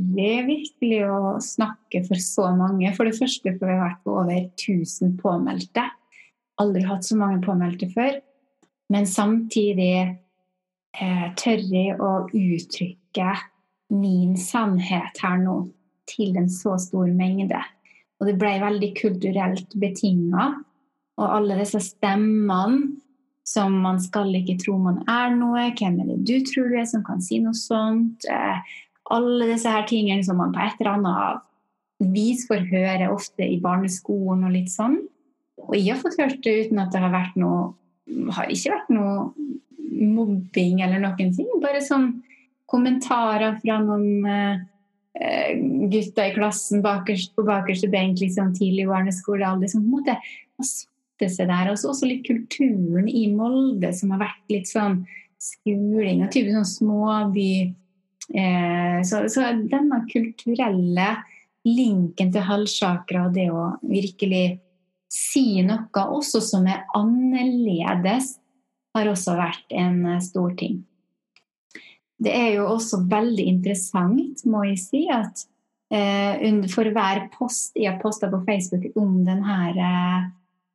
virkelig 0.47 1.01
å 1.07 1.35
snakke 1.43 2.03
for 2.07 2.19
så 2.21 2.49
mange. 2.57 2.89
For 2.97 3.07
det 3.07 3.17
første 3.19 3.53
for 3.55 3.69
vi 3.69 3.75
har 3.77 3.85
vært 3.85 4.03
på 4.03 4.15
over 4.23 4.39
1000 4.57 5.15
påmeldte. 5.21 5.85
Aldri 6.61 6.83
hatt 6.87 7.07
så 7.07 7.17
mange 7.19 7.41
påmeldte 7.45 7.89
før. 7.93 8.19
Men 8.93 9.07
samtidig 9.09 10.17
eh, 10.99 11.29
tørre 11.39 11.85
å 11.99 12.11
uttrykke 12.29 13.31
min 13.93 14.35
sannhet 14.39 15.21
her 15.21 15.39
nå 15.41 15.57
til 16.09 16.37
en 16.39 16.49
så 16.51 16.75
stor 16.81 17.09
mengde. 17.13 17.61
Og 18.19 18.29
det 18.29 18.37
ble 18.41 18.53
veldig 18.61 18.91
kulturelt 18.97 19.75
betinga. 19.79 20.49
Og 21.19 21.25
alle 21.27 21.59
disse 21.59 21.81
stemmene 21.83 22.93
som 23.47 23.75
man 23.83 23.99
skal 24.01 24.31
ikke 24.37 24.55
tro 24.61 24.77
man 24.79 25.01
er 25.11 25.33
noe. 25.35 25.69
Hvem 25.77 25.99
er 26.01 26.11
det 26.13 26.19
du 26.27 26.37
tror 26.47 26.71
du 26.71 26.77
er 26.79 26.87
som 26.89 27.03
kan 27.05 27.21
si 27.23 27.41
noe 27.43 27.57
sånt? 27.57 28.25
Eh, 28.29 28.75
alle 29.13 29.49
disse 29.51 29.69
her 29.69 29.85
tingene 29.89 30.23
som 30.25 30.39
man 30.39 30.53
på 30.55 30.63
et 30.63 30.79
eller 30.79 30.95
annet 30.97 32.13
vis 32.13 32.47
får 32.47 32.65
høre 32.71 33.11
ofte 33.13 33.45
i 33.45 33.59
barneskolen 33.61 34.47
og 34.47 34.55
litt 34.55 34.71
sånn. 34.73 34.97
Og 35.63 35.75
jeg 35.77 35.93
har 35.93 36.01
fått 36.01 36.19
hørt 36.19 36.41
det 36.43 36.55
uten 36.65 36.81
at 36.81 36.91
det 36.95 37.01
har 37.03 37.13
vært 37.13 37.37
noe 37.39 37.73
har 38.35 38.51
ikke 38.51 38.73
vært 38.73 38.93
noe 38.93 39.31
mobbing 39.93 40.81
eller 40.83 41.01
noen 41.03 41.33
ting. 41.35 41.49
Bare 41.63 41.81
sånn 41.83 42.09
kommentarer 42.69 43.59
fra 43.61 43.77
noen 43.83 44.25
eh, 44.27 45.53
gutter 45.91 46.31
i 46.31 46.33
klassen 46.35 46.81
bakerst, 46.83 47.35
på 47.35 47.45
bakerste 47.47 47.89
benk 47.91 48.21
liksom, 48.23 48.53
tidlig 48.57 48.87
i 48.87 48.89
barneskolealder 48.89 49.71
som 49.71 49.85
på 49.85 49.91
en 49.91 49.99
måte 49.99 50.17
seg 51.29 51.47
der. 51.47 51.69
Og 51.71 51.77
også 51.77 52.09
litt 52.09 52.25
kulturen 52.27 53.07
i 53.07 53.27
Molde 53.31 53.93
som 53.95 54.11
har 54.15 54.25
vært 54.25 54.51
litt 54.51 54.69
sånn 54.71 55.03
skuling 55.43 56.23
og 56.23 56.33
type 56.33 56.51
sånn 56.55 56.67
småby. 56.67 57.53
Eh, 58.33 58.99
så, 59.07 59.25
så, 59.31 59.49
denne 59.69 60.03
kulturelle 60.09 61.09
linken 61.67 62.31
til 62.33 62.43
halvsjakra 62.43 63.27
og 63.27 63.35
det 63.37 63.49
å 63.51 63.69
virkelig 63.87 64.59
si 65.13 65.61
noe 65.65 66.05
også 66.17 66.41
som 66.43 66.65
er 66.69 66.85
annerledes, 66.97 68.37
har 68.93 69.09
også 69.09 69.37
vært 69.37 69.73
en 69.73 70.03
eh, 70.05 70.21
stor 70.21 70.53
ting. 70.59 70.83
Det 72.23 72.33
er 72.33 72.51
jo 72.59 72.67
også 72.75 73.03
veldig 73.09 73.45
interessant, 73.49 74.43
må 74.45 74.63
jeg 74.69 74.79
si, 74.79 75.01
at 75.11 75.45
eh, 75.93 76.61
for 76.71 76.89
hver 76.93 77.27
post 77.33 77.73
jeg 77.77 77.91
har 77.91 78.01
posta 78.01 78.29
på 78.31 78.43
Facebook 78.47 78.85
om 78.99 79.23
denne 79.27 79.57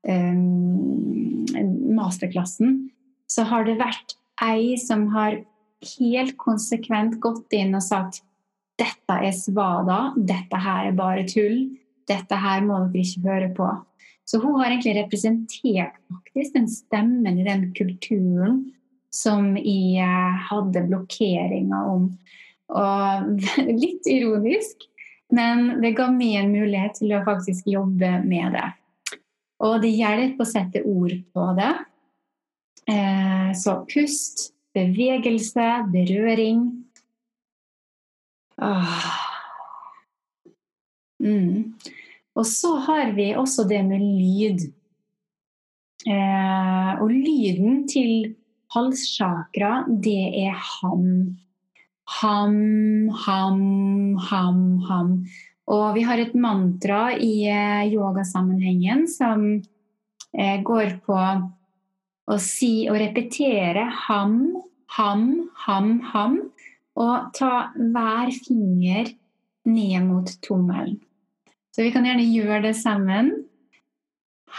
eh, 0.02 0.40
masterklassen, 1.98 2.88
så 3.30 3.46
har 3.48 3.66
det 3.68 3.78
vært 3.80 4.16
ei 4.42 4.74
som 4.80 5.08
har 5.14 5.40
helt 5.98 6.34
konsekvent 6.40 7.18
gått 7.22 7.54
inn 7.54 7.76
og 7.78 7.84
sagt 7.86 8.22
dette 8.78 9.14
er 9.14 9.34
svada, 9.34 10.12
dette 10.16 10.58
her 10.62 10.90
er 10.90 10.98
bare 10.98 11.24
tull, 11.26 11.64
dette 12.08 12.38
her 12.38 12.62
må 12.66 12.84
dere 12.86 13.04
ikke 13.04 13.24
høre 13.26 13.50
på. 13.54 13.68
Så 14.28 14.40
hun 14.42 14.58
har 14.60 14.68
egentlig 14.68 14.98
representert 14.98 15.94
faktisk 16.10 16.56
den 16.58 16.66
stemmen 16.68 17.38
i 17.40 17.46
den 17.46 17.70
kulturen 17.72 18.66
som 19.14 19.54
jeg 19.56 20.02
eh, 20.04 20.40
hadde 20.50 20.84
blokkeringer 20.90 21.92
om. 21.94 22.10
Og 22.68 23.46
litt 23.82 24.08
ironisk, 24.10 24.84
men 25.32 25.78
det 25.80 25.94
ga 25.96 26.10
meg 26.12 26.42
en 26.42 26.52
mulighet 26.52 27.00
til 27.00 27.14
å 27.16 27.24
faktisk 27.24 27.70
jobbe 27.72 28.18
med 28.26 28.52
det. 28.58 28.66
Og 29.64 29.80
det 29.82 29.94
hjelper 29.96 30.44
å 30.44 30.48
sette 30.48 30.84
ord 30.84 31.16
på 31.32 31.46
det. 31.56 31.72
Eh, 32.92 33.48
så 33.56 33.78
pust, 33.88 34.50
bevegelse, 34.76 35.70
berøring. 35.92 36.68
Åh. 38.60 39.08
Mm. 41.18 41.74
Og 42.38 42.46
så 42.46 42.74
har 42.86 43.12
vi 43.16 43.32
også 43.34 43.66
det 43.68 43.82
med 43.88 44.02
lyd. 44.02 44.68
Eh, 46.06 46.92
og 47.02 47.10
lyden 47.10 47.82
til 47.90 48.36
halssjakra, 48.74 49.82
det 49.88 50.44
er 50.44 50.54
ham. 50.54 51.08
Ham, 52.20 52.56
ham, 53.26 53.62
ham, 54.30 54.60
ham. 54.86 55.12
Og 55.68 55.98
vi 55.98 56.04
har 56.06 56.22
et 56.22 56.36
mantra 56.38 57.10
i 57.12 57.42
eh, 57.50 57.90
yogasammenhengen 57.92 59.04
som 59.10 59.42
eh, 60.32 60.62
går 60.64 60.94
på 61.04 61.18
å 62.28 62.38
si 62.40 62.86
og 62.88 63.00
repetere 63.02 63.88
ham, 64.06 64.38
ham, 64.96 65.26
ham, 65.66 65.92
ham. 66.14 66.38
Og 66.98 67.34
ta 67.36 67.68
hver 67.74 68.32
finger 68.46 69.12
ned 69.68 70.06
mot 70.06 70.32
tommelen. 70.46 71.02
Så 71.78 71.84
vi 71.86 71.90
kan 71.94 72.02
gjerne 72.08 72.24
gjøre 72.26 72.56
det 72.64 72.72
sammen. 72.74 73.28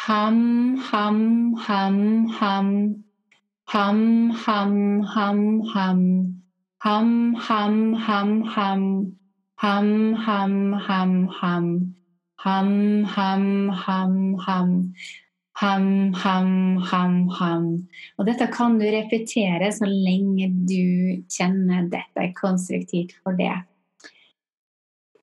Ham, 0.07 0.38
ham, 0.88 1.17
ham, 1.59 1.97
ham. 2.32 2.70
Ham, 3.67 3.99
ham, 4.45 5.01
ham, 5.03 5.41
ham. 5.74 5.99
Ham, 6.80 7.09
ham, 7.36 7.76
ham, 7.93 8.32
ham. 8.55 8.84
Ham, 9.59 10.13
ham, 10.15 10.74
ham, 10.88 11.28
ham. 11.41 11.67
Ham, 12.39 13.03
ham, 13.03 13.70
ham, 13.84 14.15
ham. 14.47 14.72
Ham, 15.59 16.13
ham, 16.24 16.78
ham, 16.91 17.30
ham. 17.39 17.65
Og 18.17 18.28
dette 18.32 18.47
kan 18.47 18.80
du 18.80 18.86
repetere 18.95 19.74
så 19.76 19.91
lenge 19.91 20.47
du 20.72 21.20
kjenner 21.28 21.91
dette 21.91 22.32
konstruktivt 22.39 23.11
for 23.20 23.36
det. 23.36 23.57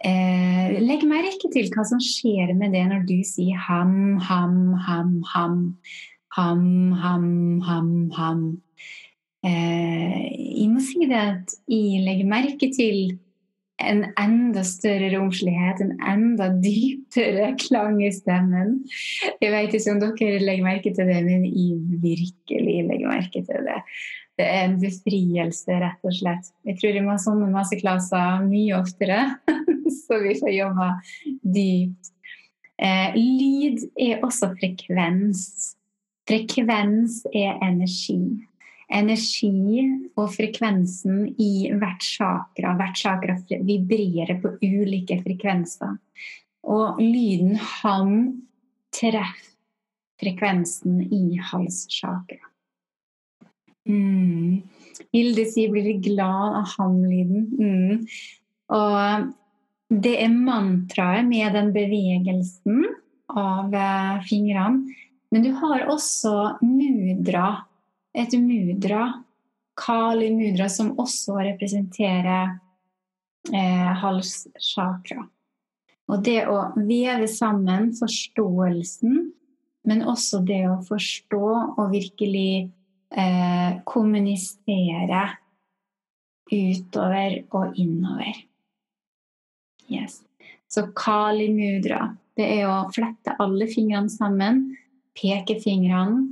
Eh, 0.04 0.76
legg 0.84 1.06
merke 1.08 1.48
til 1.52 1.70
hva 1.72 1.86
som 1.88 2.00
skjer 2.02 2.52
med 2.58 2.74
det 2.76 2.84
når 2.90 3.06
du 3.08 3.16
sier 3.24 3.56
ham, 3.68 4.18
ham, 4.20 4.74
ham, 4.86 5.16
ham. 5.32 5.58
Ham, 6.36 6.92
ham, 7.00 7.28
ham, 7.64 7.92
ham. 8.12 8.40
Eh, 9.46 10.24
jeg 10.36 10.66
må 10.68 10.82
si 10.84 11.06
det 11.08 11.16
at 11.16 11.54
jeg 11.70 12.02
legger 12.04 12.28
merke 12.28 12.68
til 12.74 13.16
en 13.80 14.02
enda 14.20 14.62
større 14.64 15.10
romslighet, 15.14 15.80
en 15.80 15.94
enda 16.00 16.50
dypere 16.60 17.52
klang 17.64 18.02
i 18.04 18.12
stemmen. 18.12 18.78
Jeg 19.40 19.52
vet 19.52 19.76
ikke 19.76 19.94
om 19.94 20.02
dere 20.02 20.44
legger 20.44 20.68
merke 20.68 20.92
til 20.96 21.08
det, 21.08 21.18
men 21.24 21.48
jeg 21.48 21.80
virkelig 22.04 22.78
legger 22.90 23.12
merke 23.12 23.44
til 23.48 23.68
det. 23.68 23.80
Det 24.36 24.44
er 24.44 24.66
en 24.66 24.76
befrielse, 24.80 25.78
rett 25.80 26.02
og 26.04 26.12
slett. 26.12 26.50
Jeg 26.68 26.76
tror 26.80 26.92
vi 26.92 27.04
må 27.04 27.14
ha 27.14 27.20
sånne 27.20 27.48
masseklasser 27.54 28.44
mye 28.44 28.76
oftere, 28.76 29.22
så 30.02 30.20
vi 30.24 30.34
får 30.36 30.52
jobba 30.52 30.90
dypt. 31.40 32.12
Eh, 32.76 33.16
lyd 33.16 33.86
er 33.96 34.20
også 34.26 34.50
frekvens. 34.58 35.46
Frekvens 36.28 37.22
er 37.32 37.56
energi 37.64 38.20
energi 38.92 39.82
og 40.16 40.30
frekvensen 40.34 41.24
i 41.42 41.68
hvert 41.74 42.04
chakra. 42.04 42.74
Hvert 42.78 43.00
chakra 43.00 43.36
vibrerer 43.66 44.38
på 44.42 44.54
ulike 44.62 45.18
frekvenser. 45.24 45.96
Og 46.66 47.00
lyden 47.02 47.56
han 47.82 48.16
treffer 48.94 49.52
frekvensen 50.16 51.02
i 51.12 51.36
halschakra. 51.50 52.45
Mm. 53.86 54.62
Hilde 55.14 55.46
sier 55.48 55.72
blir 55.72 55.98
glad 56.02 56.60
av 56.60 56.70
ham-lyden. 56.76 57.48
Mm. 57.56 58.06
Og 58.76 59.32
det 60.02 60.16
er 60.24 60.32
mantraet 60.34 61.26
med 61.28 61.54
den 61.54 61.72
bevegelsen 61.74 62.84
av 63.30 63.74
eh, 63.74 64.22
fingrene. 64.26 64.94
Men 65.30 65.42
du 65.42 65.50
har 65.58 65.88
også 65.90 66.58
mudra 66.62 67.48
et 68.16 68.32
mudra, 68.40 69.22
Kali 69.76 70.30
mudra, 70.32 70.70
som 70.72 70.94
også 70.96 71.34
representerer 71.44 72.54
eh, 73.52 73.90
halschakra. 74.00 75.26
Og 76.06 76.22
det 76.24 76.46
å 76.48 76.70
veve 76.78 77.26
sammen 77.28 77.90
forståelsen, 77.98 79.18
men 79.86 80.04
også 80.06 80.40
det 80.46 80.62
å 80.70 80.78
forstå 80.86 81.50
og 81.76 81.92
virkelig 81.92 82.70
eh, 83.14 83.78
kommunisere 83.84 85.24
utover 86.52 87.38
og 87.56 87.78
innover. 87.78 88.38
Yes. 89.90 90.22
Så 90.68 90.88
Kali 90.96 91.48
mudra, 91.54 92.16
det 92.36 92.48
er 92.58 92.66
å 92.70 92.86
flette 92.94 93.36
alle 93.42 93.68
fingrene 93.70 94.10
sammen, 94.12 94.64
pekefingrene 95.16 96.26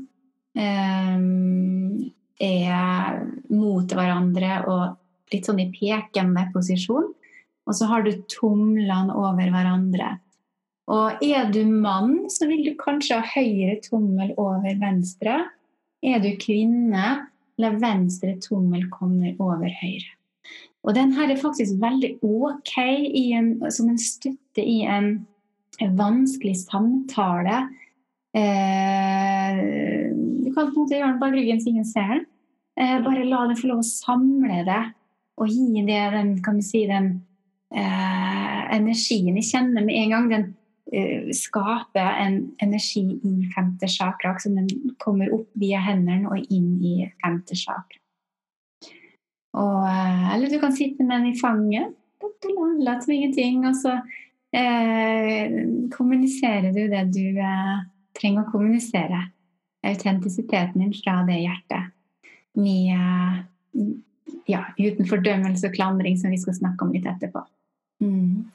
eh, 0.58 1.18
er 2.44 3.20
mot 3.54 3.94
hverandre 3.94 4.58
og 4.68 5.32
litt 5.32 5.46
sånn 5.48 5.62
i 5.62 5.70
pekende 5.72 6.48
posisjon. 6.54 7.12
Og 7.64 7.76
så 7.78 7.88
har 7.88 8.04
du 8.04 8.12
tomlene 8.28 9.14
over 9.16 9.48
hverandre. 9.48 10.18
Og 10.92 11.22
er 11.24 11.48
du 11.48 11.62
mann, 11.64 12.26
så 12.28 12.48
vil 12.50 12.64
du 12.66 12.74
kanskje 12.76 13.22
ha 13.22 13.30
høyre 13.38 13.78
tommel 13.86 14.34
over 14.36 14.76
venstre. 14.82 15.38
Er 16.04 16.20
du 16.20 16.34
kvinne, 16.40 17.06
la 17.56 17.70
venstre 17.80 18.34
tommel 18.42 18.88
komme 18.92 19.34
over 19.38 19.70
høyre. 19.80 20.10
Og 20.84 20.92
den 20.96 21.14
her 21.16 21.30
er 21.32 21.40
faktisk 21.40 21.78
veldig 21.80 22.18
ok 22.22 22.74
en, 22.78 23.54
som 23.72 23.88
en 23.88 24.00
støtte 24.00 24.60
i 24.60 24.82
en, 24.84 25.26
vanskelig 25.98 26.54
samtale. 26.60 27.64
Eh, 28.36 29.62
kan 30.54 30.68
på 30.68 30.68
en 30.68 30.76
måte 30.76 30.94
gjøre 30.94 31.08
den 31.08 31.22
bak 31.22 31.32
ryggen 31.34 31.62
så 31.62 31.72
ingen 31.72 31.88
ser 31.88 32.12
den. 32.12 32.26
Eh, 32.78 32.98
bare 33.02 33.24
la 33.26 33.40
den 33.48 33.58
få 33.58 33.70
lov 33.72 33.80
å 33.82 33.88
samle 33.88 34.60
det 34.68 34.82
og 35.40 35.50
gi 35.50 35.82
det 35.86 36.02
den, 36.14 36.36
kan 36.44 36.60
du 36.60 36.62
si, 36.62 36.84
den 36.86 37.08
eh, 37.74 38.60
energien 38.76 39.34
jeg 39.40 39.48
kjenner 39.48 39.82
med 39.86 39.98
en 39.98 40.14
gang. 40.14 40.28
Den 40.30 40.46
skaper 41.34 42.18
en 42.22 42.36
energi 42.62 43.02
i 43.26 43.34
femte 43.54 43.88
chakra, 43.90 44.36
som 44.38 44.56
den 44.58 44.94
kommer 45.02 45.32
opp 45.34 45.48
via 45.58 45.80
hendene 45.82 46.30
og 46.30 46.52
inn 46.52 46.76
i 46.84 46.96
femte 47.24 47.56
chakra. 47.58 47.98
Og, 49.54 49.86
eh, 49.86 50.34
eller 50.34 50.50
du 50.50 50.58
kan 50.60 50.74
sitte 50.74 51.04
med 51.04 51.20
den 51.20 51.32
i 51.32 51.38
fanget. 51.38 51.94
Lat 52.82 53.04
som 53.04 53.14
ingenting. 53.14 53.62
Og 53.68 53.76
så 53.78 53.94
eh, 54.54 55.58
kommuniserer 55.94 56.72
du 56.74 56.86
det 56.90 57.04
du 57.14 57.38
eh, 57.38 57.76
trenger 58.18 58.44
å 58.44 58.50
kommunisere 58.50 59.28
autentisiteten 59.84 60.80
din 60.80 60.96
fra 60.96 61.20
det 61.28 61.42
hjertet. 61.42 61.92
Mye 62.58 62.98
ja, 64.48 64.62
uten 64.78 65.08
fordømmelse 65.08 65.68
og 65.68 65.76
klandring, 65.76 66.16
som 66.18 66.32
vi 66.32 66.40
skal 66.40 66.56
snakke 66.56 66.86
om 66.86 66.92
litt 66.94 67.06
etterpå. 67.08 67.42
Mm. 68.02 68.46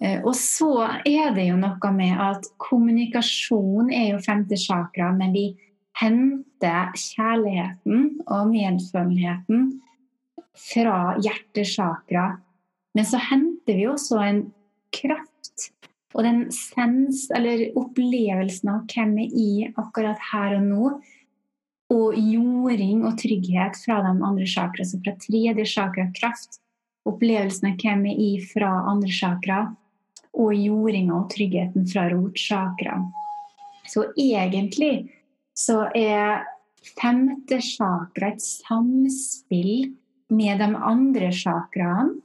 Eh, 0.00 0.20
og 0.22 0.34
så 0.38 0.72
er 1.06 1.32
det 1.34 1.48
jo 1.48 1.58
noe 1.58 1.92
med 1.94 2.20
at 2.22 2.46
kommunikasjon 2.62 3.90
er 3.90 4.12
jo 4.12 4.22
femte 4.22 4.58
chakra, 4.60 5.10
men 5.16 5.34
vi 5.34 5.46
henter 5.98 6.92
kjærligheten 6.94 8.04
og 8.26 8.52
medfølenheten 8.52 9.72
fra 10.58 11.16
hjertesakra. 11.22 12.28
Men 12.94 13.06
så 13.06 13.18
henter 13.22 13.78
vi 13.78 13.88
også 13.90 14.22
en 14.22 14.44
kraft 14.94 15.68
og 16.16 16.24
den 16.24 16.46
sens, 16.54 17.26
eller 17.34 17.68
opplevelsen 17.78 18.70
av 18.72 18.86
hvem 18.88 19.18
er 19.26 19.74
akkurat 19.78 20.20
her 20.30 20.56
og 20.56 20.64
nå, 20.64 20.92
og 21.92 22.16
jording 22.20 23.04
og 23.08 23.18
trygghet 23.20 23.76
fra 23.84 24.00
de 24.04 24.12
andre 24.12 24.46
chakra, 24.48 24.84
så 24.84 25.00
fra 25.04 25.14
tredje 25.20 25.66
chakra 25.68 26.08
kraft, 26.16 26.60
opplevelsen 27.08 27.70
av 27.70 27.78
hvem 27.80 28.06
er 28.14 28.48
fra 28.50 28.72
andre 28.90 29.12
chakra, 29.12 29.60
og 30.38 30.54
jordinga 30.54 31.16
og 31.18 31.30
tryggheten 31.34 31.88
fra 31.90 32.06
rotsjakra. 32.12 33.00
Så 33.88 34.06
egentlig 34.16 35.08
så 35.56 35.88
er 35.96 36.46
femte 37.00 37.58
chakra 37.64 38.32
et 38.32 38.44
samspill 38.44 39.90
med 40.30 40.60
de 40.60 40.68
andre 40.76 41.32
chakraene 41.34 42.20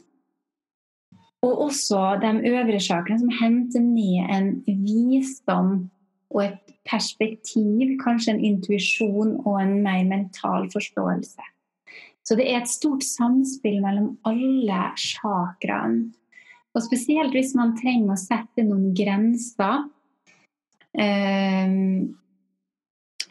og 1.44 1.62
også 1.66 2.20
de 2.22 2.32
øvre 2.50 2.80
chakraene 2.80 3.20
som 3.20 3.34
henter 3.42 3.84
ned 3.84 4.30
en 4.36 4.64
visdom 4.86 5.90
og 6.32 6.46
et 6.46 6.74
perspektiv, 6.90 7.98
kanskje 8.04 8.34
en 8.34 8.44
intuisjon 8.44 9.36
og 9.46 9.62
en 9.62 9.82
mer 9.84 10.04
mental 10.08 10.70
forståelse. 10.72 11.44
Så 12.24 12.36
det 12.40 12.48
er 12.48 12.62
et 12.62 12.72
stort 12.72 13.04
samspill 13.04 13.82
mellom 13.84 14.14
alle 14.26 14.82
chakraene. 14.98 16.14
Og 16.74 16.82
spesielt 16.82 17.36
hvis 17.36 17.54
man 17.58 17.76
trenger 17.78 18.16
å 18.16 18.20
sette 18.20 18.66
noen 18.66 18.94
grenser, 18.98 19.86
eh, 20.98 21.76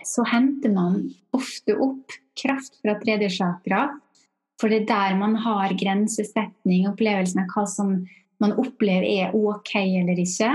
så 0.03 0.25
henter 0.31 0.73
man 0.75 1.03
ofte 1.35 1.77
opp 1.79 2.15
kraft 2.39 2.79
fra 2.83 2.97
tredje 3.03 3.31
chakra. 3.39 3.87
For 4.61 4.71
det 4.71 4.85
er 4.85 4.91
der 4.91 5.19
man 5.19 5.35
har 5.43 5.75
grensesetning, 5.79 6.87
opplevelsen 6.91 7.43
av 7.43 7.51
hva 7.55 7.67
som 7.67 7.97
man 8.43 8.55
opplever 8.59 9.07
er 9.07 9.35
ok 9.35 9.75
eller 9.81 10.19
ikke. 10.23 10.53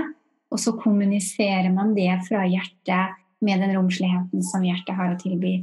Og 0.51 0.61
så 0.63 0.73
kommuniserer 0.79 1.69
man 1.73 1.93
det 1.95 2.13
fra 2.27 2.45
hjertet 2.47 3.17
med 3.43 3.61
den 3.61 3.75
romsligheten 3.75 4.43
som 4.45 4.63
hjertet 4.65 4.95
har 4.95 5.11
å 5.11 5.19
tilby. 5.19 5.59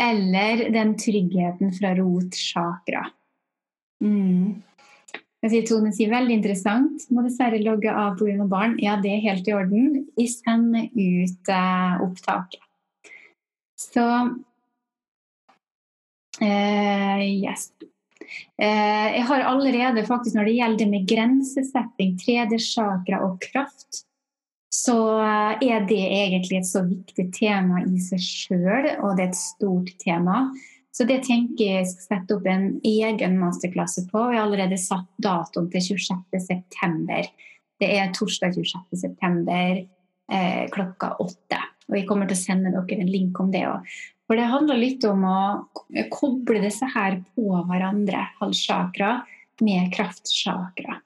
Eller 0.00 0.70
den 0.72 0.94
tryggheten 0.96 1.72
fra 1.76 1.92
rot 1.98 2.36
chakra. 2.38 3.04
Mm. 4.02 4.62
Jeg 5.42 5.50
sier 5.50 5.64
Tone 5.66 5.90
sier 5.94 6.10
veldig 6.12 6.36
interessant. 6.38 7.06
Må 7.10 7.24
dessverre 7.26 7.58
logge 7.62 7.90
av 7.90 8.14
pga. 8.20 8.46
barn. 8.46 8.76
Ja, 8.82 8.94
det 9.02 9.10
er 9.10 9.24
helt 9.24 9.48
i 9.48 9.56
orden. 9.56 10.04
Vi 10.14 10.28
sender 10.30 10.86
ut 10.94 11.50
eh, 11.50 12.04
opptaket. 12.04 12.62
Så 13.80 14.06
eh, 16.40 17.26
Yes. 17.42 17.72
Eh, 18.56 19.08
jeg 19.16 19.24
har 19.28 19.44
allerede 19.50 20.06
faktisk 20.06 20.36
når 20.36 20.48
det 20.48 20.56
gjelder 20.56 20.90
med 20.92 21.08
grensesetting, 21.10 22.14
3D-chakra 22.22 23.20
og 23.26 23.40
kraft, 23.42 24.04
så 24.72 24.96
eh, 25.20 25.66
er 25.74 25.86
det 25.88 26.00
egentlig 26.00 26.60
et 26.60 26.70
så 26.70 26.84
viktig 26.86 27.28
tema 27.34 27.82
i 27.84 28.00
seg 28.00 28.22
sjøl, 28.22 28.88
og 29.02 29.18
det 29.18 29.26
er 29.26 29.32
et 29.32 29.40
stort 29.40 29.92
tema. 30.00 30.46
Så 30.92 31.06
det 31.08 31.22
tenker 31.24 31.78
jeg 31.78 31.88
skal 31.88 32.04
sette 32.04 32.36
opp 32.36 32.46
en 32.52 32.66
egen 32.84 33.38
masterklasse 33.40 34.04
på. 34.10 34.26
Jeg 34.28 34.40
har 34.40 34.46
allerede 34.46 34.76
satt 34.80 35.08
datoen 35.24 35.70
til 35.72 35.96
26.9. 35.96 37.22
Det 37.80 37.88
er 37.96 38.12
torsdag 38.12 38.58
26.9 38.58 39.54
eh, 40.32 40.64
klokka 40.72 41.14
åtte. 41.24 41.60
Og 41.88 41.96
jeg 41.96 42.08
kommer 42.08 42.28
til 42.28 42.36
å 42.36 42.42
sende 42.42 42.72
dere 42.74 43.00
en 43.00 43.10
link 43.10 43.40
om 43.40 43.48
det 43.52 43.64
òg. 43.70 43.94
For 44.28 44.38
det 44.38 44.50
handler 44.52 44.80
litt 44.80 45.04
om 45.08 45.24
å 45.28 45.38
koble 46.12 46.60
disse 46.62 46.86
her 46.92 47.18
på 47.34 47.48
hverandre, 47.68 48.26
halssjakra, 48.38 49.14
med 49.62 49.90
kraftsjakra. 49.94 50.98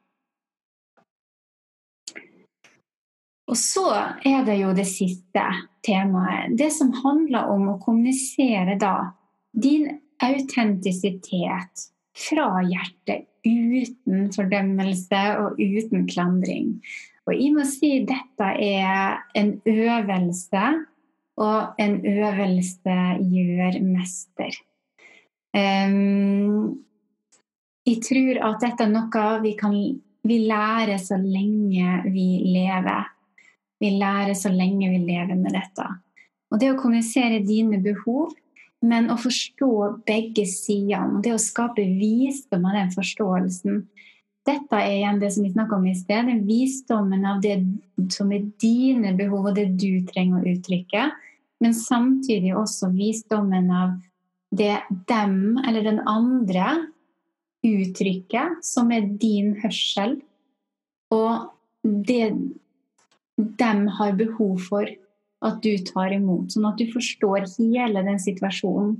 Og 3.46 3.58
så 3.58 3.86
er 4.26 4.42
det 4.46 4.58
jo 4.58 4.72
det 4.74 4.86
siste 4.90 5.42
temaet. 5.86 6.56
Det 6.58 6.72
som 6.74 6.90
handler 7.04 7.50
om 7.54 7.68
å 7.70 7.78
kommunisere 7.82 8.74
da 8.80 9.12
din 9.56 9.88
autentisitet 10.22 11.88
fra 12.16 12.48
hjertet 12.64 13.26
uten 13.46 14.30
fordømmelse 14.34 15.22
og 15.40 15.60
uten 15.60 16.06
klandring. 16.10 16.76
Og 17.26 17.34
jeg 17.34 17.52
må 17.54 17.66
si 17.68 17.92
dette 18.06 18.48
er 18.62 19.18
en 19.38 19.56
øvelse, 19.66 20.64
og 21.36 21.76
en 21.82 21.98
øvelse 22.06 22.96
gjør 23.32 23.80
mester. 23.84 24.54
Um, 25.56 26.80
jeg 27.86 28.00
tror 28.04 28.40
at 28.48 28.64
dette 28.64 28.86
er 28.86 28.92
noe 28.92 29.26
vi 29.44 29.52
kan 29.58 29.76
vi 30.26 30.40
lærer 30.42 30.98
så 30.98 31.18
lenge 31.20 32.00
vi 32.10 32.26
lever. 32.50 33.04
Vi 33.80 33.92
lærer 34.00 34.34
så 34.34 34.50
lenge 34.50 34.88
vi 34.90 34.98
lever 35.04 35.36
med 35.38 35.54
dette. 35.54 35.86
Og 36.50 36.60
det 36.60 36.72
å 36.72 36.78
kommunisere 36.80 37.44
dine 37.46 37.78
behov, 37.82 38.32
men 38.86 39.10
å 39.10 39.18
forstå 39.18 39.70
begge 40.06 40.46
sidene, 40.48 41.20
det 41.24 41.34
å 41.34 41.42
skape 41.42 41.84
visdom 41.98 42.66
av 42.68 42.76
den 42.78 42.92
forståelsen, 42.94 43.84
dette 44.46 44.78
er 44.78 44.92
igjen 45.00 45.18
det 45.18 45.32
som 45.34 45.42
vi 45.42 45.52
snakka 45.52 45.74
om 45.76 45.86
i 45.90 45.94
sted. 45.98 46.28
Den 46.28 46.44
visdommen 46.46 47.24
av 47.26 47.40
det 47.42 47.56
som 48.14 48.30
er 48.34 48.44
dine 48.62 49.10
behov, 49.18 49.50
og 49.50 49.56
det 49.58 49.72
du 49.80 50.04
trenger 50.06 50.38
å 50.38 50.52
uttrykke. 50.54 51.08
Men 51.64 51.74
samtidig 51.74 52.52
også 52.54 52.92
visdommen 52.94 53.72
av 53.74 53.96
det 54.54 54.76
dem 55.10 55.58
eller 55.66 55.82
den 55.82 55.98
andre 56.06 56.68
uttrykker, 57.66 58.60
som 58.62 58.92
er 58.94 59.08
din 59.18 59.56
hørsel. 59.64 60.20
Og 61.10 61.50
det 61.82 62.30
dem 63.36 63.82
har 63.98 64.14
behov 64.16 64.62
for 64.68 64.86
at 65.44 65.60
du 65.62 65.74
tar 65.84 66.14
imot. 66.16 66.52
Sånn 66.52 66.68
at 66.68 66.80
du 66.80 66.86
forstår 66.92 67.48
hele 67.56 68.04
den 68.06 68.20
situasjonen. 68.22 68.96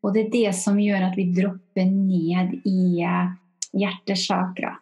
Og 0.00 0.14
det 0.14 0.26
er 0.26 0.30
det 0.32 0.52
som 0.56 0.78
gjør 0.80 1.10
at 1.10 1.16
vi 1.18 1.26
dropper 1.34 1.88
ned 1.90 2.54
i 2.68 3.02
eh, 3.04 3.34
hjertesakra. 3.76 4.76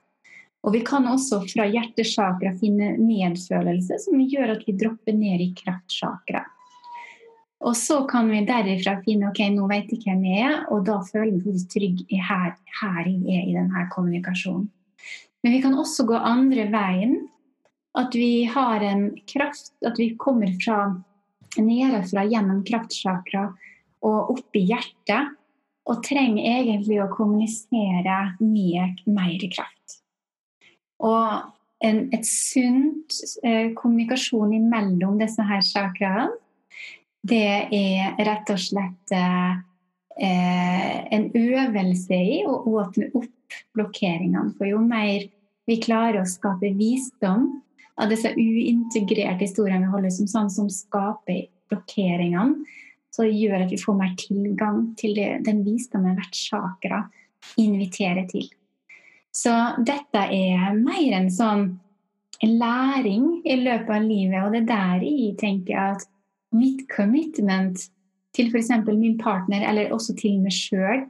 Og 0.67 0.75
vi 0.75 0.83
kan 0.87 1.07
også 1.09 1.41
fra 1.49 1.67
hjertesakra 1.71 2.53
finne 2.61 2.93
medfølelse, 3.01 3.99
som 4.05 4.21
gjør 4.21 4.57
at 4.57 4.65
vi 4.67 4.77
dropper 4.79 5.17
ned 5.17 5.43
i 5.43 5.53
kraftsakra. 5.59 6.45
Og 7.67 7.75
så 7.75 8.03
kan 8.07 8.29
vi 8.31 8.45
derifra 8.47 8.99
finne 9.03 9.33
ok, 9.33 9.41
nå 9.51 9.67
vet 9.71 9.91
jeg 9.91 10.05
hvem 10.05 10.27
jeg 10.29 10.45
er, 10.47 10.59
og 10.71 10.85
da 10.87 11.01
føler 11.07 11.41
vi 11.43 11.55
oss 11.55 11.67
trygg 11.71 12.05
her, 12.13 12.53
her 12.83 13.01
jeg 13.09 13.41
er 13.41 13.49
i 13.49 13.57
denne 13.57 13.87
kommunikasjonen. 13.95 14.69
Men 15.43 15.55
vi 15.55 15.63
kan 15.63 15.75
også 15.79 16.07
gå 16.07 16.19
andre 16.19 16.67
veien 16.71 17.17
at 17.99 18.15
vi 18.15 18.45
har 18.45 18.85
en 18.85 19.11
kraft, 19.27 19.75
at 19.87 19.99
vi 19.99 20.13
kommer 20.21 20.53
fra 20.63 20.79
nedenfra 21.59 22.25
gjennom 22.29 22.63
kraftsjakra 22.67 23.49
og 24.07 24.33
opp 24.37 24.59
i 24.59 24.65
hjertet. 24.71 25.35
Og 25.89 26.03
trenger 26.05 26.45
egentlig 26.45 26.99
å 27.01 27.09
kommunisere 27.09 28.17
med 28.43 28.99
mer 29.09 29.45
kraft. 29.55 30.03
Og 31.01 31.47
en, 31.81 32.03
et 32.13 32.27
sunt 32.29 33.15
eh, 33.41 33.71
kommunikasjon 33.73 34.53
imellom 34.59 35.17
disse 35.17 35.47
her 35.49 35.65
chakraene, 35.65 36.37
det 37.29 37.73
er 37.75 38.21
rett 38.25 38.53
og 38.53 38.61
slett 38.61 39.15
eh, 39.17 39.57
en 40.19 41.25
øvelse 41.33 42.21
i 42.37 42.43
å 42.45 42.61
åpne 42.69 43.09
opp 43.17 43.59
blokkeringene. 43.77 44.53
For 44.59 44.69
jo 44.69 44.83
mer 44.85 45.25
vi 45.69 45.81
klarer 45.81 46.21
å 46.21 46.29
skape 46.29 46.75
visdom 46.77 47.49
av 47.99 48.13
disse 48.13 48.31
uintegrerte 48.37 49.45
historiene 49.45 49.87
vi 49.87 49.93
holder 49.93 50.15
som 50.15 50.29
sånn 50.31 50.53
som 50.53 50.69
skaper 50.71 51.49
blokkeringene, 51.71 52.63
så 53.15 53.27
gjør 53.27 53.65
at 53.65 53.73
vi 53.73 53.81
får 53.81 53.97
mer 53.99 54.15
tilgang 54.21 54.93
til 55.01 55.17
det, 55.17 55.43
den 55.49 55.65
visdommen 55.67 56.15
hvert 56.19 56.37
chakra 56.39 57.03
inviterer 57.59 58.29
til. 58.31 58.47
Så 59.35 59.53
dette 59.87 60.23
er 60.35 60.77
mer 60.79 61.17
en 61.19 61.31
sånn 61.33 61.65
læring 62.45 63.41
i 63.45 63.59
løpet 63.59 63.91
av 63.91 64.07
livet, 64.07 64.45
og 64.45 64.55
det 64.55 64.63
er 64.63 64.71
der 64.71 65.07
jeg 65.09 65.37
tenker 65.41 65.81
at 65.95 66.07
mitt 66.55 66.85
commitment 66.93 67.89
til 68.37 68.53
f.eks. 68.53 68.71
min 68.87 69.19
partner, 69.19 69.65
eller 69.67 69.93
også 69.95 70.15
til 70.19 70.39
meg 70.43 70.55
sjøl, 70.55 71.09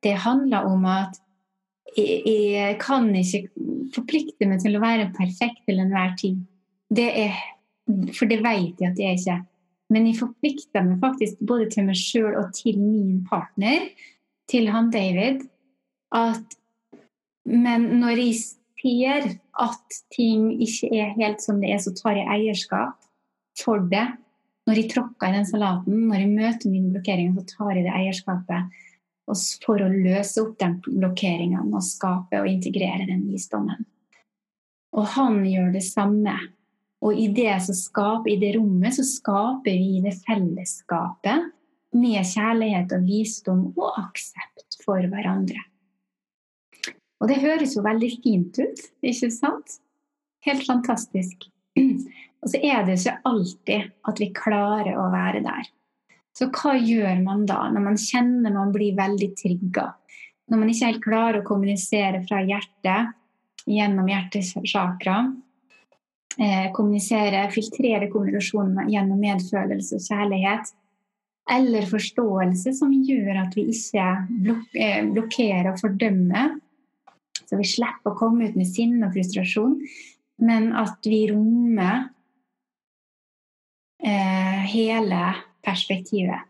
det 0.00 0.16
handler 0.24 0.64
om 0.64 0.86
at 0.88 1.18
jeg, 1.96 2.22
jeg 2.26 2.76
kan 2.82 3.08
ikke 3.16 3.46
forplikte 3.94 4.48
meg 4.48 4.62
til 4.62 4.76
å 4.76 4.82
være 4.82 5.10
perfekt 5.16 5.64
til 5.68 5.80
enhver 5.82 6.14
tid. 6.20 6.38
Det 6.90 7.08
er, 7.24 7.40
for 8.16 8.30
det 8.30 8.40
vet 8.44 8.80
jeg 8.80 8.92
at 8.92 9.00
jeg 9.00 9.18
ikke. 9.18 9.36
er. 9.38 9.46
Men 9.90 10.06
jeg 10.06 10.20
forplikter 10.20 10.86
meg 10.86 11.02
faktisk 11.02 11.42
både 11.46 11.66
til 11.72 11.88
meg 11.88 11.98
sjøl 11.98 12.38
og 12.38 12.52
til 12.54 12.78
min 12.78 13.20
partner, 13.26 13.90
til 14.50 14.70
han 14.70 14.90
David, 14.94 15.44
at 16.14 16.56
Men 17.50 17.86
når 18.02 18.18
jeg 18.20 18.34
ser 18.82 19.24
at 19.58 19.94
ting 20.14 20.50
ikke 20.60 20.90
er 20.92 21.14
helt 21.16 21.40
som 21.42 21.56
det 21.60 21.70
er, 21.72 21.78
så 21.80 21.90
tar 21.96 22.18
jeg 22.18 22.28
eierskap 22.28 22.98
for 23.58 23.80
det. 23.90 24.04
Når 24.68 24.76
jeg 24.76 24.90
tråkker 24.92 25.30
i 25.30 25.38
den 25.38 25.48
salaten, 25.48 26.02
når 26.10 26.20
jeg 26.20 26.34
møter 26.34 26.70
mine 26.70 26.92
blokkeringer, 26.92 27.40
så 27.40 27.56
tar 27.56 27.72
jeg 27.74 27.86
det 27.88 27.94
eierskapet 27.96 28.76
for 29.64 29.82
å 29.82 29.90
løse 29.90 30.42
opp 30.42 30.56
den 30.60 30.78
blokkeringen 30.84 31.72
og 31.74 31.84
skape 31.84 32.40
og 32.40 32.48
integrere 32.50 33.06
den 33.08 33.26
visdommen. 33.30 33.86
Og 34.96 35.06
han 35.14 35.40
gjør 35.46 35.70
det 35.74 35.84
samme. 35.86 36.34
Og 37.00 37.16
i 37.16 37.28
det, 37.32 37.52
skaper, 37.64 38.28
i 38.32 38.38
det 38.40 38.54
rommet 38.58 38.96
så 38.96 39.04
skaper 39.06 39.72
vi 39.72 40.02
det 40.04 40.16
fellesskapet 40.26 41.48
med 41.96 42.26
kjærlighet 42.26 42.92
og 42.94 43.06
visdom 43.06 43.62
og 43.72 43.98
aksept 44.02 44.80
for 44.84 45.00
hverandre. 45.12 45.62
Og 47.20 47.28
det 47.28 47.40
høres 47.42 47.76
jo 47.76 47.84
veldig 47.84 48.10
fint 48.24 48.60
ut, 48.60 48.84
ikke 49.04 49.30
sant? 49.32 49.80
Helt 50.46 50.64
fantastisk. 50.66 51.48
Og 52.40 52.48
så 52.48 52.60
er 52.64 52.86
det 52.86 52.96
ikke 52.96 53.18
alltid 53.28 53.90
at 54.08 54.22
vi 54.22 54.30
klarer 54.32 54.96
å 54.96 55.10
være 55.12 55.42
der. 55.44 55.66
Så 56.36 56.48
hva 56.54 56.76
gjør 56.78 57.22
man 57.24 57.44
da, 57.48 57.64
når 57.72 57.86
man 57.88 57.98
kjenner 58.00 58.54
man 58.54 58.70
blir 58.74 58.96
veldig 58.98 59.32
trigga? 59.38 59.90
Når 60.50 60.60
man 60.60 60.70
ikke 60.70 60.90
helt 60.90 61.04
klarer 61.04 61.40
å 61.40 61.46
kommunisere 61.46 62.22
fra 62.26 62.40
hjertet 62.46 63.14
gjennom 63.70 64.08
hjertesakra? 64.08 65.20
eh, 66.38 66.72
kommunisere, 66.72 67.48
filtrere 67.54 68.08
kommunikasjonen 68.10 68.90
gjennom 68.92 69.20
medfølelse 69.20 69.98
og 69.98 70.06
kjærlighet. 70.06 70.72
Eller 71.50 71.88
forståelse 71.90 72.74
som 72.76 72.92
gjør 72.94 73.42
at 73.42 73.56
vi 73.58 73.66
ikke 73.72 74.06
blok 74.44 74.78
eh, 74.78 75.02
blokkerer 75.08 75.72
og 75.72 75.80
fordømmer. 75.82 76.56
Så 77.48 77.58
vi 77.58 77.66
slipper 77.66 78.12
å 78.12 78.18
komme 78.18 78.46
ut 78.46 78.58
med 78.58 78.68
sinne 78.68 79.08
og 79.08 79.16
frustrasjon, 79.16 79.80
men 80.46 80.70
at 80.78 81.08
vi 81.08 81.24
rommer 81.32 82.04
eh, 84.04 84.60
hele 84.70 85.24
perspektivet. 85.64 86.46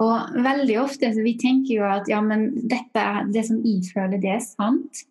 Og 0.00 0.40
veldig 0.44 0.78
ofte 0.80 1.10
så 1.12 1.24
vi 1.24 1.36
tenker 1.40 1.74
jo 1.74 1.84
at 1.84 2.08
ja, 2.08 2.22
men 2.24 2.48
dette, 2.70 3.04
det 3.34 3.44
som 3.50 3.60
jeg 3.66 3.84
føler, 3.92 4.20
det 4.22 4.32
er 4.38 4.44
sant. 4.44 5.02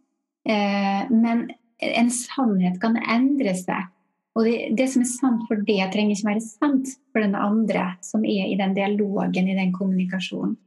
Eh, 0.49 1.03
men 1.13 1.45
en 1.79 2.09
sannhet 2.13 2.79
kan 2.81 2.97
endre 2.97 3.53
seg. 3.57 3.91
Og 4.37 4.45
det, 4.47 4.55
det, 4.79 4.87
som 4.91 5.03
er 5.03 5.11
sant 5.11 5.45
for 5.49 5.61
det, 5.67 5.81
trenger 5.93 6.15
ikke 6.15 6.29
være 6.29 6.45
sant 6.45 6.93
for 7.11 7.21
den 7.21 7.35
andre 7.37 7.91
som 8.05 8.25
er 8.25 8.49
i 8.49 8.57
den 8.59 8.73
dialogen, 8.77 9.49
i 9.49 9.57
den 9.57 9.73
kommunikasjonen. 9.75 10.57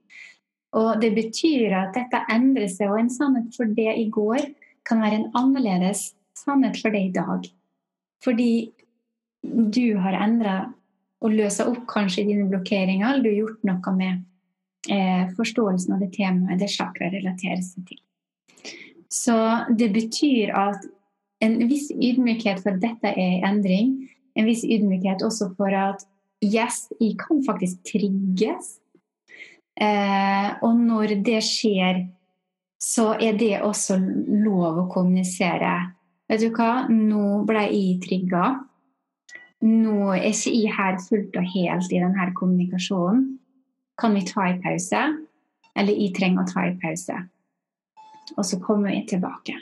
Og 0.78 1.02
det 1.02 1.12
betyr 1.16 1.74
at 1.76 1.96
dette 1.96 2.22
endrer 2.32 2.70
seg, 2.72 2.92
og 2.92 3.00
en 3.02 3.10
sannhet 3.12 3.56
for 3.56 3.68
det 3.76 3.92
i 4.00 4.06
går 4.12 4.46
kan 4.88 5.02
være 5.04 5.18
en 5.20 5.28
annerledes 5.38 6.12
sannhet 6.38 6.78
for 6.80 6.94
det 6.94 7.02
i 7.08 7.12
dag. 7.14 7.48
Fordi 8.24 8.52
du 9.42 9.98
har 10.00 10.16
endra 10.22 10.56
og 11.22 11.34
løsa 11.34 11.68
opp 11.70 11.84
kanskje 11.90 12.26
dine 12.28 12.48
blokkeringer, 12.50 13.14
eller 13.14 13.24
du 13.24 13.30
har 13.30 13.38
gjort 13.38 13.66
noe 13.68 13.94
med 13.96 14.92
eh, 14.92 15.28
forståelsen 15.36 15.94
av 15.94 16.02
det 16.02 16.12
temaet 16.16 16.62
det 16.62 16.70
chakra 16.72 17.10
relaterer 17.12 17.62
seg 17.64 17.86
til. 17.90 18.00
Så 19.12 19.36
det 19.78 19.90
betyr 19.94 20.54
at 20.56 20.86
en 21.42 21.58
viss 21.68 21.90
ydmykhet 21.92 22.62
for 22.62 22.74
at 22.74 22.82
dette 22.82 23.12
er 23.12 23.38
en 23.42 23.48
endring, 23.56 23.94
en 24.38 24.48
viss 24.48 24.64
ydmykhet 24.64 25.24
også 25.26 25.50
for 25.58 25.74
at 25.76 26.06
yes, 26.42 26.86
jeg 27.00 27.18
kan 27.20 27.42
faktisk 27.46 27.82
trigges. 27.90 28.78
Eh, 29.76 30.48
og 30.62 30.76
når 30.78 31.18
det 31.26 31.40
skjer, 31.44 32.06
så 32.82 33.12
er 33.20 33.36
det 33.38 33.60
også 33.62 33.98
lov 34.42 34.82
å 34.82 34.88
kommunisere. 34.90 35.74
Vet 36.30 36.42
du 36.42 36.50
hva, 36.56 36.86
nå 36.90 37.42
ble 37.46 37.66
jeg 37.68 37.98
trigga 38.02 38.46
nå 39.62 40.12
er 40.16 40.24
ikke 40.32 40.52
jeg 40.52 40.74
her 40.74 40.96
fullt 40.98 41.36
og 41.38 41.50
helt 41.54 41.92
i 41.92 42.00
denne 42.02 42.30
kommunikasjonen. 42.38 43.26
Kan 44.00 44.16
vi 44.16 44.24
ta 44.26 44.48
en 44.48 44.62
pause? 44.62 45.02
Eller 45.78 45.98
jeg 45.98 46.14
trenger 46.16 46.42
å 46.42 46.50
ta 46.50 46.64
en 46.66 46.80
pause. 46.82 47.18
Og 48.36 48.44
så 48.46 48.58
kommer 48.62 48.90
vi 48.90 49.04
tilbake. 49.12 49.54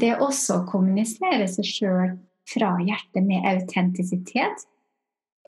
Det 0.00 0.10
er 0.10 0.22
også 0.22 0.60
å 0.60 0.68
kommunisere 0.68 1.46
seg 1.48 1.68
sjøl 1.68 2.14
fra 2.50 2.74
hjertet 2.82 3.24
med 3.24 3.46
autentisitet. 3.48 4.66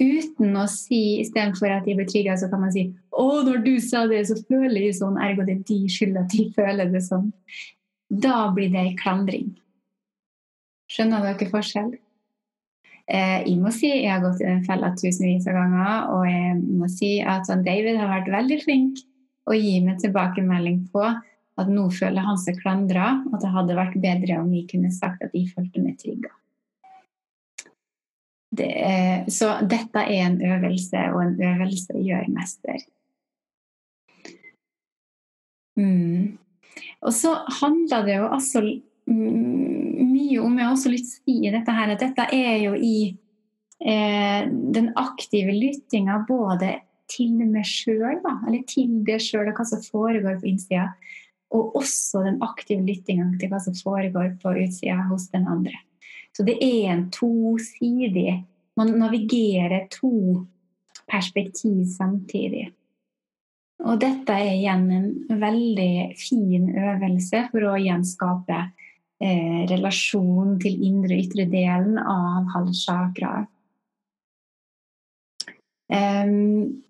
Uten 0.01 0.57
å 0.61 0.67
si, 0.71 1.19
istedenfor 1.23 1.73
at 1.73 1.87
jeg 1.89 1.99
blir 1.99 2.09
trigga, 2.09 2.37
så 2.37 2.49
kan 2.53 2.61
man 2.61 2.73
si 2.73 2.95
'Å, 3.13 3.45
når 3.45 3.65
du 3.65 3.81
sa 3.81 4.07
det, 4.07 4.27
så 4.29 4.37
føler 4.49 4.81
jeg 4.87 5.01
sånn', 5.01 5.21
ergo 5.21 5.45
det 5.45 5.57
er 5.57 5.63
de 5.65 5.89
skyld 5.89 6.17
at 6.17 6.29
de 6.29 6.53
føler 6.53 6.93
det 6.93 7.03
sånn. 7.03 7.33
Da 8.11 8.53
blir 8.53 8.71
det 8.71 8.99
klandring. 9.01 9.57
Skjønner 10.89 11.25
dere 11.25 11.51
forskjell? 11.51 11.97
Eh, 13.07 13.43
jeg 13.47 13.59
må 13.63 13.71
si 13.71 13.89
jeg 13.93 14.11
har 14.11 14.23
gått 14.25 14.41
i 14.43 14.49
den 14.49 14.65
fella 14.67 14.91
tusenvis 14.99 15.47
av 15.47 15.55
ganger, 15.61 16.09
og 16.11 16.25
jeg 16.27 16.57
må 16.81 16.89
si 16.91 17.13
at 17.23 17.47
David 17.63 18.01
har 18.01 18.11
vært 18.11 18.33
veldig 18.35 18.59
flink 18.65 19.03
å 19.47 19.55
gi 19.55 19.77
meg 19.85 20.01
tilbakemelding 20.03 20.81
på 20.91 21.05
at 21.57 21.71
nå 21.71 21.87
føler 21.95 22.27
han 22.27 22.41
seg 22.41 22.59
klandra, 22.61 23.13
og 23.29 23.37
at 23.39 23.45
det 23.45 23.53
hadde 23.55 23.79
vært 23.79 24.01
bedre 24.03 24.41
om 24.43 24.51
vi 24.51 24.65
kunne 24.69 24.91
sagt 24.93 25.23
at 25.25 25.33
de 25.33 25.45
følte 25.49 25.85
meg 25.85 26.01
trygga. 26.03 26.33
Det 28.57 28.73
så 29.33 29.57
dette 29.69 30.03
er 30.03 30.27
en 30.27 30.37
øvelse, 30.41 31.07
og 31.13 31.23
en 31.23 31.41
øvelse 31.53 32.03
gjør 32.03 32.29
mester. 32.33 32.83
Mm. 35.77 36.37
Og 37.05 37.13
så 37.15 37.35
handler 37.61 38.05
det 38.07 38.19
jo 38.19 38.29
altså 38.33 38.63
mye 39.07 40.41
om 40.43 40.59
Jeg 40.59 40.73
også 40.73 40.91
litt 40.93 41.07
sier 41.09 41.23
si 41.23 41.55
dette 41.55 41.75
her, 41.77 41.93
at 41.95 42.03
dette 42.03 42.27
er 42.35 42.57
jo 42.65 42.75
i 42.75 42.97
eh, 43.79 44.49
den 44.49 44.91
aktive 44.99 45.55
lyttinga 45.55 46.23
både 46.29 46.73
til 47.11 47.39
meg 47.47 47.67
sjøl, 47.69 48.19
eller 48.19 48.63
til 48.67 48.99
det 49.07 49.21
sjøl 49.23 49.53
og 49.53 49.61
hva 49.61 49.67
som 49.69 49.85
foregår 49.85 50.41
på 50.41 50.51
innsida, 50.51 50.89
og 51.55 51.77
også 51.79 52.25
den 52.27 52.41
aktive 52.43 52.83
lyttinga 52.83 53.29
til 53.39 53.53
hva 53.53 53.61
som 53.63 53.77
foregår 53.79 54.35
på 54.43 54.57
utsida 54.65 54.99
hos 55.11 55.29
den 55.31 55.47
andre. 55.51 55.77
Så 56.35 56.45
det 56.45 56.59
er 56.61 56.93
en 56.93 57.09
tosidig 57.15 58.45
Man 58.77 58.91
navigerer 59.01 59.87
to 59.89 60.45
perspektiv 61.09 61.87
samtidig. 61.89 62.67
Og 63.89 63.97
dette 64.03 64.35
er 64.37 64.51
igjen 64.53 64.91
en 64.93 65.41
veldig 65.41 66.13
fin 66.21 66.67
øvelse 66.69 67.41
for 67.55 67.65
å 67.71 67.79
gjenskape 67.81 68.59
eh, 69.23 69.63
relasjon 69.71 70.57
til 70.63 70.81
indre 70.89 71.17
og 71.17 71.29
ytre 71.29 71.47
delen 71.53 72.01
av 72.01 72.49
halssakra. 72.55 73.47
Um, 75.87 76.83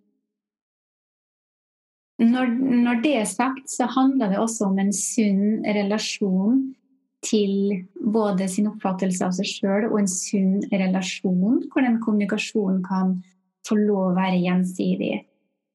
når, 2.16 2.48
når, 2.56 3.02
det 3.04 3.12
er 3.20 3.28
sagt, 3.28 3.68
så 3.68 3.84
handler 3.92 4.32
det 4.32 4.40
også 4.40 4.70
om 4.70 4.78
en 4.80 4.92
sunn 4.96 5.60
relasjon 5.68 6.62
til 7.26 7.82
både 8.00 8.46
sin 8.48 8.70
oppfattelse 8.70 9.24
av 9.26 9.34
seg 9.36 9.48
sjøl 9.50 9.88
og 9.90 9.98
en 10.00 10.08
sunn 10.08 10.62
relasjon 10.72 11.60
hvor 11.68 11.84
den 11.84 11.98
kommunikasjonen 12.00 12.80
kan 12.86 13.18
få 13.66 13.76
lov 13.80 14.12
å 14.12 14.16
være 14.16 14.40
gjensidig. 14.46 15.26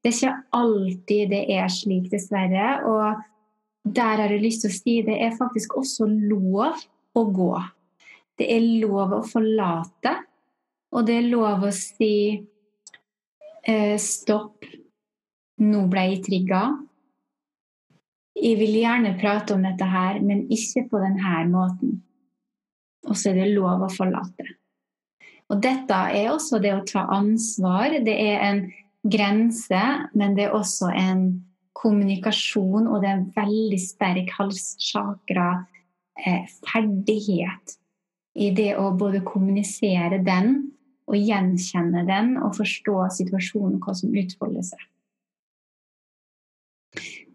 Det 0.01 0.09
er 0.09 0.17
ikke 0.17 0.37
alltid 0.57 1.33
det 1.35 1.41
er 1.53 1.67
slik, 1.69 2.07
dessverre. 2.09 2.69
Og 2.89 3.21
der 3.83 4.21
har 4.21 4.29
jeg 4.29 4.43
lyst 4.43 4.63
til 4.63 4.71
å 4.71 4.77
si 4.77 4.97
det 5.05 5.17
er 5.25 5.37
faktisk 5.37 5.75
også 5.79 6.07
lov 6.07 6.83
å 7.17 7.23
gå. 7.33 7.53
Det 8.37 8.47
er 8.53 8.67
lov 8.81 9.15
å 9.17 9.23
forlate, 9.25 10.13
og 10.91 11.07
det 11.07 11.17
er 11.17 11.27
lov 11.31 11.65
å 11.67 11.73
si 11.75 12.13
eh, 13.63 13.97
stopp, 14.01 14.65
nå 15.61 15.83
ble 15.91 16.05
jeg 16.13 16.23
trigga. 16.27 16.61
Jeg 18.41 18.57
vil 18.61 18.79
gjerne 18.79 19.17
prate 19.21 19.55
om 19.55 19.65
dette 19.65 19.85
her, 19.85 20.21
men 20.23 20.47
ikke 20.53 20.87
på 20.89 21.01
denne 21.03 21.43
måten. 21.51 21.99
Og 23.09 23.17
så 23.17 23.31
er 23.31 23.41
det 23.41 23.53
lov 23.53 23.85
å 23.85 23.91
forlate. 23.91 24.47
Og 25.51 25.59
dette 25.61 25.97
er 26.15 26.31
også 26.31 26.61
det 26.63 26.71
å 26.73 26.85
ta 26.87 27.03
ansvar. 27.11 27.97
Det 28.05 28.13
er 28.13 28.43
en 28.45 28.61
grense, 29.03 29.81
men 30.15 30.37
det 30.37 30.47
er 30.47 30.55
også 30.55 30.91
en 30.95 31.25
kommunikasjon, 31.81 32.87
og 32.87 33.01
det 33.01 33.09
er 33.09 33.17
en 33.17 33.29
veldig 33.35 33.79
sterk 33.81 34.33
ferdighet 36.69 37.73
eh, 37.73 37.77
i 38.41 38.51
det 38.55 38.75
å 38.79 38.91
både 38.95 39.23
kommunisere 39.25 40.21
den 40.23 40.53
og 41.11 41.17
gjenkjenne 41.17 42.05
den 42.07 42.37
og 42.39 42.55
forstå 42.59 42.95
situasjonen, 43.17 43.81
hva 43.83 43.95
som 43.97 44.13
utfolder 44.15 44.63
seg. 44.69 44.87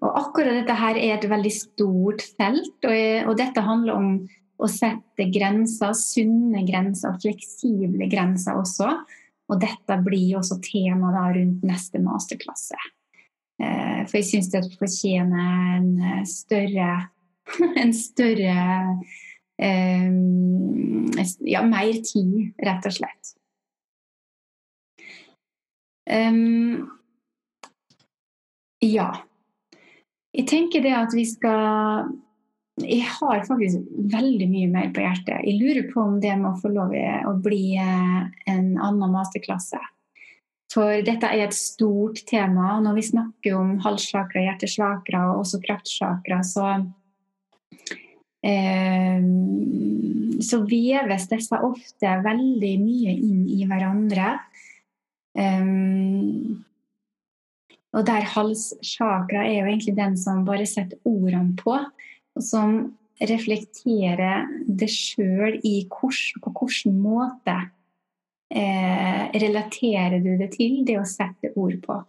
Og 0.04 0.10
akkurat 0.20 0.60
dette 0.60 0.76
her 0.76 0.98
er 1.00 1.14
et 1.16 1.28
veldig 1.28 1.52
stort 1.52 2.24
felt, 2.36 2.76
og, 2.84 3.28
og 3.30 3.38
dette 3.40 3.64
handler 3.64 3.96
om 3.96 4.10
å 4.56 4.68
sette 4.70 5.26
grenser, 5.32 5.92
sunne 5.96 6.62
grenser, 6.68 7.16
fleksible 7.20 8.08
grenser 8.12 8.56
også. 8.60 8.92
Og 9.46 9.60
dette 9.62 9.98
blir 10.02 10.38
også 10.40 10.58
tema 10.64 11.12
rundt 11.36 11.64
neste 11.66 12.00
masterklasse. 12.02 12.78
Eh, 13.56 14.02
for 14.04 14.18
jeg 14.20 14.28
syns 14.28 14.50
det 14.52 14.66
fortjener 14.76 15.78
en 15.78 15.92
eh, 16.04 16.24
større 16.28 16.90
En 17.80 17.92
større 17.96 18.56
um, 19.56 21.06
Ja, 21.46 21.62
mer 21.64 22.02
tid, 22.04 22.52
rett 22.60 22.88
og 22.88 22.96
slett. 22.96 23.32
Ja. 28.84 29.08
Jeg 30.36 30.46
tenker 30.50 30.84
det 30.84 30.92
at 30.94 31.14
vi 31.16 31.24
skal 31.26 32.12
Jeg 32.84 33.08
har 33.08 33.42
faktisk 33.48 33.88
veldig 34.12 34.46
mye 34.52 34.68
mer 34.70 34.92
på 34.94 35.02
hjertet. 35.02 35.40
Jeg 35.46 35.58
lurer 35.58 35.88
på 35.90 36.04
om 36.04 36.20
det 36.22 36.34
med 36.36 36.50
å 36.52 36.60
få 36.60 36.70
lov 36.74 36.92
å 36.92 37.34
bli 37.42 37.78
en 37.80 38.68
annen 38.76 39.14
masterklasse. 39.14 39.80
For 40.72 41.02
dette 41.06 41.28
er 41.30 41.46
et 41.46 41.56
stort 41.56 42.24
tema. 42.28 42.76
Når 42.82 42.98
vi 42.98 43.08
snakker 43.10 43.56
om 43.58 43.76
halssjakra, 43.84 44.42
hjertesjakra 44.48 45.22
og 45.30 45.44
også 45.44 45.62
kraftsjakra, 45.62 46.40
så 46.44 46.66
eh, 48.46 49.22
så 50.42 50.60
veves 50.68 51.28
disse 51.30 51.58
ofte 51.64 52.12
veldig 52.24 52.74
mye 52.82 53.14
inn 53.14 53.44
i 53.52 53.64
hverandre. 53.68 54.36
Um, 55.36 56.64
og 57.96 58.04
der 58.08 58.26
halssjakra 58.34 59.44
er 59.44 59.60
jo 59.60 59.70
egentlig 59.70 59.96
den 59.96 60.16
som 60.20 60.44
bare 60.48 60.66
setter 60.68 61.00
ordene 61.08 61.56
på, 61.60 61.76
og 61.76 62.44
som 62.44 62.78
reflekterer 63.16 64.44
det 64.68 64.90
sjøl 64.92 65.56
på 65.62 66.10
hvilken 66.12 66.98
måte 67.00 67.56
eh, 68.50 69.22
relaterer 69.34 70.20
du 70.22 70.34
det 70.38 70.52
til 70.54 70.82
det 70.86 70.98
å 71.00 71.06
sette 71.08 71.52
ord 71.58 71.78
på. 71.82 72.00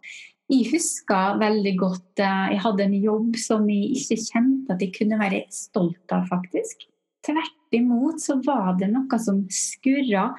Jeg 0.48 0.70
husker 0.72 1.40
veldig 1.42 1.74
godt 1.80 2.22
eh, 2.24 2.54
jeg 2.54 2.64
hadde 2.64 2.86
en 2.86 2.98
jobb 3.00 3.40
som 3.42 3.66
jeg 3.72 3.98
ikke 3.98 4.20
kjente 4.22 4.76
at 4.76 4.84
jeg 4.84 4.94
kunne 4.96 5.20
være 5.20 5.46
stolt 5.54 6.16
av, 6.16 6.28
faktisk. 6.30 6.88
Tvert 7.26 7.76
imot 7.76 8.22
så 8.24 8.38
var 8.46 8.78
det 8.80 8.92
noe 8.94 9.20
som 9.20 9.42
skurra, 9.52 10.30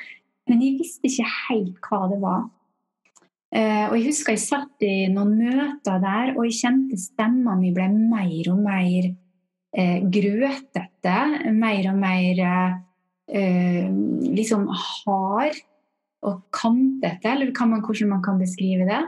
men 0.49 0.63
jeg 0.65 0.79
visste 0.79 1.11
ikke 1.11 1.29
helt 1.49 1.91
hva 1.91 2.07
det 2.09 2.23
var. 2.23 2.47
Eh, 3.49 3.87
og 3.89 3.97
Jeg 3.97 4.11
husker 4.11 4.37
jeg 4.37 4.45
satt 4.45 4.85
i 4.85 5.09
noen 5.13 5.35
møter 5.41 6.01
der, 6.03 6.35
og 6.37 6.45
jeg 6.47 6.61
kjente 6.63 7.01
stemma 7.01 7.57
mi 7.57 7.73
ble 7.77 7.89
mer 7.93 8.53
og 8.53 8.61
mer 8.65 9.15
grøtete. 9.69 11.17
Mer 11.53 11.91
og 11.93 11.99
mer 12.01 12.39
liksom 13.29 14.63
hard 14.73 15.59
og 16.27 16.43
kantete, 16.55 17.31
eller 17.31 17.53
man, 17.67 17.85
hvordan 17.85 18.11
man 18.11 18.23
kan 18.23 18.39
beskrive 18.41 18.89
det. 18.89 19.03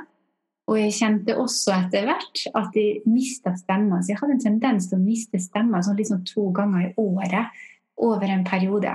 Og 0.71 0.79
jeg 0.79 0.95
kjente 0.95 1.35
også 1.35 1.75
etter 1.75 2.07
hvert 2.07 2.43
at 2.55 2.77
jeg 2.79 3.01
mista 3.11 3.57
stemmer. 3.59 4.03
Så 4.03 4.13
jeg 4.13 4.21
hadde 4.21 4.37
en 4.37 4.45
tendens 4.45 4.87
til 4.87 5.01
å 5.01 5.03
miste 5.03 5.41
stemmer 5.43 5.83
sånn 5.83 5.99
liksom 5.99 6.23
to 6.29 6.51
ganger 6.55 6.87
i 6.87 6.93
året 7.01 7.63
over 8.01 8.31
en 8.31 8.45
periode. 8.47 8.93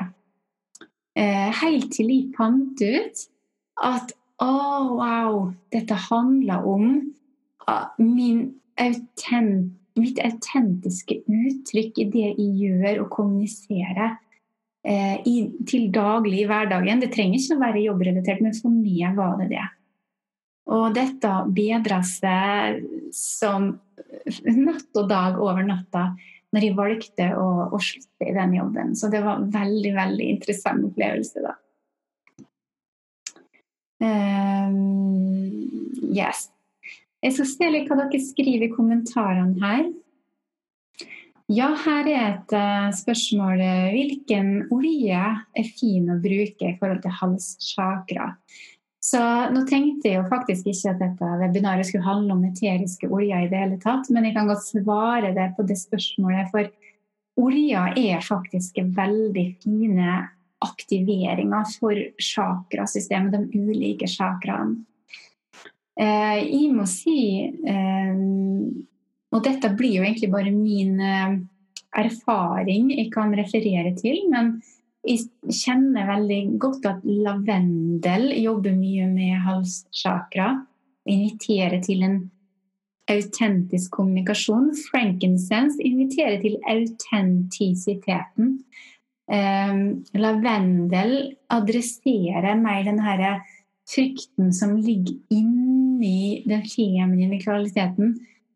Eh, 1.15 1.49
helt 1.61 1.89
til 1.95 2.11
jeg 2.13 2.31
fant 2.37 2.79
ut 2.79 3.25
at 3.83 4.15
å, 4.35 4.47
oh, 4.47 4.87
wow, 4.99 5.35
dette 5.71 5.95
handler 6.09 6.65
om 6.67 6.87
min 7.99 8.39
autent, 8.79 9.75
mitt 9.95 10.19
autentiske 10.19 11.21
uttrykk 11.23 12.01
i 12.03 12.07
det 12.11 12.25
jeg 12.25 12.49
gjør 12.59 13.05
og 13.05 13.13
kommuniserer 13.13 14.17
eh, 14.85 15.17
i, 15.27 15.35
til 15.67 15.89
daglig 15.93 16.43
i 16.43 16.47
hverdagen. 16.49 17.01
Det 17.03 17.11
trenger 17.13 17.41
ikke 17.41 17.57
å 17.57 17.63
være 17.63 17.83
jobbrelatert, 17.87 18.43
men 18.45 18.55
for 18.57 18.73
meg 18.73 19.17
var 19.17 19.35
det 19.41 19.49
det. 19.55 19.65
Og 20.75 20.87
dette 20.95 21.33
bedra 21.53 21.99
seg 22.05 22.85
som 23.13 23.75
natt 24.49 24.97
og 24.97 25.11
dag 25.11 25.37
over 25.41 25.65
natta 25.65 26.09
når 26.55 26.63
jeg 26.63 26.77
valgte 26.77 27.27
å, 27.35 27.47
å, 27.75 27.79
slutte 27.83 28.29
i 28.29 28.33
den 28.35 28.55
jobben. 28.55 28.95
Så 28.95 29.09
det 29.11 29.21
var 29.25 29.41
en 29.41 29.49
veldig, 29.51 29.91
veldig 29.97 30.27
interessant 30.37 30.87
opplevelse, 30.87 31.43
da. 31.43 31.55
Um, 33.99 35.65
yes. 36.15 36.47
Jeg 37.23 37.35
skal 37.35 37.49
se 37.49 37.69
litt 37.73 37.89
hva 37.89 37.97
dere 37.99 38.21
skriver 38.23 38.67
i 38.69 38.73
kommentarene 38.73 39.59
her. 39.59 39.85
Ja, 41.53 41.67
her 41.77 42.07
er 42.09 42.23
et 42.31 42.53
uh, 42.57 42.87
spørsmål. 42.95 43.59
Hvilken 43.93 44.53
olje 44.73 45.25
er 45.53 45.67
fin 45.77 46.07
å 46.09 46.17
bruke 46.21 46.71
i 46.71 46.77
forhold 46.79 47.03
til 47.03 47.13
halschakra? 47.19 48.31
Så 49.05 49.19
nå 49.53 49.61
tenkte 49.69 50.09
jeg 50.09 50.17
jo 50.17 50.29
faktisk 50.31 50.65
ikke 50.71 50.95
at 50.95 51.01
dette 51.03 51.27
webinaret 51.37 51.85
skulle 51.85 52.07
handle 52.07 52.33
om 52.33 52.47
eteriske 52.47 53.09
oljer 53.13 53.45
i 53.45 53.51
det 53.51 53.59
hele 53.61 53.77
tatt, 53.83 54.09
men 54.09 54.25
jeg 54.25 54.33
kan 54.37 54.49
godt 54.49 54.65
svare 54.65 55.29
det 55.35 55.51
på 55.57 55.65
det 55.69 55.77
spørsmålet. 55.77 56.49
For 56.49 57.45
oljer 57.45 57.99
er 58.01 58.25
faktisk 58.25 58.79
veldig 58.97 59.45
fine 59.61 60.17
aktiveringer 60.65 61.69
for 61.77 62.01
chakrasystemet, 62.31 63.35
de 63.35 63.61
ulike 63.69 64.09
chakraene. 64.09 64.81
Eh, 65.95 66.41
jeg 66.41 66.73
må 66.75 66.87
si 66.89 67.19
eh, 67.45 68.17
Og 69.33 69.43
dette 69.45 69.71
blir 69.77 69.97
jo 69.99 70.05
egentlig 70.05 70.31
bare 70.31 70.53
min 70.53 70.99
eh, 71.01 71.37
erfaring 71.95 72.91
jeg 72.93 73.09
kan 73.13 73.33
referere 73.37 73.95
til, 73.97 74.25
men 74.31 74.57
jeg 75.05 75.27
kjenner 75.53 76.07
veldig 76.09 76.39
godt 76.61 76.87
at 76.89 77.03
lavendel 77.05 78.31
jobber 78.41 78.73
mye 78.73 79.05
med 79.11 79.37
halschakra. 79.45 80.53
Inviterer 81.05 81.77
til 81.85 82.01
en 82.07 82.15
autentisk 83.11 83.93
kommunikasjon. 83.93 84.71
Frankincense 84.87 85.77
inviterer 85.85 86.39
til 86.41 86.57
autentisiteten. 86.65 88.57
Um, 89.25 90.05
lavendel 90.13 91.35
adresserer 91.53 92.57
mer 92.61 92.83
den 92.85 92.99
her 93.01 93.23
frykten 93.89 94.51
som 94.53 94.75
ligger 94.77 95.17
inni 95.33 96.43
den 96.45 96.65
feminine 96.69 97.39
kvaliteten 97.41 98.15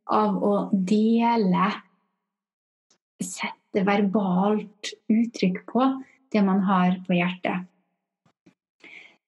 av 0.10 0.38
å 0.44 0.54
dele, 0.74 1.72
sette 3.20 3.84
verbalt 3.86 4.94
uttrykk 5.12 5.64
på 5.70 5.90
det 6.34 6.44
man 6.46 6.64
har 6.66 6.98
på 7.06 7.18
hjertet. 7.18 7.68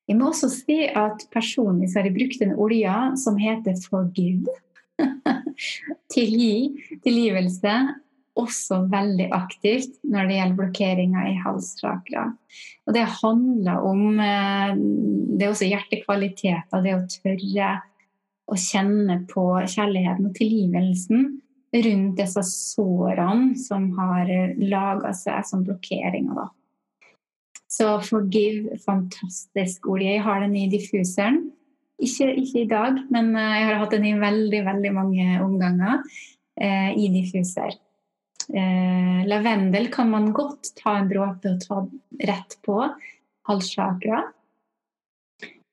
Jeg 0.09 0.17
må 0.19 0.31
også 0.31 0.49
si 0.51 0.83
at 0.87 1.23
personlig 1.31 1.91
så 1.91 2.01
har 2.01 2.09
jeg 2.09 2.17
brukt 2.17 2.41
en 2.43 2.57
olje 2.59 2.95
som 3.21 3.37
heter 3.39 3.77
forgive. 3.85 4.53
Tilgi, 6.13 6.97
tilgivelse, 7.05 7.75
også 8.39 8.81
veldig 8.91 9.27
aktivt 9.35 9.97
når 10.07 10.27
det 10.27 10.37
gjelder 10.37 10.59
blokkeringer 10.59 11.29
i 11.31 11.37
halschakra. 11.41 12.25
Og 12.87 12.95
det 12.95 13.05
handler 13.21 13.87
om 13.87 14.19
eh, 14.19 14.75
Det 14.75 15.45
er 15.45 15.51
også 15.51 15.69
hjertekvaliteter, 15.69 16.83
det 16.83 16.95
å 16.95 17.05
tørre 17.11 17.71
å 18.51 18.57
kjenne 18.59 19.21
på 19.31 19.45
kjærligheten 19.63 20.27
og 20.27 20.35
tilgivelsen 20.37 21.27
rundt 21.71 22.17
disse 22.19 22.43
sårene 22.43 23.55
som 23.59 23.87
har 23.95 24.31
laga 24.59 25.13
seg 25.15 25.45
som 25.47 25.63
blokkeringer. 25.63 26.35
da. 26.35 26.49
Så 27.71 27.93
Forgive, 28.03 28.75
fantastisk 28.83 29.87
olje. 29.93 30.17
Jeg 30.17 30.25
har 30.25 30.43
den 30.43 30.57
i 30.59 30.67
diffuseren. 30.71 31.45
Ikke, 32.01 32.27
ikke, 32.33 32.63
i 32.63 32.67
dag, 32.67 32.97
men 33.13 33.29
eh, 33.37 33.55
jeg 33.59 33.65
har 33.69 33.79
hatt 33.83 33.93
den 33.93 34.07
i 34.09 34.17
veldig 34.17 34.61
veldig 34.65 34.91
mange 34.95 35.25
omganger 35.43 35.99
eh, 36.57 36.91
i 36.97 37.07
diffuser. 37.13 37.75
Eh, 38.49 39.19
lavendel 39.29 39.85
kan 39.93 40.09
man 40.09 40.31
godt 40.33 40.73
ta 40.79 40.97
en 40.97 41.11
dråpe 41.11 41.53
og 41.53 41.61
ta 41.61 41.83
rett 42.25 42.57
på. 42.65 42.79
Halschakra. 43.47 44.23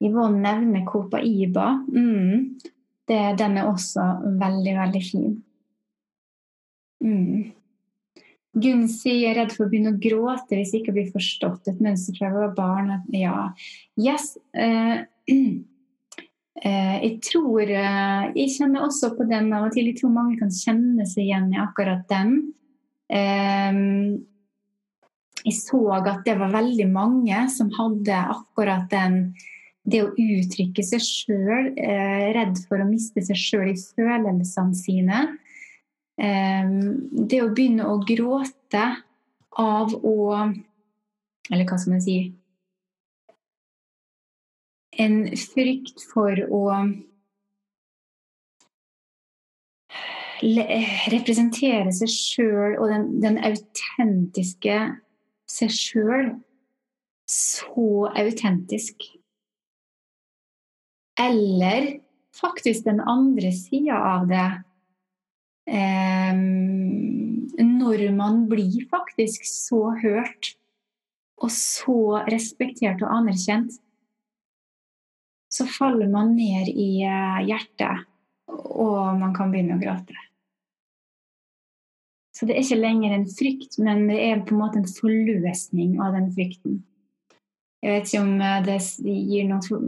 Yvonne 0.04 0.42
nevner 0.42 0.84
Copaiba. 0.86 1.84
Mm. 1.88 2.58
Det, 3.08 3.20
den 3.40 3.56
er 3.58 3.68
også 3.70 4.04
veldig, 4.38 4.74
veldig 4.78 5.04
fin. 5.04 5.36
Mm. 7.04 7.52
jeg 8.58 9.22
er 9.28 9.36
redd 9.38 9.52
for 9.54 9.66
å 9.66 9.70
begynne 9.70 9.94
å 9.94 10.00
gråte 10.02 10.58
hvis 10.58 10.72
jeg 10.74 10.82
ikke 10.82 10.96
blir 10.96 11.10
forstått. 11.14 11.70
Et 11.70 11.82
mønster 11.82 12.16
fra 12.16 12.28
jeg 12.28 12.36
var 12.36 12.54
barn. 12.56 12.94
Ja. 13.14 13.50
Yes. 13.98 14.36
Uh, 14.52 15.02
uh, 15.32 16.96
jeg 17.06 17.12
tror 17.24 17.62
uh, 17.70 18.24
Jeg 18.34 18.54
kjenner 18.56 18.86
også 18.86 19.14
på 19.18 19.28
den 19.30 19.52
av 19.54 19.68
og 19.68 19.76
til. 19.76 19.90
Jeg 19.90 19.98
tror 20.00 20.14
mange 20.14 20.38
kan 20.40 20.52
kjenne 20.54 21.06
seg 21.08 21.26
igjen 21.26 21.52
i 21.54 21.62
akkurat 21.62 22.06
den. 22.10 22.40
jeg 25.48 25.54
så 25.56 25.78
at 25.96 26.26
det 26.26 26.34
var 26.36 26.50
veldig 26.52 26.88
mange 26.92 27.38
som 27.48 27.70
hadde 27.72 28.18
akkurat 28.34 28.84
den 28.92 29.14
det 29.88 30.02
å 30.04 30.12
uttrykke 30.12 30.84
seg 30.84 31.02
sjøl, 31.04 31.72
redd 32.36 32.58
for 32.68 32.82
å 32.82 32.88
miste 32.88 33.22
seg 33.24 33.38
sjøl 33.40 33.72
i 33.72 33.76
følelsene 33.78 34.76
sine. 34.76 35.20
Det 36.18 37.40
å 37.44 37.50
begynne 37.54 37.86
å 37.88 38.00
gråte 38.06 38.84
av 39.58 39.94
å 39.94 40.16
Eller 41.48 41.64
hva 41.64 41.78
skal 41.80 41.94
man 41.94 42.02
si 42.04 42.16
En 44.98 45.22
frykt 45.38 46.02
for 46.10 46.42
å 46.52 46.64
representere 51.12 51.92
seg 51.94 52.10
sjøl 52.12 52.76
og 52.78 52.90
den, 52.92 53.06
den, 53.22 53.38
autentiske 53.42 54.76
seg 55.48 55.72
sjøl 55.74 56.28
så 57.28 58.08
autentisk. 58.14 59.02
Eller 61.18 61.98
faktisk 62.40 62.84
den 62.86 63.00
andre 63.00 63.52
sida 63.52 63.98
av 64.14 64.28
det 64.30 64.48
når 67.98 68.12
man 68.16 68.46
blir 68.48 68.86
faktisk 68.90 69.44
så 69.46 69.90
hørt 70.02 70.54
og 71.38 71.50
så 71.54 72.24
respektert 72.26 73.02
og 73.04 73.12
anerkjent, 73.20 73.76
så 75.48 75.64
faller 75.70 76.10
man 76.10 76.34
ned 76.36 76.68
i 76.68 77.04
eh, 77.06 77.38
hjertet, 77.48 78.04
og 78.48 79.16
man 79.20 79.32
kan 79.36 79.52
begynne 79.52 79.78
å 79.78 79.80
gråte. 79.80 80.16
Så 82.34 82.46
det 82.46 82.56
er 82.56 82.66
ikke 82.66 82.82
lenger 82.82 83.14
en 83.14 83.28
frykt, 83.30 83.78
men 83.82 84.04
det 84.10 84.18
er 84.26 84.42
på 84.46 84.54
en 84.54 84.60
måte 84.60 84.82
en 84.82 84.90
forløsning 84.90 85.96
av 86.02 86.18
den 86.18 86.28
frykten. 86.34 86.82
Jeg 87.82 87.94
vet 87.94 88.10
ikke 88.10 88.24
om 88.26 88.34
eh, 88.42 88.60
det 88.66 88.78
gir 89.06 89.48
noe 89.48 89.80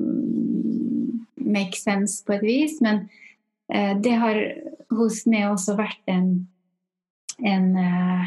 make 1.40 1.78
sense 1.78 2.20
på 2.26 2.36
et 2.36 2.44
vis, 2.44 2.78
men 2.84 3.06
eh, 3.72 3.96
det 4.00 4.16
har 4.20 4.40
hos 4.96 5.24
meg 5.30 5.50
også 5.50 5.76
vært 5.78 6.10
en, 6.10 6.28
en, 7.38 7.68
eh, 7.80 8.24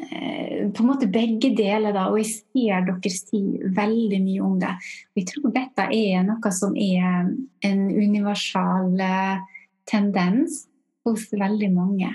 eh, 0.00 0.64
på 0.70 0.84
en 0.84 0.90
måte 0.90 1.10
begge 1.12 1.52
deler, 1.56 1.92
da, 1.96 2.08
og 2.10 2.20
jeg 2.22 2.32
ser 2.38 2.88
dere 2.88 3.12
si 3.12 3.42
veldig 3.76 4.20
mye 4.24 4.44
om 4.46 4.58
det. 4.62 4.74
Og 5.12 5.22
jeg 5.22 5.30
tror 5.32 5.54
dette 5.56 5.88
er 6.00 6.26
noe 6.26 6.54
som 6.54 6.76
er 6.76 7.30
en 7.70 7.86
universal 7.90 8.92
eh, 9.00 9.62
tendens 9.86 10.64
hos 11.06 11.28
veldig 11.32 11.70
mange. 11.74 12.12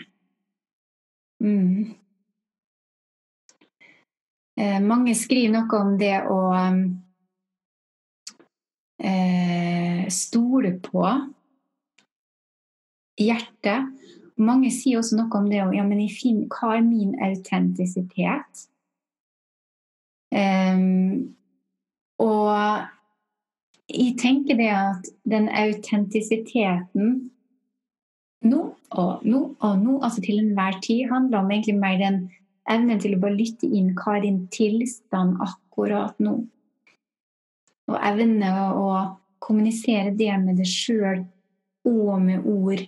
Mm. 1.42 1.96
Eh, 4.62 4.80
mange 4.84 5.16
skriver 5.18 5.56
noe 5.56 5.80
om 5.80 5.96
det 5.98 6.18
å 6.30 6.42
eh, 9.04 10.08
stole 10.14 10.76
på 10.84 11.06
hjertet. 13.22 13.92
Mange 14.42 14.72
sier 14.74 15.02
også 15.02 15.20
noe 15.20 15.38
om 15.38 15.50
det 15.52 15.60
ja, 15.60 15.86
men 15.86 16.02
finner, 16.10 16.48
Hva 16.50 16.78
er 16.78 16.86
min 16.86 17.14
autentisitet? 17.22 18.68
Um, 20.32 21.36
og 22.24 22.88
jeg 23.92 24.16
tenker 24.22 24.56
det 24.56 24.70
at 24.72 25.10
den 25.28 25.50
autentisiteten 25.50 27.18
nå 28.48 28.62
og 28.96 29.26
nå 29.28 29.42
og 29.60 29.82
nå, 29.82 29.98
altså 30.00 30.24
til 30.24 30.40
enhver 30.40 30.80
tid, 30.82 31.10
handler 31.12 31.42
om 31.42 31.52
egentlig 31.52 31.76
mer 31.78 32.00
den 32.00 32.24
evnen 32.72 33.02
til 33.02 33.18
å 33.18 33.22
bare 33.22 33.38
lytte 33.38 33.68
inn 33.68 33.92
hva 33.98 34.18
er 34.18 34.26
din 34.26 34.46
tilstand 34.54 35.38
akkurat 35.44 36.18
nå. 36.24 36.40
Og 37.92 38.00
evne 38.00 38.50
å 38.72 38.88
kommunisere 39.44 40.14
det 40.16 40.32
med 40.40 40.60
deg 40.62 40.70
sjøl 40.70 41.24
og 41.90 42.22
med 42.24 42.46
ord 42.48 42.84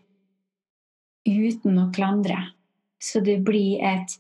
uten 1.28 1.80
å 1.82 1.90
klandre. 1.96 2.40
Så 3.04 3.20
det 3.26 3.42
blir 3.44 3.84
et 3.84 4.18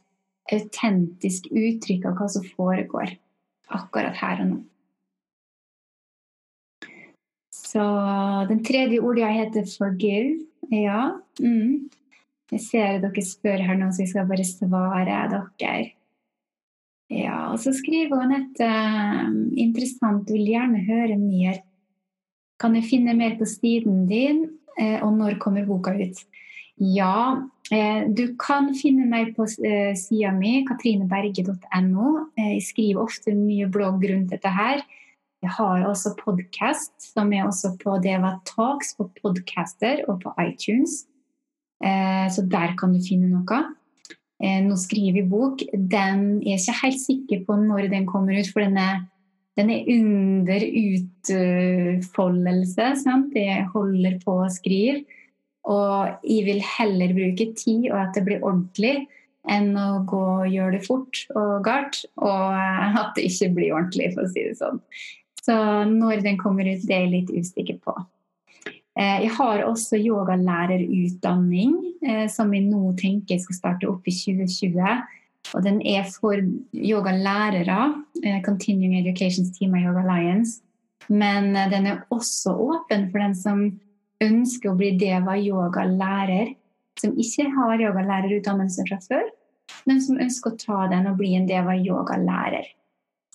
autentisk 0.51 1.47
uttrykk 1.51 2.09
av 2.09 2.19
hva 2.19 2.29
som 2.31 2.45
foregår 2.55 3.15
akkurat 3.73 4.17
her 4.19 4.43
og 4.43 4.49
nå. 4.49 4.61
Så 7.73 7.83
den 8.49 8.63
tredje 8.65 8.99
ordet 9.01 9.31
heter 9.33 9.63
'forgive'. 9.65 10.45
Ja. 10.69 11.19
Mm. 11.39 11.89
Jeg 12.51 12.61
ser 12.61 12.99
dere 13.01 13.21
spør 13.25 13.63
her 13.65 13.77
nå, 13.79 13.89
så 13.91 14.03
jeg 14.03 14.09
skal 14.09 14.27
bare 14.29 14.45
svare 14.45 15.29
dere. 15.31 15.91
Ja, 17.13 17.51
og 17.51 17.59
så 17.61 17.73
skriver 17.75 18.23
Anette 18.23 18.67
interessant, 19.59 20.29
vil 20.33 20.47
gjerne 20.49 20.81
høre 20.87 21.17
mer. 21.19 21.59
Kan 22.61 22.77
jeg 22.77 22.87
finne 22.89 23.13
mer 23.17 23.35
på 23.37 23.45
siden 23.49 24.05
din, 24.09 24.45
eh, 24.79 24.97
og 25.03 25.13
når 25.19 25.37
kommer 25.41 25.67
boka 25.67 25.93
ut? 25.93 26.23
Ja, 26.81 27.43
eh, 27.69 28.07
du 28.09 28.33
kan 28.39 28.71
finne 28.73 29.05
meg 29.09 29.35
på 29.37 29.45
eh, 29.61 29.93
sida 29.99 30.31
mi, 30.33 30.63
katrineberge.no. 30.65 32.09
Jeg 32.39 32.65
skriver 32.65 33.03
ofte 33.03 33.35
mye 33.37 33.69
blogg 33.69 34.07
rundt 34.09 34.33
dette 34.33 34.49
her. 34.49 34.81
Jeg 35.43 35.53
har 35.59 35.85
også 35.85 36.15
podkast, 36.17 36.95
som 37.03 37.33
er 37.35 37.45
også 37.45 37.75
på 37.83 37.99
Deva 38.01 38.37
Talks 38.47 38.95
på 38.97 39.09
podcaster 39.19 40.05
og 40.07 40.23
på 40.23 40.33
iTunes. 40.39 41.03
Så 41.83 42.45
der 42.47 42.71
kan 42.79 42.93
du 42.95 43.01
finne 43.03 43.27
noe. 43.27 43.57
Eh, 44.43 44.59
nå 44.65 44.75
skriver 44.79 45.29
bok. 45.31 45.61
Den 45.71 46.41
er 46.43 46.57
ikke 46.57 46.81
helt 46.81 46.99
sikker 46.99 47.43
på 47.47 47.55
når 47.61 47.87
den 47.93 48.05
kommer 48.09 48.35
ut, 48.35 48.49
for 48.51 48.59
den 48.65 48.77
er, 48.81 48.95
den 49.59 49.67
er 49.71 49.87
under 49.95 50.61
utfoldelse. 50.83 52.85
Sant? 53.05 53.31
Jeg 53.39 53.69
holder 53.71 54.13
på 54.25 54.31
å 54.43 54.51
skrive. 54.51 55.05
Og 55.63 56.27
jeg 56.27 56.43
vil 56.49 56.61
heller 56.73 57.09
bruke 57.15 57.45
tid 57.55 57.87
og 57.87 57.95
at 58.01 58.11
det 58.17 58.25
blir 58.27 58.43
ordentlig, 58.43 59.07
enn 59.47 59.71
å 59.79 60.03
gå 60.07 60.19
og 60.19 60.51
gjøre 60.51 60.77
det 60.77 60.85
fort 60.85 61.25
og 61.35 61.63
galt, 61.65 62.05
og 62.19 62.55
at 62.55 63.11
det 63.15 63.23
ikke 63.27 63.51
blir 63.57 63.73
ordentlig, 63.75 64.13
for 64.15 64.23
å 64.23 64.31
si 64.31 64.41
det 64.43 64.55
sånn. 64.59 64.79
Så 65.43 65.55
når 65.87 66.23
den 66.23 66.37
kommer 66.39 66.63
ut, 66.67 66.83
det 66.87 66.95
er 66.95 67.01
jeg 67.05 67.13
litt 67.13 67.31
usikker 67.31 67.77
på. 67.83 67.93
Eh, 68.93 69.23
jeg 69.25 69.31
har 69.39 69.63
også 69.65 69.97
yogalærerutdanning 69.97 71.73
eh, 72.05 72.25
som 72.29 72.51
jeg 72.53 72.67
nå 72.67 72.91
tenker 72.99 73.35
jeg 73.35 73.45
skal 73.47 73.57
starte 73.57 73.89
opp 73.89 74.05
i 74.05 74.13
2020. 74.13 74.99
Og 75.57 75.63
den 75.65 75.79
er 75.81 76.05
for 76.07 76.37
yogalærere, 76.77 77.79
eh, 78.21 78.41
Continuing 78.45 78.99
Education 78.99 79.49
Team 79.55 79.73
of 79.73 79.81
Yoga 79.81 80.03
Alliance. 80.05 80.61
Men 81.09 81.51
den 81.71 81.87
er 81.89 82.05
også 82.13 82.53
åpen 82.53 83.09
for 83.11 83.19
den 83.19 83.33
som 83.35 83.63
ønsker 84.23 84.71
å 84.71 84.77
bli 84.79 84.93
deva 84.95 85.33
yogalærer, 85.35 86.53
som 87.01 87.17
ikke 87.19 87.49
har 87.51 87.81
yogalærerutdannelse 87.81 88.85
fra 88.87 89.01
før, 89.03 89.25
men 89.89 89.99
som 90.05 90.21
ønsker 90.21 90.53
å 90.53 90.61
ta 90.61 90.85
den 90.93 91.09
og 91.09 91.17
bli 91.19 91.33
en 91.35 91.49
deva 91.49 91.75
yogalærer. 91.75 92.69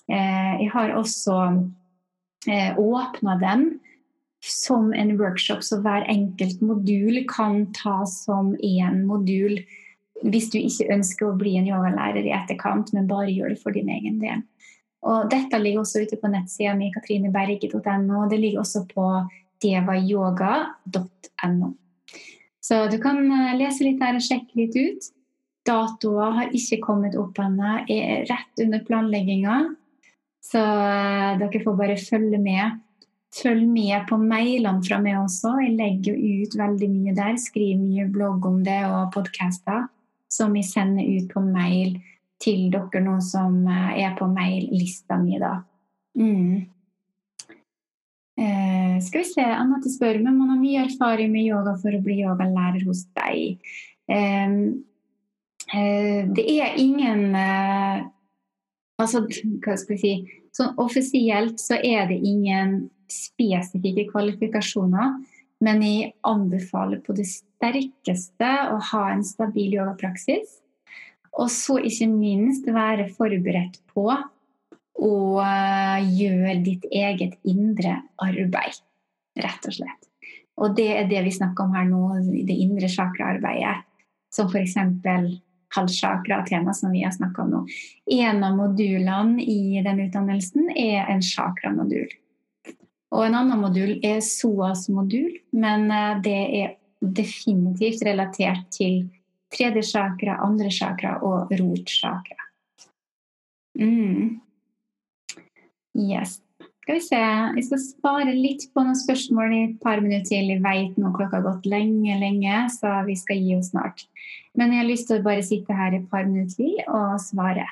Jeg 0.09 0.71
har 0.73 0.95
også 0.97 1.35
åpna 2.49 3.35
den 3.37 3.67
som 4.45 4.93
en 4.93 5.15
workshop, 5.19 5.63
så 5.63 5.79
hver 5.83 6.07
enkelt 6.11 6.61
modul 6.63 7.23
kan 7.29 7.65
tas 7.75 8.23
som 8.25 8.53
én 8.55 9.03
modul 9.07 9.59
hvis 10.23 10.49
du 10.51 10.57
ikke 10.59 10.89
ønsker 10.93 11.29
å 11.29 11.35
bli 11.39 11.55
en 11.59 11.67
yogalærer 11.67 12.25
i 12.27 12.33
etterkant, 12.35 12.91
men 12.95 13.07
bare 13.07 13.31
gjør 13.31 13.53
det 13.53 13.61
for 13.61 13.75
din 13.75 13.89
egen 13.91 14.19
del. 14.19 14.41
Og 15.07 15.29
dette 15.31 15.59
ligger 15.61 15.83
også 15.83 16.03
ute 16.03 16.17
på 16.19 16.31
nettsida 16.31 16.73
mi 16.75 16.89
katrineberge.no. 16.91 18.25
Det 18.27 18.39
ligger 18.39 18.65
også 18.65 18.83
på 18.89 19.05
devayoga.no. 19.63 21.69
Så 22.59 22.81
du 22.91 22.97
kan 23.01 23.21
eh, 23.31 23.55
lese 23.59 23.85
litt 23.85 24.01
der 24.01 24.19
og 24.19 24.25
sjekke 24.25 24.59
litt 24.59 24.75
ut. 24.75 25.07
Datoer 25.67 26.35
har 26.35 26.55
ikke 26.55 26.81
kommet 26.83 27.15
opp 27.19 27.39
ennå, 27.39 27.79
er 27.87 28.27
rett 28.27 28.63
under 28.63 28.83
planlegginga. 28.83 29.61
Så 30.43 30.59
eh, 30.59 31.39
dere 31.39 31.63
får 31.63 31.79
bare 31.79 31.97
følge 32.01 32.39
med 32.43 32.79
Følg 33.35 33.67
med 33.69 34.07
på 34.09 34.17
mailene 34.17 34.81
fra 34.85 34.97
meg 35.01 35.19
også. 35.19 35.53
Jeg 35.61 35.77
legger 35.77 36.17
ut 36.17 36.55
veldig 36.57 36.89
mye 36.89 37.15
der. 37.17 37.37
Skriver 37.37 37.77
mye 37.77 38.07
blogg 38.09 38.45
om 38.49 38.63
det 38.65 38.81
og 38.89 39.11
podkaster 39.13 39.85
som 40.29 40.55
jeg 40.57 40.69
sender 40.69 41.05
ut 41.17 41.29
på 41.31 41.41
mail 41.43 41.97
til 42.39 42.69
dere 42.73 43.01
nå 43.03 43.17
som 43.25 43.63
eh, 43.67 44.03
er 44.05 44.13
på 44.17 44.27
maillista 44.31 45.17
mi, 45.19 45.39
da. 45.41 45.57
Mm. 46.19 46.69
Eh, 48.39 48.93
skal 49.03 49.23
vi 49.23 49.27
se, 49.27 49.43
Anette 49.43 49.91
spør 49.91 50.21
om 50.21 50.29
man 50.29 50.53
har 50.53 50.61
mye 50.61 50.85
erfaring 50.85 51.33
med 51.33 51.49
yoga 51.49 51.75
for 51.81 51.95
å 51.95 52.03
bli 52.03 52.21
yogalærer 52.21 52.85
hos 52.87 53.03
deg. 53.17 53.59
Eh, 54.09 54.55
eh, 55.73 56.21
det 56.37 56.47
er 56.55 56.79
ingen 56.81 57.27
eh, 57.35 58.07
Altså, 58.99 59.21
hva 59.63 59.77
skal 59.79 59.95
vi 59.95 59.99
si 60.01 60.13
Sånn 60.51 60.73
offisielt 60.81 61.61
så 61.61 61.77
er 61.77 62.09
det 62.09 62.17
ingen 62.25 62.89
spesifikke 63.13 64.07
kvalifikasjoner, 64.11 65.19
men 65.65 65.83
jeg 65.83 66.13
anbefaler 66.27 67.01
på 67.03 67.15
det 67.17 67.27
sterkeste 67.27 68.49
å 68.71 68.79
ha 68.91 69.05
en 69.11 69.23
stabil 69.27 69.75
yogapraksis. 69.75 70.59
Og 71.39 71.49
så 71.53 71.77
ikke 71.85 72.07
minst 72.11 72.67
være 72.73 73.09
forberedt 73.15 73.81
på 73.93 74.07
å 74.99 75.15
eh, 75.43 76.07
gjøre 76.15 76.55
ditt 76.65 76.87
eget 76.91 77.35
indre 77.47 77.99
arbeid, 78.23 78.79
rett 79.39 79.67
og 79.67 79.75
slett. 79.75 80.09
Og 80.59 80.75
det 80.75 80.89
er 80.97 81.11
det 81.11 81.21
vi 81.27 81.35
snakker 81.35 81.67
om 81.67 81.75
her 81.77 81.85
nå, 81.87 82.01
det 82.47 82.55
indre 82.55 82.89
chakraarbeidet. 82.91 83.85
Som 84.33 84.49
f.eks. 84.51 84.75
halvchakra-tema, 85.73 86.73
som 86.73 86.91
vi 86.93 87.05
har 87.05 87.13
snakka 87.15 87.45
om 87.45 87.53
nå. 87.53 87.61
En 88.19 88.43
av 88.45 88.57
modulene 88.57 89.41
i 89.41 89.79
den 89.85 90.03
utdannelsen 90.05 90.69
er 90.75 91.07
en 91.09 91.23
chakramodul. 91.23 92.11
Og 93.15 93.25
en 93.25 93.37
annen 93.39 93.61
modul 93.61 93.95
er 94.05 94.19
SOAS 94.21 94.87
modul, 94.93 95.31
men 95.51 95.87
eh, 95.93 96.19
det 96.25 96.41
er 96.59 96.75
definitivt 96.99 98.03
relatert 98.05 98.67
til 98.75 99.07
tredje 99.53 99.83
chakra, 99.93 100.37
andre 100.45 100.69
chakra 100.73 101.15
og 101.25 101.49
rotsjakra. 101.57 102.45
Mm. 103.79 104.37
Yes. 105.97 106.39
Skal 106.89 106.97
vi 106.97 107.05
se 107.05 107.17
Jeg 107.19 107.63
skal 107.67 107.81
spare 107.83 108.31
litt 108.33 108.63
på 108.73 108.81
noen 108.81 108.97
spørsmål 108.97 109.51
i 109.53 109.59
et 109.67 109.75
par 109.81 110.01
minutter 110.01 110.25
til. 110.31 110.49
Jeg 110.53 110.63
vet 110.63 110.95
nå 110.97 111.11
klokka 111.13 111.37
har 111.37 111.45
gått 111.45 111.67
lenge, 111.69 112.15
lenge, 112.21 112.63
så 112.73 112.99
vi 113.05 113.17
skal 113.17 113.41
gi 113.41 113.57
oss 113.59 113.69
snart. 113.73 114.07
Men 114.57 114.73
jeg 114.73 114.81
har 114.81 114.89
lyst 114.89 115.09
til 115.09 115.19
å 115.19 115.25
bare 115.25 115.45
sitte 115.45 115.75
her 115.77 115.97
et 115.97 116.07
par 116.09 116.25
minutter 116.25 116.57
til 116.57 116.79
og 116.87 117.19
svare. 117.21 117.67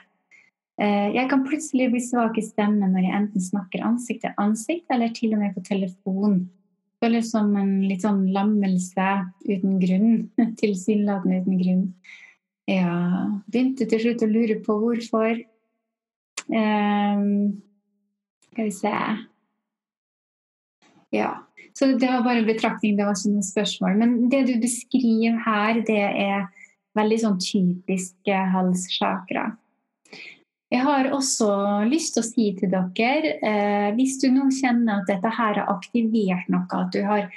Eh, 0.77 1.09
jeg 1.15 1.25
kan 1.31 1.45
plutselig 1.47 1.89
bli 1.93 2.01
svak 2.05 2.37
i 2.37 2.45
stemmen 2.45 2.93
når 2.93 3.07
jeg 3.07 3.17
enten 3.17 3.43
snakker 3.43 3.85
ansikt 3.85 4.23
til 4.25 4.41
ansikt, 4.41 4.85
eller 4.93 5.13
til 5.15 5.33
og 5.33 5.41
med 5.41 5.55
på 5.55 5.65
telefon. 5.65 6.43
Føles 7.01 7.31
som 7.33 7.49
en 7.57 7.73
litt 7.85 8.05
sånn 8.05 8.27
lammelse 8.33 9.07
uten 9.47 9.77
grunn. 9.81 10.11
Tilsynelatende 10.61 11.41
uten 11.43 11.61
grunn. 11.61 11.83
Ja 12.67 12.95
Begynte 13.47 13.85
til 13.87 14.01
slutt 14.03 14.25
å 14.25 14.29
lure 14.29 14.57
på 14.65 14.75
hvorfor. 14.81 15.39
Um, 16.47 17.59
skal 18.51 18.69
vi 18.69 18.75
se 18.75 18.93
Ja. 21.15 21.33
Så 21.77 21.91
det 21.99 22.07
var 22.09 22.23
bare 22.25 22.41
en 22.41 22.47
betraktning, 22.47 22.95
det 22.97 23.05
var 23.05 23.17
ikke 23.17 23.35
noe 23.35 23.45
spørsmål. 23.45 23.97
Men 23.99 24.15
det 24.31 24.47
du 24.47 24.55
beskriver 24.61 25.37
her, 25.45 25.81
det 25.85 26.05
er 26.05 26.47
Veldig 26.97 27.17
sånn 27.21 27.35
typiske 27.37 28.37
halschakra. 28.53 29.51
Jeg 30.67 30.83
har 30.83 31.07
også 31.15 31.49
lyst 31.87 32.17
til 32.17 32.23
å 32.23 32.27
si 32.27 32.47
til 32.57 32.71
dere, 32.73 33.35
eh, 33.39 33.89
hvis 33.95 34.17
du 34.19 34.27
nå 34.33 34.49
kjenner 34.51 34.99
at 34.99 35.07
dette 35.07 35.29
her 35.31 35.61
har 35.61 35.69
aktivert 35.71 36.49
noe, 36.51 36.67
at 36.75 36.91
du 36.91 37.05
har 37.07 37.29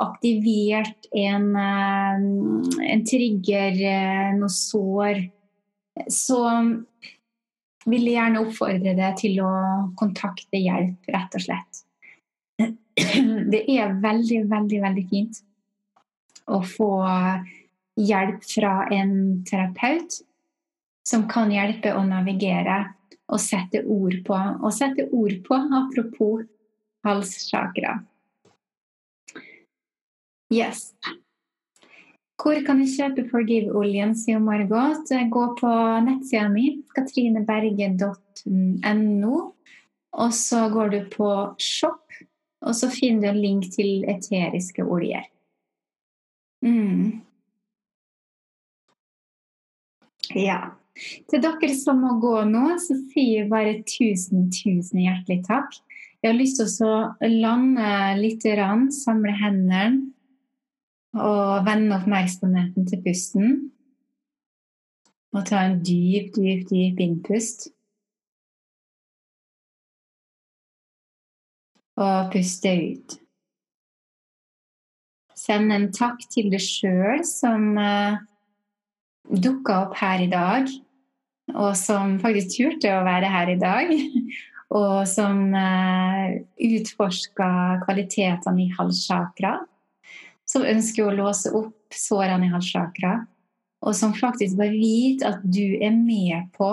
aktivert 0.00 1.08
en, 1.12 1.50
eh, 1.56 2.22
en 2.94 3.02
trigger, 3.04 3.76
eh, 3.76 4.30
noe 4.38 4.48
sår, 4.48 5.20
så 6.08 6.40
vil 7.84 8.06
jeg 8.06 8.14
gjerne 8.14 8.40
oppfordre 8.46 8.96
deg 8.96 9.16
til 9.20 9.40
å 9.44 9.52
kontakte 9.98 10.56
hjelp, 10.56 11.12
rett 11.12 11.36
og 11.36 11.44
slett. 11.44 11.84
Det 13.52 13.62
er 13.68 14.00
veldig, 14.00 14.40
veldig, 14.48 14.80
veldig 14.80 15.04
fint 15.10 15.42
å 16.48 16.62
få 16.64 16.92
hjelp 17.98 18.42
fra 18.48 18.88
en 18.94 19.12
terapeut 19.44 20.22
som 21.08 21.24
kan 21.30 21.50
hjelpe 21.52 21.94
å 21.96 22.02
navigere 22.04 22.82
og 23.28 23.40
sette 23.40 23.84
ord 23.88 24.24
på. 24.26 24.36
Og 24.60 24.72
sette 24.74 25.08
ord 25.14 25.36
på, 25.46 25.54
apropos 25.80 26.44
halssakra. 27.06 28.00
Yes. 30.52 30.92
Hvor 32.38 32.54
kan 32.64 32.78
jeg 32.84 32.94
kjøpe 32.94 33.28
Forgive-oljen, 33.32 34.14
sier 34.16 34.38
Margot. 34.40 35.08
Gå 35.08 35.54
på 35.58 35.68
nettsida 36.06 36.48
mi, 36.52 36.82
katrineberge.no. 36.96 39.54
Og 40.18 40.34
så 40.34 40.68
går 40.72 40.88
du 40.94 41.00
på 41.12 41.54
shop, 41.60 42.12
og 42.64 42.74
så 42.74 42.88
finner 42.90 43.20
du 43.22 43.28
en 43.32 43.42
link 43.42 43.64
til 43.74 44.04
eteriske 44.08 44.82
oljer. 44.86 45.24
Mm. 46.64 47.20
Ja. 50.34 50.70
Til 51.30 51.42
dere 51.42 51.74
som 51.78 52.00
må 52.02 52.16
gå 52.22 52.34
nå, 52.48 52.64
så 52.82 52.96
sier 53.12 53.44
jeg 53.44 53.50
bare 53.52 53.78
tusen, 53.86 54.48
tusen 54.54 55.02
hjertelig 55.04 55.44
takk. 55.46 55.78
Jeg 56.22 56.32
har 56.32 56.38
lyst 56.38 56.58
til 56.58 56.86
å 56.88 57.28
lande 57.30 57.90
litt, 58.18 58.46
samle 58.98 59.34
hendene 59.38 60.08
og 61.18 61.64
vende 61.66 61.96
oppmerksomheten 61.96 62.86
til 62.88 63.02
pusten. 63.04 63.52
Og 65.36 65.44
ta 65.46 65.62
en 65.68 65.78
dyp, 65.84 66.32
dyp, 66.34 66.66
dyp 66.70 67.00
innpust. 67.04 67.68
Og 71.98 72.30
puste 72.32 72.74
ut. 72.74 73.18
Send 75.38 75.72
en 75.74 75.88
takk 75.94 76.22
til 76.32 76.50
deg 76.52 76.62
sjøl 76.62 77.22
som 77.26 77.70
eh, 77.78 78.18
dukka 79.28 79.82
opp 79.86 79.96
her 80.00 80.24
i 80.24 80.30
dag, 80.30 80.70
og 81.54 81.72
som 81.78 82.18
faktisk 82.22 82.56
turte 82.56 82.92
å 82.92 83.06
være 83.06 83.32
her 83.32 83.54
i 83.54 83.58
dag. 83.60 83.94
Og 84.68 85.06
som 85.08 85.46
eh, 85.56 86.42
utforska 86.60 87.48
kvalitetene 87.86 88.66
i 88.66 88.72
halschakra 88.76 89.54
som 90.48 90.64
ønsker 90.64 91.06
å 91.06 91.16
låse 91.16 91.52
opp 91.56 91.94
sårene 91.94 92.48
i 92.48 92.52
halschakra, 92.52 93.14
og 93.84 93.94
som 93.96 94.14
faktisk 94.16 94.58
bare 94.58 94.74
vet 94.74 95.24
at 95.26 95.42
du 95.44 95.78
er 95.78 95.94
med 95.94 96.48
på 96.56 96.70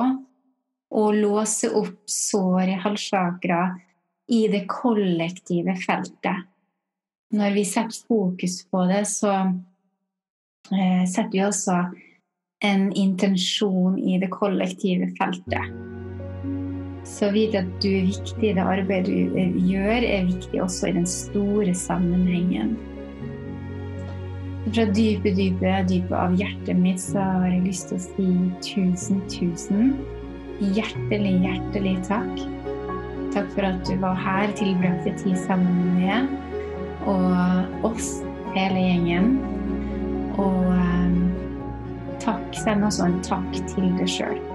å 0.96 1.06
låse 1.16 1.70
opp 1.76 2.08
sår 2.10 2.72
i 2.72 2.80
halschakra 2.82 3.62
i 4.32 4.46
det 4.50 4.64
kollektive 4.72 5.76
feltet. 5.84 6.48
Når 7.36 7.56
vi 7.58 7.66
setter 7.68 8.06
fokus 8.08 8.62
på 8.72 8.86
det, 8.90 9.04
så 9.10 9.34
eh, 10.72 11.04
setter 11.10 11.34
vi 11.34 11.44
også 11.46 11.80
en 12.66 12.90
intensjon 12.98 14.00
i 14.00 14.18
det 14.22 14.32
kollektive 14.34 15.12
feltet. 15.20 15.70
Så 17.06 17.30
vite 17.36 17.62
at 17.62 17.70
du 17.84 17.90
er 17.92 18.10
viktig 18.10 18.56
det 18.58 18.66
arbeidet 18.66 19.06
du 19.12 19.38
eh, 19.38 19.56
gjør, 19.70 20.02
er 20.02 20.28
viktig 20.32 20.62
også 20.64 20.90
i 20.90 20.98
den 20.98 21.08
store 21.10 21.76
sammenhengen. 21.78 22.76
Fra 24.66 24.88
dype, 24.90 25.30
dype, 25.38 25.78
dype 25.86 26.18
av 26.18 26.34
hjertet 26.40 26.78
mitt 26.82 27.00
så 27.04 27.22
har 27.22 27.52
jeg 27.52 27.68
lyst 27.68 27.92
til 27.92 28.00
å 28.00 28.06
si 28.08 28.30
tusen, 28.66 29.22
tusen 29.30 29.92
hjertelig, 30.60 31.36
hjertelig 31.44 31.96
takk. 32.08 32.44
Takk 33.36 33.50
for 33.52 33.68
at 33.68 33.82
du 33.88 33.96
var 34.00 34.16
her, 34.20 34.52
tilbrakte 34.56 35.14
tid 35.20 35.38
sammen 35.46 35.98
med 36.00 36.32
og 37.06 37.86
oss, 37.86 38.24
hele 38.56 38.80
gjengen. 38.80 39.36
Og 40.40 40.72
um, 40.72 41.25
takk, 42.26 42.60
send 42.64 42.86
også 42.86 43.06
en 43.10 43.18
takk 43.26 43.64
til 43.70 43.90
deg 44.00 44.10
sjøl. 44.10 44.55